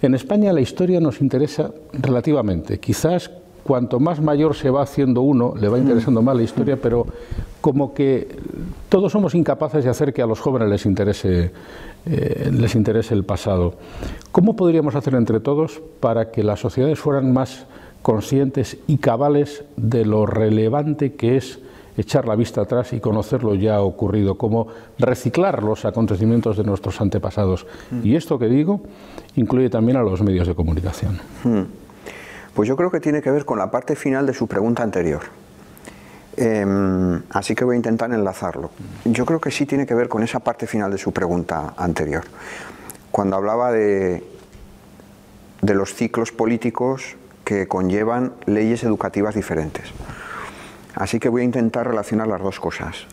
en 0.01 0.15
España 0.15 0.53
la 0.53 0.61
historia 0.61 1.01
nos 1.01 1.21
interesa 1.21 1.71
relativamente. 1.93 2.79
Quizás 2.79 3.31
cuanto 3.63 4.01
más 4.01 4.21
mayor 4.21 4.55
se 4.55 4.71
va 4.71 4.83
haciendo 4.83 5.23
uno, 5.23 5.55
le 5.59 5.69
va 5.69 5.79
interesando 5.79 6.23
más 6.23 6.37
la 6.37 6.43
historia, 6.43 6.77
pero 6.77 7.07
como 7.61 7.95
que 7.95 8.29
todos 8.89 9.13
somos 9.13 9.35
incapaces 9.35 9.85
de 9.85 9.91
hacer 9.91 10.13
que 10.13 10.23
a 10.23 10.27
los 10.27 10.41
jóvenes 10.41 10.69
les 10.69 10.85
interese, 10.87 11.53
eh, 12.07 12.51
les 12.53 12.75
interese 12.75 13.15
el 13.15 13.25
pasado. 13.25 13.75
¿Cómo 14.33 14.57
podríamos 14.57 14.97
hacer 14.97 15.15
entre 15.15 15.39
todos 15.39 15.81
para 16.01 16.31
que 16.31 16.43
las 16.43 16.59
sociedades 16.59 16.99
fueran 16.99 17.33
más 17.33 17.67
conscientes 18.03 18.77
y 18.87 18.99
cabales 18.99 19.65
de 19.77 20.05
lo 20.05 20.27
relevante 20.27 21.15
que 21.15 21.37
es 21.37 21.61
echar 21.97 22.27
la 22.27 22.37
vista 22.37 22.63
atrás 22.63 22.93
y 22.93 23.01
conocer 23.01 23.43
lo 23.45 23.55
ya 23.55 23.81
ocurrido, 23.81 24.37
como 24.37 24.69
reciclar 24.99 25.63
los 25.63 25.85
acontecimientos 25.85 26.57
de 26.57 26.65
nuestros 26.65 27.01
antepasados. 27.01 27.67
Mm. 27.91 28.07
Y 28.07 28.17
esto 28.17 28.39
que 28.39 28.47
digo 28.47 28.81
incluye 29.37 29.69
también 29.71 29.97
a 29.97 30.03
los 30.03 30.23
medios 30.23 30.47
de 30.47 30.55
comunicación. 30.55 31.21
Mm. 31.45 31.63
Pues 32.55 32.69
yo 32.69 32.77
creo 32.77 32.91
que 32.91 33.01
tiene 33.01 33.23
que 33.23 33.31
ver 33.31 33.45
con 33.45 33.59
la 33.59 33.71
parte 33.71 33.97
final 33.97 34.27
de 34.27 34.35
su 34.35 34.47
pregunta 34.47 34.83
anterior. 34.83 35.23
Em, 36.37 37.23
así 37.31 37.55
que 37.55 37.65
voy 37.65 37.75
a 37.75 37.77
intentar 37.77 38.11
enlazarlo. 38.13 38.71
Yo 39.05 39.27
creo 39.27 39.41
que 39.41 39.51
sí 39.51 39.67
tiene 39.67 39.87
que 39.87 39.95
ver 39.95 40.09
con 40.09 40.23
esa 40.23 40.41
parte 40.41 40.67
final 40.67 40.91
de 40.91 40.99
su 40.99 41.13
pregunta 41.13 41.75
anterior. 41.77 42.25
Cuando 43.11 43.37
hablaba 43.37 43.71
de, 43.71 44.25
de 45.61 45.75
los 45.75 45.95
ciclos 45.95 46.33
políticos 46.33 47.17
que 47.45 47.67
conllevan 47.69 48.33
leyes 48.47 48.85
educativas 48.85 49.35
diferentes. 49.35 49.93
Así 50.95 51.19
que 51.19 51.29
voy 51.29 51.43
a 51.43 51.45
intentar 51.45 51.87
relacionar 51.87 52.29
las 52.29 52.41
dos 52.41 52.61
cosas. 52.61 53.07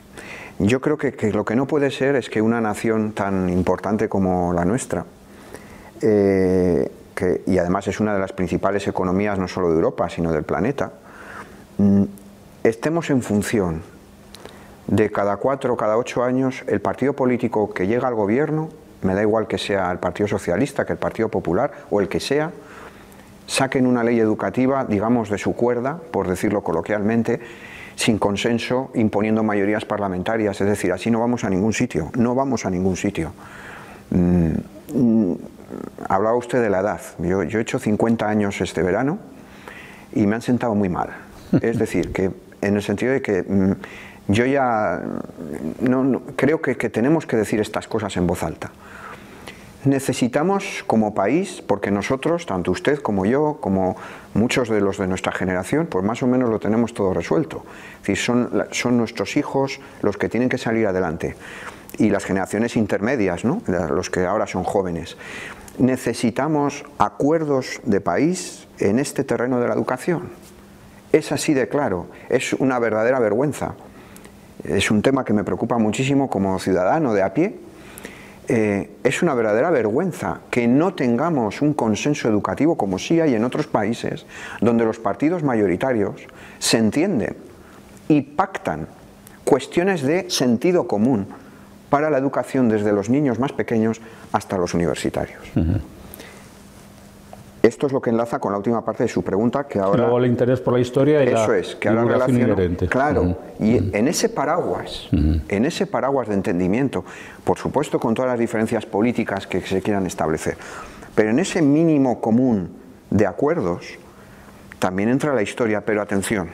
Yo 0.60 0.82
creo 0.82 0.98
que, 0.98 1.32
lo 1.32 1.46
que 1.46 1.56
no 1.56 1.66
puede 1.66 1.90
ser 1.90 2.16
es 2.16 2.30
que 2.30 2.42
una 2.42 2.60
nación 2.60 3.14
tan 3.14 3.50
importante 3.50 4.10
como 4.10 4.52
la 4.52 4.66
nuestra, 4.66 5.06
eh, 6.02 6.92
y 7.46 7.58
además 7.58 7.88
es 7.88 8.00
una 8.00 8.14
de 8.14 8.20
las 8.20 8.34
principales 8.34 8.88
economías 8.88 9.38
no 9.40 9.48
solo 9.48 9.70
de 9.70 9.76
Europa, 9.76 10.10
sino 10.10 10.32
del 10.32 10.44
planeta, 10.44 10.92
mm, 11.78 12.04
estemos 12.64 13.10
en 13.10 13.22
función 13.22 13.82
de 14.88 15.12
cada 15.12 15.38
cuatro 15.38 15.74
o 15.74 15.78
cada 15.78 15.98
ocho 15.98 16.24
años 16.24 16.64
el 16.68 16.82
partido 16.82 17.14
político 17.14 17.74
que 17.74 17.88
llega 17.88 18.08
al 18.08 18.16
gobierno, 18.16 18.70
me 19.02 19.14
da 19.14 19.22
igual 19.22 19.48
que 19.48 19.58
sea 19.58 19.92
el 19.92 20.00
Partido 20.00 20.28
Socialista, 20.28 20.86
que 20.86 20.94
el 20.94 21.00
Partido 21.00 21.30
Popular 21.30 21.72
o 21.90 22.02
el 22.02 22.10
que 22.10 22.20
sea, 22.20 22.52
saquen 23.50 23.88
una 23.88 24.04
ley 24.04 24.20
educativa, 24.20 24.86
digamos, 24.86 25.28
de 25.30 25.40
su 25.40 25.56
cuerda, 25.56 26.00
por 26.12 26.28
decirlo 26.28 26.62
coloquialmente, 26.62 27.40
sin 27.96 28.20
consenso, 28.20 28.92
imponiendo 28.94 29.42
mayorías 29.44 29.86
parlamentarias. 29.86 30.62
Es 30.62 30.68
decir, 30.68 30.92
así 30.92 31.10
no 31.10 31.20
vamos 31.20 31.44
a 31.44 31.50
ningún 31.50 31.74
sitio, 31.74 32.12
no 32.16 32.36
vamos 32.36 32.68
a 32.68 32.70
ningún 32.70 32.96
sitio. 32.96 33.32
Mm, 34.12 34.52
mm, 34.94 35.34
hablaba 36.08 36.36
usted 36.36 36.62
de 36.62 36.70
la 36.70 36.82
edad. 36.82 37.02
Yo, 37.18 37.42
he 37.42 37.62
hecho 37.62 37.80
50 37.80 38.30
años 38.30 38.62
este 38.62 38.84
verano 38.84 39.18
y 40.14 40.28
me 40.28 40.36
han 40.36 40.44
sentado 40.44 40.76
muy 40.76 40.90
mal. 40.90 41.10
Es 41.60 41.80
decir, 41.80 42.12
que 42.12 42.30
en 42.62 42.76
el 42.76 42.84
sentido 42.84 43.14
de 43.14 43.24
que 43.24 43.42
mm, 43.42 43.72
yo 44.28 44.46
ya 44.46 45.02
no, 45.82 46.22
creo 46.36 46.62
que 46.62 46.76
tenemos 46.92 47.26
que 47.26 47.36
decir 47.36 47.60
estas 47.60 47.88
cosas 47.88 48.16
en 48.16 48.28
voz 48.28 48.44
alta. 48.44 48.70
Necesitamos 49.86 50.84
como 50.88 51.14
país, 51.14 51.64
porque 51.66 51.90
nosotros, 51.90 52.46
tanto 52.46 52.72
usted 52.72 53.00
como 53.00 53.26
yo, 53.26 53.60
como 53.62 53.96
muchos 54.34 54.68
de 54.68 54.82
los 54.82 54.98
de 54.98 55.08
nuestra 55.08 55.32
generación, 55.32 55.88
pues 55.88 56.04
más 56.04 56.22
o 56.22 56.28
menos 56.28 56.50
lo 56.50 56.60
tenemos 56.60 56.94
todo 56.94 57.14
resuelto. 57.14 57.64
Es 58.06 58.24
son, 58.24 58.66
son 58.72 58.98
nuestros 58.98 59.38
hijos 59.38 59.80
los 60.02 60.18
que 60.18 60.28
tienen 60.28 60.50
que 60.50 60.58
salir 60.58 60.86
adelante. 60.86 61.36
Y 61.98 62.10
las 62.10 62.26
generaciones 62.26 62.76
intermedias, 62.76 63.44
los 63.46 64.10
que 64.10 64.26
ahora 64.26 64.48
son 64.48 64.64
jóvenes. 64.64 65.16
Necesitamos 65.78 66.84
acuerdos 66.98 67.80
de 67.84 68.02
país 68.02 68.68
en 68.80 69.00
este 69.00 69.24
terreno 69.24 69.62
de 69.62 69.68
la 69.70 69.76
educación. 69.76 70.30
Es 71.14 71.32
así 71.32 71.54
de 71.54 71.70
claro, 71.70 72.08
es 72.28 72.52
una 72.54 72.80
verdadera 72.80 73.20
vergüenza. 73.20 73.76
Es 74.64 74.92
un 74.92 75.02
tema 75.02 75.24
que 75.24 75.32
me 75.32 75.46
preocupa 75.46 75.78
muchísimo 75.78 76.30
como 76.30 76.60
ciudadano 76.60 77.14
de 77.14 77.24
a 77.24 77.34
pie, 77.34 77.56
eh, 78.52 78.90
es 79.04 79.22
una 79.22 79.36
verdadera 79.36 79.70
vergüenza 79.70 80.40
que 80.50 80.68
no 80.68 80.96
tengamos 80.96 81.62
un 81.62 81.76
consenso 81.76 82.28
educativo 82.28 82.76
como 82.76 82.98
sí 82.98 83.22
hay 83.22 83.36
en 83.36 83.44
otros 83.44 83.68
países, 83.68 84.26
donde 84.60 84.86
los 84.86 84.98
partidos 84.98 85.44
mayoritarios 85.44 86.22
se 86.58 86.80
entienden 86.80 87.38
y 88.08 88.22
pactan 88.22 88.88
cuestiones 89.44 90.02
de 90.02 90.32
sentido 90.32 90.88
común 90.88 91.28
para 91.92 92.10
la 92.10 92.18
educación 92.18 92.70
desde 92.70 92.92
los 92.92 93.08
niños 93.10 93.38
más 93.38 93.52
pequeños 93.52 94.02
hasta 94.32 94.58
los 94.58 94.74
universitarios. 94.74 95.42
Esto 97.62 97.88
es 97.88 97.94
lo 97.94 98.02
que 98.02 98.10
enlaza 98.10 98.40
con 98.40 98.54
la 98.54 98.58
última 98.58 98.84
parte 98.86 99.04
de 99.04 99.10
su 99.10 99.22
pregunta, 99.22 99.68
que 99.68 99.80
ahora... 99.80 100.04
Luego 100.04 100.20
el 100.20 100.28
interés 100.28 100.62
por 100.62 100.74
la 100.74 100.80
historia 100.80 101.24
y 101.24 101.28
Eso 101.28 101.54
es, 101.54 101.76
que 101.76 101.90
ahora 101.90 102.06
relaciona... 102.06 102.56
Claro, 102.88 103.38
y 103.60 103.96
en 103.96 104.08
ese 104.08 104.30
paraguas, 104.30 105.10
en 105.12 105.66
ese 105.66 105.86
paraguas 105.86 106.30
de 106.30 106.36
entendimiento, 106.36 107.04
por 107.44 107.58
supuesto 107.58 108.00
con 108.00 108.14
todas 108.14 108.32
las 108.32 108.40
diferencias 108.40 108.86
políticas 108.86 109.46
que 109.46 109.60
se 109.62 109.82
quieran 109.82 110.06
establecer, 110.08 110.58
pero 111.16 111.32
en 111.32 111.40
ese 111.40 111.62
mínimo 111.62 112.22
común 112.22 112.70
de 113.10 113.28
acuerdos, 113.28 113.86
también 114.80 115.10
entra 115.10 115.34
la 115.34 115.42
historia, 115.42 115.82
pero 115.82 116.02
atención, 116.02 116.50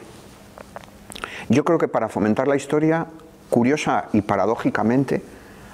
Yo 1.48 1.64
creo 1.64 1.78
que 1.78 1.88
para 1.88 2.10
fomentar 2.10 2.48
la 2.48 2.56
historia, 2.56 3.06
curiosa 3.52 4.06
y 4.14 4.22
paradójicamente, 4.24 5.22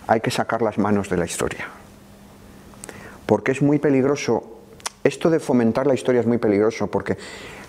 hay 0.08 0.20
que 0.20 0.30
sacar 0.30 0.62
las 0.62 0.78
manos 0.78 1.10
de 1.10 1.16
la 1.16 1.24
historia. 1.24 1.70
Porque 3.26 3.54
es 3.54 3.62
muy 3.62 3.80
peligroso, 3.80 4.61
esto 5.04 5.30
de 5.30 5.40
fomentar 5.40 5.88
la 5.88 5.94
historia 5.94 6.22
es 6.22 6.28
muy 6.28 6.38
peligroso, 6.38 6.88
porque 6.88 7.18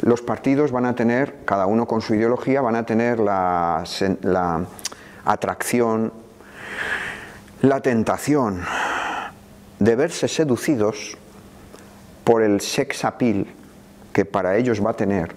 los 0.02 0.20
partidos 0.20 0.70
van 0.70 0.86
a 0.86 0.94
tener, 0.94 1.36
cada 1.44 1.66
uno 1.66 1.86
con 1.86 2.00
su 2.00 2.14
ideología, 2.14 2.60
van 2.60 2.76
a 2.76 2.84
tener 2.84 3.18
la, 3.18 3.84
la 4.22 4.66
atracción, 5.24 6.12
la 7.62 7.80
tentación 7.80 8.62
de 9.78 9.96
verse 9.96 10.28
seducidos 10.28 11.16
por 12.24 12.42
el 12.42 12.60
sex 12.60 13.04
appeal 13.04 13.46
que 14.12 14.24
para 14.24 14.56
ellos 14.56 14.84
va 14.84 14.90
a 14.90 14.96
tener 14.96 15.34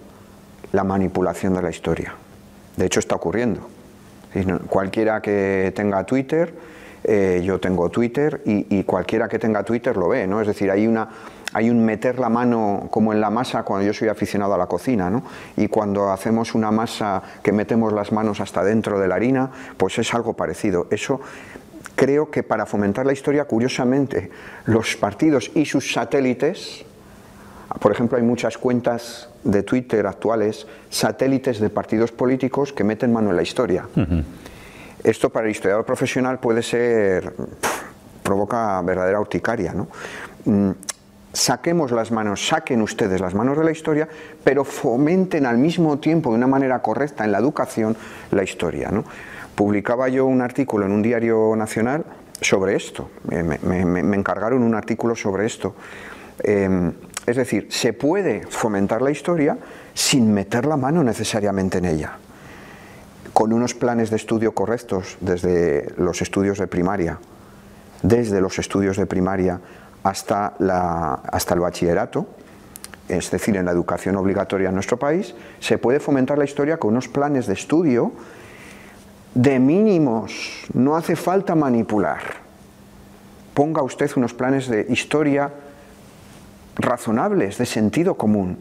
la 0.71 0.83
manipulación 0.83 1.53
de 1.53 1.61
la 1.61 1.69
historia. 1.69 2.13
De 2.75 2.85
hecho 2.85 2.99
está 2.99 3.15
ocurriendo. 3.15 3.69
Cualquiera 4.67 5.21
que 5.21 5.71
tenga 5.73 6.05
Twitter, 6.05 6.53
eh, 7.05 7.41
yo 7.43 7.59
tengo 7.59 7.89
Twitter 7.89 8.41
y, 8.45 8.83
cualquiera 8.83 9.29
que 9.29 9.39
tenga 9.39 9.63
Twitter 9.63 9.95
lo 9.95 10.09
ve, 10.09 10.27
¿no? 10.27 10.41
Es 10.41 10.47
decir, 10.47 10.69
hay 10.69 10.85
una 10.85 11.07
hay 11.53 11.69
un 11.69 11.83
meter 11.83 12.19
la 12.19 12.29
mano 12.29 12.87
como 12.91 13.13
en 13.13 13.21
la 13.21 13.29
masa 13.29 13.63
cuando 13.63 13.85
yo 13.85 13.93
soy 13.93 14.07
aficionado 14.07 14.53
a 14.53 14.57
la 14.57 14.67
cocina, 14.67 15.09
¿no? 15.09 15.23
Y 15.55 15.67
cuando 15.67 16.11
hacemos 16.11 16.53
una 16.53 16.71
masa 16.71 17.21
que 17.41 17.51
metemos 17.51 17.93
las 17.93 18.11
manos 18.11 18.41
hasta 18.41 18.63
dentro 18.63 18.99
de 18.99 19.07
la 19.07 19.15
harina, 19.15 19.51
pues 19.77 19.97
es 19.99 20.13
algo 20.13 20.33
parecido. 20.33 20.87
Eso 20.91 21.21
creo 21.95 22.29
que 22.29 22.43
para 22.43 22.65
fomentar 22.65 23.05
la 23.05 23.13
historia, 23.13 23.45
curiosamente, 23.45 24.29
los 24.65 24.95
partidos 24.97 25.51
y 25.55 25.65
sus 25.65 25.93
satélites, 25.93 26.83
por 27.79 27.91
ejemplo, 27.91 28.17
hay 28.17 28.23
muchas 28.23 28.57
cuentas 28.57 29.29
de 29.43 29.63
Twitter 29.63 30.05
actuales, 30.07 30.67
satélites 30.89 31.59
de 31.59 31.69
partidos 31.69 32.11
políticos 32.11 32.73
que 32.73 32.83
meten 32.83 33.13
mano 33.13 33.29
en 33.29 33.35
la 33.35 33.43
historia. 33.43 33.87
Esto 35.03 35.29
para 35.29 35.45
el 35.45 35.51
historiador 35.51 35.85
profesional 35.85 36.39
puede 36.39 36.63
ser, 36.63 37.33
provoca 38.23 38.81
verdadera 38.81 39.19
urticaria. 39.19 39.73
¿no? 39.73 39.87
Saquemos 41.35 41.91
las 41.91 42.11
manos, 42.11 42.47
saquen 42.47 42.81
ustedes 42.81 43.19
las 43.19 43.35
manos 43.35 43.57
de 43.57 43.65
la 43.65 43.71
historia, 43.71 44.07
pero 44.41 44.63
fomenten 44.63 45.45
al 45.45 45.57
mismo 45.57 45.99
tiempo, 45.99 46.29
de 46.29 46.37
una 46.37 46.47
manera 46.47 46.81
correcta 46.81 47.25
en 47.25 47.33
la 47.33 47.39
educación, 47.39 47.97
la 48.31 48.41
historia. 48.43 48.89
¿no? 48.89 49.03
Publicaba 49.53 50.07
yo 50.07 50.25
un 50.25 50.41
artículo 50.41 50.85
en 50.85 50.93
un 50.93 51.01
diario 51.01 51.53
nacional 51.57 52.05
sobre 52.39 52.75
esto, 52.75 53.09
me, 53.25 54.15
encargaron 54.15 54.63
un 54.63 54.75
artículo 54.75 55.13
sobre 55.13 55.45
esto. 55.45 55.75
Em, 56.41 56.93
es 57.25 57.35
decir, 57.35 57.67
se 57.69 57.91
puede 57.91 58.45
fomentar 58.47 59.01
la 59.01 59.11
historia 59.11 59.57
sin 59.93 60.33
meter 60.33 60.65
la 60.65 60.77
mano 60.77 61.03
necesariamente 61.03 61.79
en 61.79 61.85
ella, 61.85 62.17
con 63.33 63.51
unos 63.51 63.73
planes 63.73 64.09
de 64.09 64.15
estudio 64.15 64.53
correctos 64.53 65.17
desde 65.19 65.91
los 65.97 66.21
estudios 66.21 66.59
de 66.59 66.67
primaria, 66.67 67.19
desde 68.03 68.39
los 68.39 68.57
estudios 68.57 68.95
de 68.95 69.05
primaria 69.05 69.59
hasta, 70.05 70.53
hasta 71.31 71.53
el 71.55 71.59
bachillerato, 71.59 72.27
es 73.09 73.31
decir, 73.31 73.57
en 73.57 73.65
la 73.65 73.71
educación 73.71 74.15
obligatoria 74.17 74.69
en 74.69 74.75
nuestro 74.75 74.97
país, 74.97 75.33
se 75.59 75.79
puede 75.79 75.99
fomentar 75.99 76.37
la 76.37 76.45
historia 76.45 76.77
con 76.77 76.91
unos 76.91 77.07
planes 77.07 77.47
de 77.47 77.53
estudio 77.53 78.11
de 79.33 79.59
mínimos, 79.59 80.63
no 80.73 80.95
hace 80.95 81.15
falta 81.15 81.55
manipular. 81.55 82.21
Ponga 83.55 83.81
usted 83.81 84.11
unos 84.15 84.35
planes 84.35 84.67
de 84.67 84.85
historia 84.89 85.51
razonables, 86.75 87.57
de 87.57 87.65
sentido 87.65 88.13
común, 88.13 88.59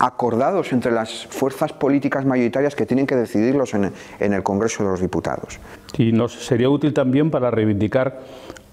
acordados 0.00 0.72
entre 0.72 0.92
las 0.92 1.26
fuerzas 1.28 1.72
políticas 1.72 2.26
mayoritarias 2.26 2.74
que 2.74 2.84
tienen 2.84 3.06
que 3.06 3.16
decidirlos 3.16 3.72
en, 3.72 3.92
el 4.20 4.42
Congreso 4.42 4.84
de 4.84 4.90
los 4.90 5.00
Diputados. 5.00 5.60
Y 5.96 6.12
nos 6.12 6.44
sería 6.44 6.68
útil 6.68 6.92
también 6.92 7.30
para 7.30 7.50
reivindicar 7.50 8.20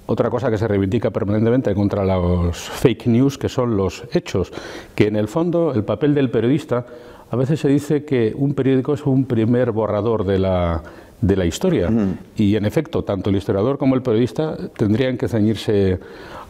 otra 0.07 0.29
cosa 0.29 0.49
que 0.49 0.57
se 0.57 0.67
reivindica 0.67 1.11
permanentemente 1.11 1.73
contra 1.75 2.03
los 2.03 2.57
fake 2.57 3.07
news, 3.07 3.37
que 3.37 3.49
son 3.49 3.77
los 3.77 4.03
hechos, 4.13 4.51
que 4.95 5.07
en 5.07 5.15
el 5.15 5.27
fondo 5.27 5.73
el 5.73 5.83
papel 5.83 6.15
del 6.15 6.31
periodista, 6.31 6.85
a 7.29 7.35
veces 7.35 7.59
se 7.59 7.67
dice 7.67 8.05
que 8.05 8.33
un 8.35 8.53
periódico 8.53 8.93
es 8.93 9.05
un 9.05 9.25
primer 9.25 9.71
borrador 9.71 10.25
de 10.25 10.39
la, 10.39 10.81
de 11.21 11.35
la 11.35 11.45
historia. 11.45 11.89
Y 12.35 12.55
en 12.55 12.65
efecto, 12.65 13.03
tanto 13.03 13.29
el 13.29 13.35
historiador 13.35 13.77
como 13.77 13.95
el 13.95 14.01
periodista 14.01 14.57
tendrían 14.77 15.17
que 15.17 15.27
ceñirse 15.27 15.99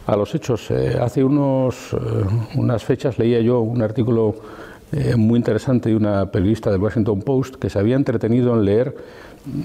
a 0.06 0.16
los 0.16 0.34
hechos. 0.34 0.70
Eh, 0.70 0.96
hace 1.00 1.24
unos, 1.24 1.92
eh, 1.92 1.96
unas 2.54 2.84
fechas 2.84 3.18
leía 3.18 3.40
yo 3.40 3.60
un 3.60 3.82
artículo 3.82 4.36
eh, 4.92 5.16
muy 5.16 5.36
interesante 5.36 5.90
de 5.90 5.96
una 5.96 6.30
periodista 6.30 6.70
del 6.70 6.80
Washington 6.80 7.20
Post 7.20 7.56
que 7.56 7.68
se 7.68 7.78
había 7.78 7.96
entretenido 7.96 8.54
en 8.54 8.64
leer 8.64 8.96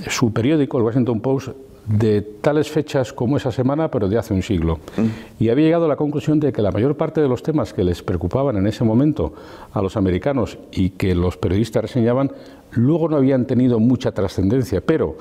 su 0.10 0.34
periódico, 0.34 0.78
el 0.78 0.84
Washington 0.84 1.22
Post, 1.22 1.50
de 1.86 2.22
tales 2.22 2.70
fechas 2.70 3.12
como 3.12 3.38
esa 3.38 3.52
semana, 3.52 3.90
pero 3.90 4.08
de 4.08 4.18
hace 4.18 4.34
un 4.34 4.42
siglo. 4.42 4.80
Mm. 4.98 5.44
Y 5.44 5.50
había 5.50 5.66
llegado 5.66 5.86
a 5.86 5.88
la 5.88 5.96
conclusión 5.96 6.40
de 6.40 6.54
que 6.54 6.62
la 6.62 6.72
mayor 6.72 6.96
parte 6.96 7.22
de 7.22 7.28
los 7.28 7.44
temas 7.44 7.74
que 7.74 7.84
les 7.84 8.02
preocupaban 8.02 8.56
en 8.58 8.68
ese 8.68 8.84
momento 8.84 9.34
a 9.74 9.82
los 9.82 9.98
americanos 9.98 10.58
y 10.72 10.92
que 10.92 11.14
los 11.16 11.38
periodistas 11.38 11.84
reseñaban, 11.84 12.32
luego 12.72 13.10
no 13.10 13.18
habían 13.18 13.46
tenido 13.46 13.80
mucha 13.80 14.12
trascendencia, 14.12 14.82
pero 14.82 15.18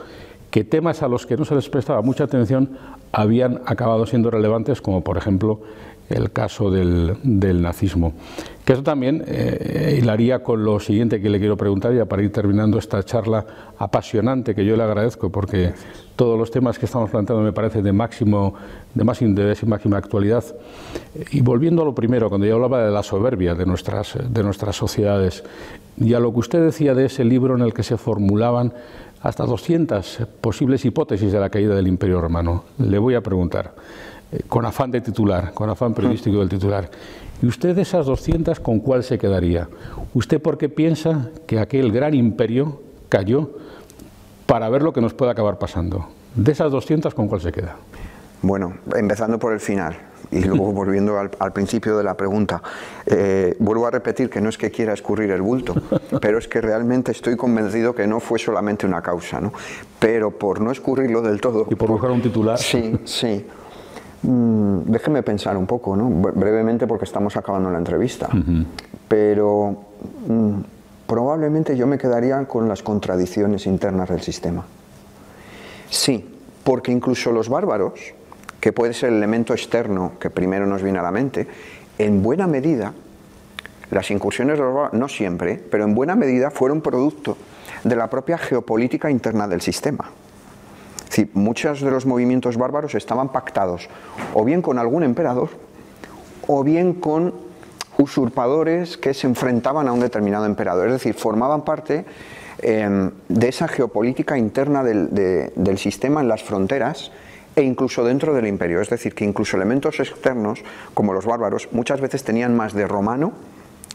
que 0.50 0.64
temas 0.64 1.02
a 1.02 1.08
los 1.08 1.26
que 1.26 1.36
no 1.36 1.44
se 1.44 1.54
les 1.54 1.68
prestaba 1.68 2.02
mucha 2.02 2.24
atención 2.24 2.70
habían 3.10 3.62
acabado 3.66 4.06
siendo 4.06 4.30
relevantes, 4.30 4.80
como 4.80 5.02
por 5.02 5.16
ejemplo 5.16 5.60
el 6.12 6.32
caso 6.32 6.70
del, 6.70 7.16
nazismo. 7.62 8.12
Que 8.64 8.74
eso 8.74 8.82
también 8.82 9.24
eh, 9.26 9.98
hilaría 10.00 10.42
con 10.42 10.64
lo 10.64 10.78
siguiente 10.78 11.20
que 11.20 11.28
le 11.28 11.38
quiero 11.38 11.56
preguntar, 11.56 11.92
ya 11.94 12.04
para 12.04 12.22
ir 12.22 12.30
terminando 12.30 12.78
esta 12.78 13.02
charla 13.02 13.44
apasionante 13.78 14.54
que 14.54 14.64
yo 14.64 14.76
le 14.76 14.82
agradezco, 14.84 15.30
porque 15.30 15.72
todos 16.14 16.38
los 16.38 16.50
temas 16.50 16.78
que 16.78 16.86
estamos 16.86 17.10
planteando 17.10 17.42
me 17.42 17.52
parecen 17.52 17.82
de 17.82 17.92
máximo, 17.92 18.54
de 18.94 19.04
más 19.04 19.20
interés 19.22 19.62
y 19.62 19.66
máxima 19.66 19.96
actualidad. 19.96 20.44
Y 21.32 21.40
volviendo 21.40 21.82
a 21.82 21.84
lo 21.84 21.94
primero, 21.94 22.28
cuando 22.28 22.46
yo 22.46 22.54
hablaba 22.54 22.84
de 22.84 22.92
la 22.92 23.02
soberbia 23.02 23.54
de 23.54 23.66
nuestras, 23.66 24.16
de 24.28 24.42
nuestras 24.42 24.76
sociedades, 24.76 25.42
y 25.98 26.14
a 26.14 26.20
lo 26.20 26.32
que 26.32 26.38
usted 26.38 26.64
decía 26.64 26.94
de 26.94 27.06
ese 27.06 27.24
libro 27.24 27.56
en 27.56 27.62
el 27.62 27.74
que 27.74 27.82
se 27.82 27.96
formulaban 27.96 28.72
hasta 29.22 29.44
200 29.44 30.20
posibles 30.40 30.84
hipótesis 30.84 31.32
de 31.32 31.40
la 31.40 31.50
caída 31.50 31.74
del 31.74 31.86
Imperio 31.86 32.20
Romano, 32.20 32.64
le 32.78 32.98
voy 32.98 33.14
a 33.14 33.20
preguntar 33.20 33.72
con 34.48 34.64
afán 34.64 34.90
de 34.90 35.00
titular, 35.00 35.52
con 35.52 35.68
afán 35.70 35.94
periodístico 35.94 36.38
del 36.38 36.48
titular. 36.48 36.90
¿Y 37.42 37.46
usted 37.46 37.74
de 37.74 37.82
esas 37.82 38.06
200 38.06 38.60
con 38.60 38.80
cuál 38.80 39.02
se 39.02 39.18
quedaría? 39.18 39.68
¿Usted 40.14 40.40
por 40.40 40.58
qué 40.58 40.68
piensa 40.68 41.30
que 41.46 41.58
aquel 41.58 41.90
gran 41.90 42.14
imperio 42.14 42.80
cayó 43.08 43.50
para 44.46 44.68
ver 44.68 44.82
lo 44.82 44.92
que 44.92 45.00
nos 45.00 45.12
puede 45.12 45.32
acabar 45.32 45.58
pasando? 45.58 46.08
De 46.34 46.52
esas 46.52 46.70
200, 46.70 47.12
¿con 47.14 47.28
cuál 47.28 47.40
se 47.40 47.52
queda? 47.52 47.76
Bueno, 48.42 48.74
empezando 48.94 49.38
por 49.38 49.52
el 49.52 49.60
final 49.60 49.96
y 50.30 50.40
luego 50.44 50.72
volviendo 50.72 51.18
al, 51.18 51.52
principio 51.52 51.96
de 51.96 52.04
la 52.04 52.16
pregunta, 52.16 52.62
eh, 53.06 53.56
vuelvo 53.58 53.86
a 53.86 53.90
repetir 53.90 54.30
que 54.30 54.40
no 54.40 54.48
es 54.48 54.56
que 54.56 54.70
quiera 54.70 54.92
escurrir 54.92 55.30
el 55.30 55.42
bulto, 55.42 55.74
pero 56.20 56.38
es 56.38 56.48
que 56.48 56.60
realmente 56.60 57.12
estoy 57.12 57.36
convencido 57.36 57.94
que 57.94 58.06
no 58.06 58.20
fue 58.20 58.38
solamente 58.38 58.86
una 58.86 59.02
causa, 59.02 59.40
¿no? 59.40 59.52
Pero 59.98 60.30
por 60.30 60.60
no 60.60 60.70
escurrirlo 60.70 61.22
del 61.22 61.40
todo... 61.40 61.66
Y 61.70 61.74
por 61.74 61.90
buscar 61.90 62.10
un 62.10 62.22
titular. 62.22 62.58
Sí, 62.58 62.98
sí. 63.04 63.46
Mm, 64.22 64.82
déjeme 64.86 65.22
pensar 65.22 65.56
un 65.56 65.66
poco, 65.66 65.96
¿no? 65.96 66.08
brevemente 66.08 66.86
porque 66.86 67.04
estamos 67.04 67.36
acabando 67.36 67.70
la 67.70 67.78
entrevista, 67.78 68.28
pero 69.08 69.76
mm, 70.28 70.60
probablemente 71.08 71.76
yo 71.76 71.88
me 71.88 71.98
quedaría 71.98 72.44
con 72.46 72.68
las 72.68 72.82
contradicciones 72.82 73.66
internas 73.66 74.08
del 74.08 74.20
sistema. 74.20 74.64
Sí, 75.90 76.24
porque 76.62 76.92
incluso 76.92 77.32
los 77.32 77.48
bárbaros, 77.48 78.14
que 78.60 78.72
puede 78.72 78.94
ser 78.94 79.10
el 79.10 79.16
elemento 79.16 79.54
externo 79.54 80.12
que 80.20 80.30
primero 80.30 80.66
nos 80.66 80.82
viene 80.82 81.00
a 81.00 81.02
la 81.02 81.10
mente, 81.10 81.48
en 81.98 82.22
buena 82.22 82.46
medida, 82.46 82.94
las 83.90 84.10
incursiones 84.12 84.56
de 84.56 84.62
los 84.62 84.72
bárbaros, 84.72 85.00
no 85.00 85.08
siempre, 85.08 85.60
pero 85.68 85.82
en 85.82 85.96
buena 85.96 86.14
medida 86.14 86.52
fueron 86.52 86.80
producto 86.80 87.36
de 87.82 87.96
la 87.96 88.08
propia 88.08 88.38
geopolítica 88.38 89.10
interna 89.10 89.48
del 89.48 89.60
sistema 89.60 90.08
muchos 91.34 91.80
de 91.80 91.90
los 91.90 92.06
movimientos 92.06 92.56
bárbaros 92.56 92.94
estaban 92.94 93.30
pactados 93.30 93.88
o 94.34 94.44
bien 94.44 94.62
con 94.62 94.78
algún 94.78 95.02
emperador 95.02 95.50
o 96.46 96.64
bien 96.64 96.94
con 96.94 97.34
usurpadores 97.98 98.96
que 98.96 99.14
se 99.14 99.26
enfrentaban 99.26 99.88
a 99.88 99.92
un 99.92 100.00
determinado 100.00 100.46
emperador. 100.46 100.88
Es 100.88 100.94
decir, 100.94 101.14
formaban 101.14 101.62
parte 101.62 102.04
em, 102.58 103.10
de 103.28 103.48
esa 103.48 103.68
geopolítica 103.68 104.38
interna 104.38 104.82
del, 104.82 105.78
sistema 105.78 106.20
en 106.20 106.28
las 106.28 106.42
fronteras 106.42 107.12
e 107.54 107.62
incluso 107.62 108.04
dentro 108.04 108.34
del 108.34 108.46
imperio. 108.46 108.80
Es 108.80 108.88
decir, 108.88 109.14
que 109.14 109.24
incluso 109.24 109.56
elementos 109.56 110.00
externos, 110.00 110.60
como 110.94 111.12
los 111.12 111.26
bárbaros, 111.26 111.68
muchas 111.72 112.00
veces 112.00 112.24
tenían 112.24 112.56
más 112.56 112.72
de 112.72 112.86
romano, 112.86 113.32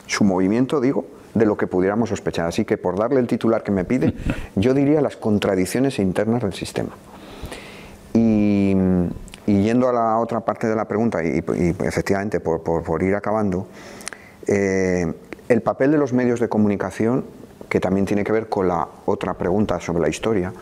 su 0.06 0.24
movimiento, 0.24 0.80
digo, 0.80 1.06
de 1.38 1.46
lo 1.46 1.58
que 1.58 1.68
pudiéramos 1.68 2.10
sospechar. 2.10 2.48
Así 2.48 2.66
que 2.66 2.78
por 2.78 2.98
darle 2.98 3.20
el 3.20 3.28
titular 3.28 3.64
que 3.64 3.72
me 3.72 3.86
pide, 3.86 4.14
yo 4.56 4.74
diría 4.74 5.02
las 5.02 5.18
contradicciones 5.18 6.00
internas 6.00 6.42
del 6.42 6.54
sistema. 6.54 6.92
Y, 8.14 8.76
yendo 9.46 9.88
a 9.88 9.94
la 9.94 10.18
otra 10.18 10.42
parte 10.42 10.68
de 10.68 10.76
la 10.76 10.86
pregunta, 10.86 11.24
y, 11.24 11.44
efectivamente 11.86 12.40
por, 12.40 13.04
ir 13.04 13.16
acabando, 13.16 13.68
eh, 14.46 15.14
el 15.48 15.62
papel 15.62 15.92
de 15.92 15.98
los 15.98 16.14
medios 16.14 16.40
de 16.40 16.50
comunicación 16.50 17.26
que 17.70 17.80
también 17.80 18.06
tiene 18.06 18.24
que 18.24 18.32
ver 18.32 18.50
con 18.50 18.68
la 18.68 18.88
otra 19.06 19.34
pregunta 19.34 19.80
sobre 19.80 20.02
la 20.02 20.10
historia, 20.10 20.54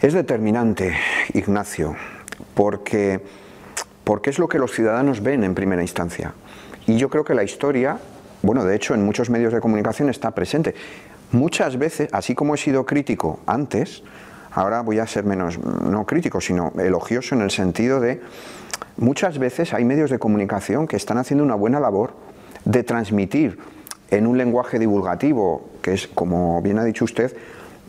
es 0.00 0.14
determinante, 0.14 0.94
Ignacio, 1.34 1.94
porque, 2.54 3.20
porque 4.04 4.30
es 4.30 4.38
lo 4.38 4.48
que 4.48 4.58
los 4.58 4.72
ciudadanos 4.72 5.22
ven 5.22 5.44
en 5.44 5.54
primera 5.54 5.82
instancia. 5.82 6.34
Y 6.86 6.96
yo 6.96 7.08
creo 7.08 7.24
que 7.24 7.34
la 7.34 7.44
historia, 7.44 7.98
bueno, 8.42 8.64
de 8.64 8.74
hecho 8.76 8.94
en 8.94 9.04
muchos 9.04 9.30
medios 9.30 9.52
de 9.52 9.60
comunicación 9.60 10.10
está 10.10 10.32
presente. 10.32 10.74
Muchas 11.30 11.78
veces, 11.78 12.08
así 12.12 12.34
como 12.34 12.54
he 12.54 12.58
sido 12.58 12.84
crítico 12.84 13.40
antes, 13.46 14.02
ahora 14.50 14.82
voy 14.82 14.98
a 14.98 15.06
ser 15.06 15.24
menos, 15.24 15.58
no 15.58 16.04
crítico, 16.04 16.40
sino 16.40 16.72
elogioso 16.78 17.34
en 17.34 17.40
el 17.40 17.50
sentido 17.50 18.00
de, 18.00 18.20
muchas 18.96 19.38
veces 19.38 19.72
hay 19.72 19.84
medios 19.84 20.10
de 20.10 20.18
comunicación 20.18 20.86
que 20.86 20.96
están 20.96 21.18
haciendo 21.18 21.44
una 21.44 21.54
buena 21.54 21.80
labor 21.80 22.14
de 22.64 22.82
transmitir 22.82 23.58
en 24.10 24.26
un 24.26 24.36
lenguaje 24.36 24.78
divulgativo, 24.78 25.70
que 25.80 25.94
es, 25.94 26.06
como 26.06 26.60
bien 26.60 26.78
ha 26.78 26.84
dicho 26.84 27.04
usted, 27.04 27.34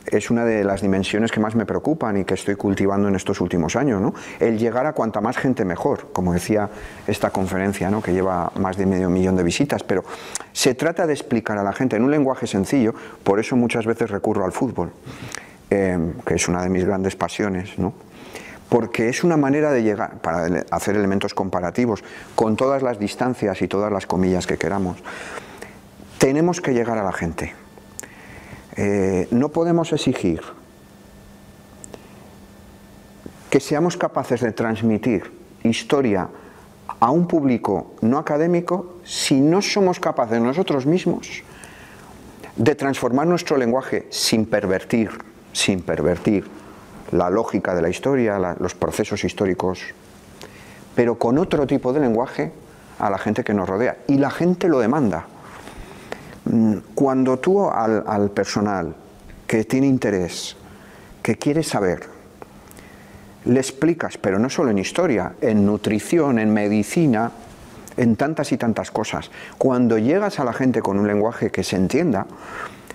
es 0.08 0.30
una 0.30 0.45
de 0.45 0.64
las 0.64 0.82
dimensiones 0.82 1.32
que 1.32 1.39
más 1.39 1.56
me 1.56 1.66
preocupan 1.66 2.18
y 2.18 2.26
que 2.26 2.34
estoy 2.34 2.56
cultivando 2.56 3.08
en 3.08 3.16
estos 3.16 3.41
últimos 3.41 3.76
años. 3.76 4.14
El 4.39 4.58
llegar 4.58 4.86
a 4.86 4.93
cuanta 4.93 5.22
más 5.22 5.38
gente 5.38 5.66
mejor, 5.66 6.12
como 6.12 6.34
decía 6.34 6.70
esta 7.08 7.30
conferencia, 7.30 7.89
¿no? 7.89 8.01
Que 8.01 8.14
lleva 8.14 8.51
más 8.56 8.78
de 8.78 8.86
medio 8.86 9.10
millón 9.10 9.36
de 9.36 9.43
visitas, 9.43 9.84
pero 9.84 10.04
se 10.51 10.76
trata 10.76 11.08
de 11.08 11.14
explicar 11.14 11.58
a 11.58 11.64
la 11.64 11.74
gente 11.74 11.95
en 11.95 12.04
un 12.04 12.12
lenguaje 12.12 12.47
sencillo, 12.47 12.93
por 13.24 13.39
eso 13.39 13.56
muchas 13.56 13.86
veces 13.86 14.10
recurro 14.10 14.45
al 14.45 14.51
fútbol, 14.51 14.91
eh, 15.70 16.14
que 16.26 16.36
es 16.36 16.47
una 16.47 16.62
de 16.62 16.70
mis 16.70 16.86
grandes 16.86 17.16
pasiones. 17.16 17.72
Porque 18.70 19.08
es 19.10 19.24
una 19.24 19.38
manera 19.38 19.72
de 19.72 19.84
llegar, 19.84 20.20
para 20.22 20.64
hacer 20.72 20.95
elementos 20.95 21.34
comparativos, 21.34 22.04
con 22.36 22.56
todas 22.56 22.82
las 22.82 22.97
distancias 22.97 23.62
y 23.62 23.68
todas 23.68 23.91
las 23.91 24.08
comillas 24.08 24.47
que 24.47 24.58
queramos. 24.58 24.97
Tenemos 26.18 26.60
que 26.62 26.74
llegar 26.74 26.97
a 26.97 27.04
la 27.04 27.12
gente 27.12 27.54
eh, 28.76 29.28
no 29.32 29.49
podemos 29.49 29.91
exigir 29.93 30.41
que 33.49 33.59
seamos 33.59 33.97
capaces 33.97 34.41
de 34.41 34.51
transmitir 34.51 35.32
historia 35.63 36.28
a 36.99 37.11
un 37.11 37.28
público 37.28 37.93
no 38.01 38.17
académico 38.17 38.95
si 39.03 39.39
no 39.39 39.61
somos 39.61 39.99
capaces 39.99 40.41
nosotros 40.41 40.86
mismos 40.86 41.43
de 42.55 42.76
transformar 42.76 43.28
nuestro 43.28 43.57
lenguaje 43.57 44.07
sin 44.09 44.45
pervertir, 44.45 45.11
sin 45.53 45.82
pervertir 45.82 46.45
la 47.11 47.30
lógica 47.30 47.76
de 47.76 47.82
la 47.82 47.89
historia, 47.89 48.55
los 48.59 48.76
procesos 48.76 49.24
históricos, 49.24 49.82
pero 50.95 51.17
con 51.17 51.38
otro 51.38 51.67
tipo 51.67 51.93
de 51.93 51.99
lenguaje 51.99 52.51
a 52.99 53.09
la 53.09 53.17
gente 53.17 53.43
que 53.43 53.53
nos 53.53 53.67
rodea. 53.67 53.97
Y 54.07 54.17
la 54.17 54.30
gente 54.30 54.67
lo 54.67 54.80
demanda. 54.80 55.26
Mm, 56.45 56.77
cuando 56.93 57.39
tú 57.39 57.69
al, 57.69 58.31
personal 58.31 58.95
que 59.47 59.63
tiene 59.63 59.87
interés, 59.87 60.55
que 61.21 61.35
quiere 61.35 61.63
saber, 61.63 62.03
le 63.45 63.59
explicas, 63.59 64.17
pero 64.17 64.39
no 64.39 64.49
solo 64.49 64.71
en 64.71 64.77
historia, 64.77 65.33
en 65.41 65.65
nutrición, 65.65 66.39
en 66.39 66.53
medicina, 66.53 67.31
en 67.97 68.15
tantas 68.15 68.51
y 68.51 68.57
tantas 68.57 68.91
cosas. 68.91 69.31
Cuando 69.57 69.97
llegas 69.97 70.39
a 70.39 70.45
la 70.45 70.53
gente 70.53 70.81
con 70.81 70.97
un 70.97 71.07
lenguaje 71.07 71.51
que 71.51 71.63
se 71.63 71.75
entienda, 71.75 72.25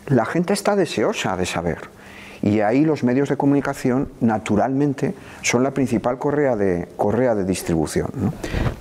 la 0.07 0.25
gente 0.25 0.55
está 0.55 0.75
deseosa 0.75 1.37
de 1.37 1.47
saber. 1.47 1.98
Y 2.43 2.61
ahí 2.61 2.85
los 2.85 3.05
medios 3.05 3.29
de 3.29 3.37
comunicación, 3.37 4.09
naturalmente, 4.21 5.15
son 5.43 5.63
la 5.63 5.73
principal 5.73 6.19
correa 6.19 6.57
de, 6.57 6.89
correa 6.97 7.35
de 7.35 7.45
distribución. 7.45 8.11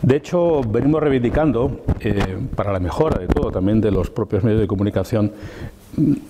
De 0.02 0.16
hecho, 0.16 0.62
venimos 0.62 1.02
reivindicando, 1.02 1.82
eh, 2.00 2.38
para 2.56 2.72
la 2.72 2.80
mejora 2.80 3.20
de 3.20 3.28
todo, 3.28 3.52
también 3.52 3.82
de 3.82 3.92
los 3.92 4.10
propios 4.10 4.44
medios 4.44 4.62
de 4.62 4.68
comunicación, 4.68 5.32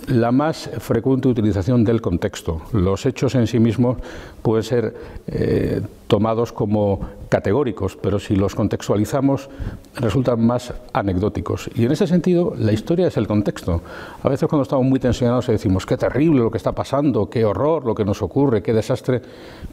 la 0.08 0.32
más 0.32 0.70
frecuente 0.80 1.28
utilización 1.28 1.84
del 1.84 2.02
contexto. 2.02 2.62
Los 2.72 3.06
hechos 3.06 3.36
en 3.36 3.48
sí 3.48 3.60
mismos 3.60 3.98
pueden 4.42 4.64
ser 4.64 4.96
eh, 5.28 5.82
tomados 6.08 6.54
como 6.54 7.02
categóricos, 7.30 7.98
pero 8.02 8.20
si 8.20 8.36
los 8.36 8.56
contextualizamos 8.56 9.50
resultan 9.96 10.46
más 10.46 10.74
anecdóticos. 10.94 11.70
Y 11.76 11.86
en 11.86 11.92
ese 11.92 12.08
sentido, 12.08 12.54
la 12.58 12.72
historia 12.72 13.08
es 13.08 13.18
el 13.18 13.28
contexto. 13.28 13.82
A 14.24 14.30
veces 14.30 14.48
cuando 14.48 14.64
estamos 14.64 14.86
muy 14.86 15.00
tensionados 15.00 15.48
decimos, 15.48 15.86
qué 15.86 15.98
terrible 15.98 16.40
lo 16.40 16.52
que 16.52 16.58
está 16.58 16.72
pasando, 16.72 17.30
qué 17.30 17.46
horror 17.46 17.86
lo 17.86 17.96
que 17.96 18.06
nos 18.06 18.22
ocurre, 18.22 18.62
qué 18.62 18.74
desastre. 18.74 19.22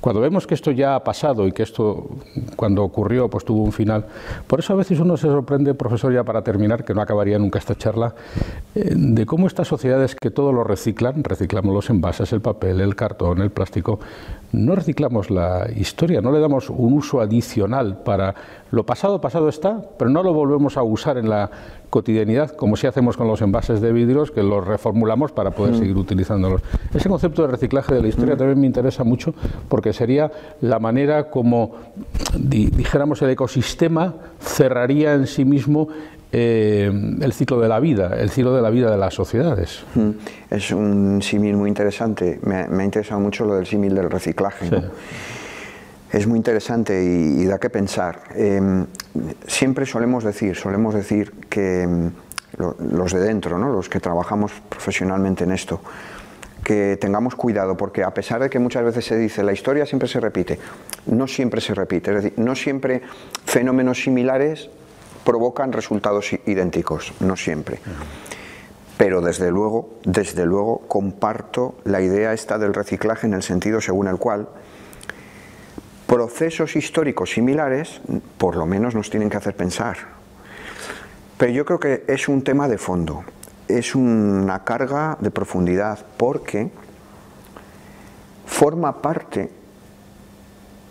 Cuando 0.01 0.21
vemos 0.21 0.47
que 0.47 0.55
esto 0.55 0.71
ya 0.71 0.97
ha 0.97 1.05
pasado 1.05 1.47
y 1.47 1.53
que 1.53 1.63
esto, 1.63 2.09
cuando 2.57 2.83
ocurrió, 2.83 3.29
pues 3.29 3.45
tuvo 3.45 3.63
un 3.63 3.73
final. 3.73 4.05
Por 4.47 4.61
eso 4.61 4.73
a 4.73 4.77
veces 4.77 4.99
uno 5.01 5.17
se 5.17 5.29
sorprende, 5.29 5.75
profesor, 5.75 6.13
ya 6.13 6.25
para 6.25 6.43
terminar, 6.43 6.85
que 6.85 6.95
no 6.95 7.01
acabaría 7.01 7.39
nunca 7.39 7.59
esta 7.59 7.75
charla, 7.75 8.15
eh, 8.75 8.95
de 8.95 9.27
cómo 9.27 9.47
estas 9.47 9.69
sociedades 9.69 10.15
que 10.15 10.31
todo 10.31 10.53
lo 10.53 10.65
reciclan, 10.65 11.23
reciclamos 11.23 11.75
los 11.75 11.91
envases, 11.91 12.33
el 12.33 12.41
papel, 12.41 12.81
el 12.81 12.97
cartón, 12.97 13.41
el 13.41 13.51
plástico, 13.51 14.01
no 14.53 14.75
reciclamos 14.75 15.31
la 15.31 15.69
historia, 15.75 16.21
no 16.21 16.31
le 16.31 16.41
damos 16.41 16.71
un 16.71 16.95
uso 16.95 17.21
adicional 17.21 17.44
para 18.05 18.35
lo 18.71 18.85
pasado, 18.85 19.21
pasado 19.21 19.49
está, 19.49 19.81
pero 19.99 20.11
no 20.11 20.23
lo 20.23 20.33
volvemos 20.33 20.77
a 20.77 20.83
usar 20.83 21.19
en 21.19 21.29
la 21.29 21.51
cotidianidad, 21.91 22.51
como 22.51 22.77
si 22.77 22.87
hacemos 22.87 23.17
con 23.17 23.29
los 23.29 23.41
envases 23.41 23.81
de 23.81 23.93
vidrios, 23.93 24.31
que 24.31 24.43
los 24.43 24.67
reformulamos 24.67 25.31
para 25.33 25.53
poder 25.53 25.75
mm. 25.75 25.79
seguir 25.79 25.97
utilizándolos. 25.97 26.63
Ese 26.93 27.09
concepto 27.09 27.43
de 27.43 27.49
reciclaje 27.49 27.95
de 27.95 28.03
la 28.03 28.09
historia 28.09 28.35
mm. 28.35 28.39
también 28.39 28.61
me 28.61 28.67
interesa 28.67 29.05
mucho 29.05 29.35
porque 29.69 29.93
sería 29.93 30.31
la 30.61 30.81
manera 30.81 31.31
como, 31.31 31.77
dijéramos, 32.37 33.23
el 33.23 33.31
ecosistema 33.31 34.15
cerraría 34.41 35.15
en 35.15 35.27
sí 35.27 35.45
mismo 35.45 35.89
eh, 36.33 36.91
el 37.21 37.33
ciclo 37.33 37.61
de 37.61 37.69
la 37.69 37.79
vida, 37.79 38.17
el 38.19 38.29
ciclo 38.31 38.57
de 38.57 38.63
la 38.63 38.71
vida 38.71 38.91
de 38.91 38.99
las 38.99 39.15
sociedades. 39.15 39.85
Mm. 39.95 40.11
Es 40.51 40.73
un 40.73 41.23
símil 41.23 41.57
muy 41.57 41.69
interesante. 41.69 42.41
Me, 42.43 42.57
ha 42.57 42.85
interesado 42.85 43.21
mucho 43.21 43.45
lo 43.45 43.55
del 43.55 43.67
símil 43.67 43.95
del 43.95 44.11
reciclaje. 44.11 44.69
Es 46.15 46.29
muy 46.29 46.37
interesante 46.37 47.03
y, 47.03 47.45
da 47.45 47.59
que 47.59 47.71
pensar. 47.71 48.23
Em, 48.37 48.87
siempre 49.49 49.85
solemos 49.85 50.23
decir, 50.23 50.55
solemos 50.55 50.95
decir 50.95 51.33
que 51.51 51.83
em, 51.83 52.13
los 52.57 53.13
de 53.13 53.19
dentro, 53.19 53.59
¿no? 53.59 53.73
los 53.73 53.89
que 53.89 53.99
trabajamos 53.99 54.53
profesionalmente 54.69 55.43
en 55.43 55.51
esto, 55.51 55.81
que 56.63 56.97
tengamos 57.01 57.35
cuidado, 57.35 57.77
porque 57.77 58.05
a 58.05 58.15
pesar 58.15 58.41
de 58.41 58.49
que 58.49 58.61
muchas 58.61 58.85
veces 58.85 59.05
se 59.05 59.17
dice 59.19 59.43
la 59.43 59.53
historia 59.53 59.87
siempre 59.87 60.07
se 60.09 60.21
repite, 60.21 60.61
no 61.07 61.27
siempre 61.27 61.61
se 61.61 61.75
repite, 61.75 62.13
es 62.13 62.23
decir, 62.23 62.39
no 62.39 62.55
siempre 62.55 63.03
fenómenos 63.45 64.01
similares 64.01 64.71
provocan 65.25 65.73
resultados 65.73 66.33
idénticos, 66.47 67.13
no 67.19 67.35
siempre. 67.35 67.81
Pero 68.97 69.21
desde 69.21 69.51
luego, 69.51 69.99
desde 70.05 70.47
luego 70.47 70.83
comparto 70.87 71.75
la 71.83 72.01
idea 72.01 72.33
esta 72.33 72.57
del 72.57 72.73
reciclaje 72.73 73.27
en 73.27 73.35
el 73.35 73.43
sentido 73.43 73.81
según 73.81 74.07
el 74.07 74.19
cual 74.19 74.47
procesos 76.07 76.77
históricos 76.77 77.31
similares 77.31 78.01
por 78.39 78.57
lo 78.57 78.67
menos 78.67 78.95
nos 78.95 79.11
tienen 79.11 79.31
que 79.31 79.37
hacer 79.37 79.55
pensar. 79.57 79.97
Pero 81.39 81.53
yo 81.53 81.65
creo 81.65 81.81
que 81.81 82.05
es 82.07 82.29
un 82.29 82.43
tema 82.43 82.69
de 82.69 82.79
fondo, 82.79 83.25
es 83.69 83.95
una 83.95 84.65
carga 84.65 85.17
de 85.21 85.31
profundidad 85.31 85.99
porque 86.17 86.71
forma 88.47 89.03
parte 89.03 89.51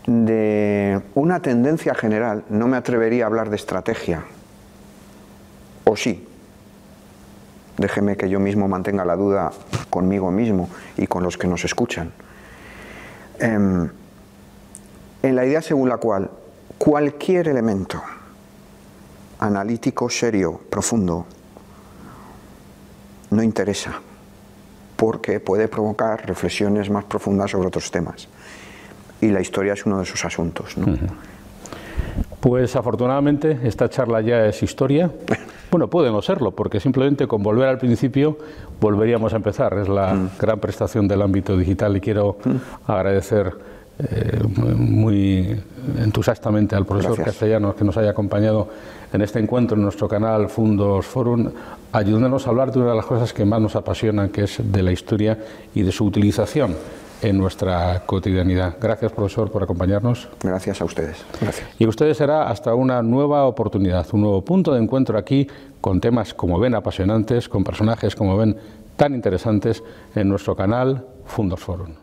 de 0.06 1.02
una 1.16 1.42
tendencia 1.42 1.96
general, 1.96 2.44
no 2.50 2.68
me 2.68 2.76
atrevería 2.76 3.24
a 3.24 3.28
hablar 3.28 3.50
de 3.50 3.56
estrategia, 3.56 4.26
o 5.86 5.96
sí, 5.96 6.28
déjeme 7.78 8.18
que 8.18 8.30
yo 8.30 8.40
mismo 8.40 8.68
mantenga 8.68 9.06
la 9.06 9.16
duda 9.16 9.52
conmigo 9.90 10.30
mismo 10.30 10.70
y 10.98 11.08
con 11.08 11.24
los 11.24 11.38
que 11.38 11.48
nos 11.48 11.64
escuchan, 11.64 12.12
em, 13.40 13.90
en 15.24 15.36
la 15.36 15.46
idea 15.46 15.62
según 15.62 15.90
la 15.90 15.98
cual 15.98 16.30
cualquier 16.78 17.48
elemento 17.48 18.02
analítico, 19.40 20.10
serio, 20.10 20.60
profundo, 20.70 21.26
no 23.32 23.42
interesa, 23.42 23.94
porque 24.96 25.40
puede 25.40 25.68
provocar 25.68 26.28
reflexiones 26.28 26.90
más 26.90 27.06
profundas 27.06 27.52
sobre 27.52 27.68
otros 27.68 27.90
temas 27.90 28.28
y 29.22 29.30
la 29.30 29.42
historia 29.42 29.74
es 29.74 29.86
uno 29.86 29.98
de 29.98 30.04
esos 30.04 30.24
asuntos. 30.26 30.76
Pues 32.40 32.76
afortunadamente 32.76 33.60
esta 33.64 33.90
charla 33.90 34.22
ya 34.22 34.46
es 34.46 34.62
historia. 34.62 35.10
Bueno, 35.72 35.88
puede 35.88 36.12
no 36.12 36.22
serlo, 36.22 36.52
porque 36.52 36.80
simplemente 36.80 37.26
con 37.26 37.42
volver 37.42 37.68
al 37.68 37.80
principio 37.80 38.38
volveríamos 38.80 39.34
a 39.34 39.38
empezar. 39.38 39.76
Es 39.80 39.90
la 39.90 40.14
mm. 40.14 40.30
gran 40.40 40.60
prestación 40.60 41.08
del 41.08 41.24
ámbito 41.24 41.58
digital 41.58 41.98
y 41.98 42.00
quiero 42.00 42.38
mm. 42.46 42.92
agradecer 42.92 43.56
eh, 44.00 44.42
muy 44.76 45.62
entusiastamente 46.00 46.76
al 46.76 46.86
profesor 46.86 47.22
Castellanos 47.24 47.76
que 47.76 47.84
nos 47.84 47.96
haya 47.98 48.10
acompañado 48.10 48.70
en 49.12 49.22
este 49.22 49.40
encuentro 49.40 49.78
en 49.78 49.84
nuestro 49.84 50.08
canal 50.08 50.50
Fundos 50.50 51.06
Forum, 51.06 51.52
ayudándonos 51.92 52.48
a 52.48 52.50
hablar 52.50 52.72
de 52.72 52.80
una 52.80 52.92
de 52.92 52.96
las 52.96 53.06
cosas 53.06 53.34
que 53.34 53.46
más 53.46 53.62
nos 53.62 53.76
apasionan, 53.76 54.30
que 54.30 54.46
es 54.46 54.60
de 54.64 54.82
la 54.82 54.92
historia 54.92 55.38
y 55.76 55.84
de 55.84 55.92
su 55.92 56.06
utilización 56.06 56.76
en 57.22 57.38
nuestra 57.38 58.04
cotidianidad. 58.06 58.76
Gracias, 58.82 59.12
profesor, 59.12 59.50
por 59.50 59.64
acompañarnos. 59.64 60.28
Gracias 60.42 60.82
a 60.82 60.86
ustedes. 60.86 61.24
Gracias. 61.40 61.68
Y 61.80 61.88
ustedes 61.88 62.18
será 62.18 62.50
hasta 62.50 62.76
una 62.76 63.02
nueva 63.02 63.46
oportunidad, 63.46 64.06
un 64.12 64.22
nuevo 64.22 64.44
punto 64.44 64.74
de 64.74 64.82
encuentro 64.82 65.18
aquí 65.18 65.48
con 65.80 66.02
temas, 66.02 66.34
como 66.34 66.60
ven, 66.60 66.76
apasionantes, 66.76 67.48
con 67.48 67.64
personajes, 67.64 68.16
como 68.16 68.36
ven, 68.38 68.58
tan 68.98 69.14
interesantes 69.16 69.84
en 70.16 70.30
nuestro 70.30 70.56
canal 70.56 71.06
Fundos 71.26 71.60
Forum. 71.60 72.03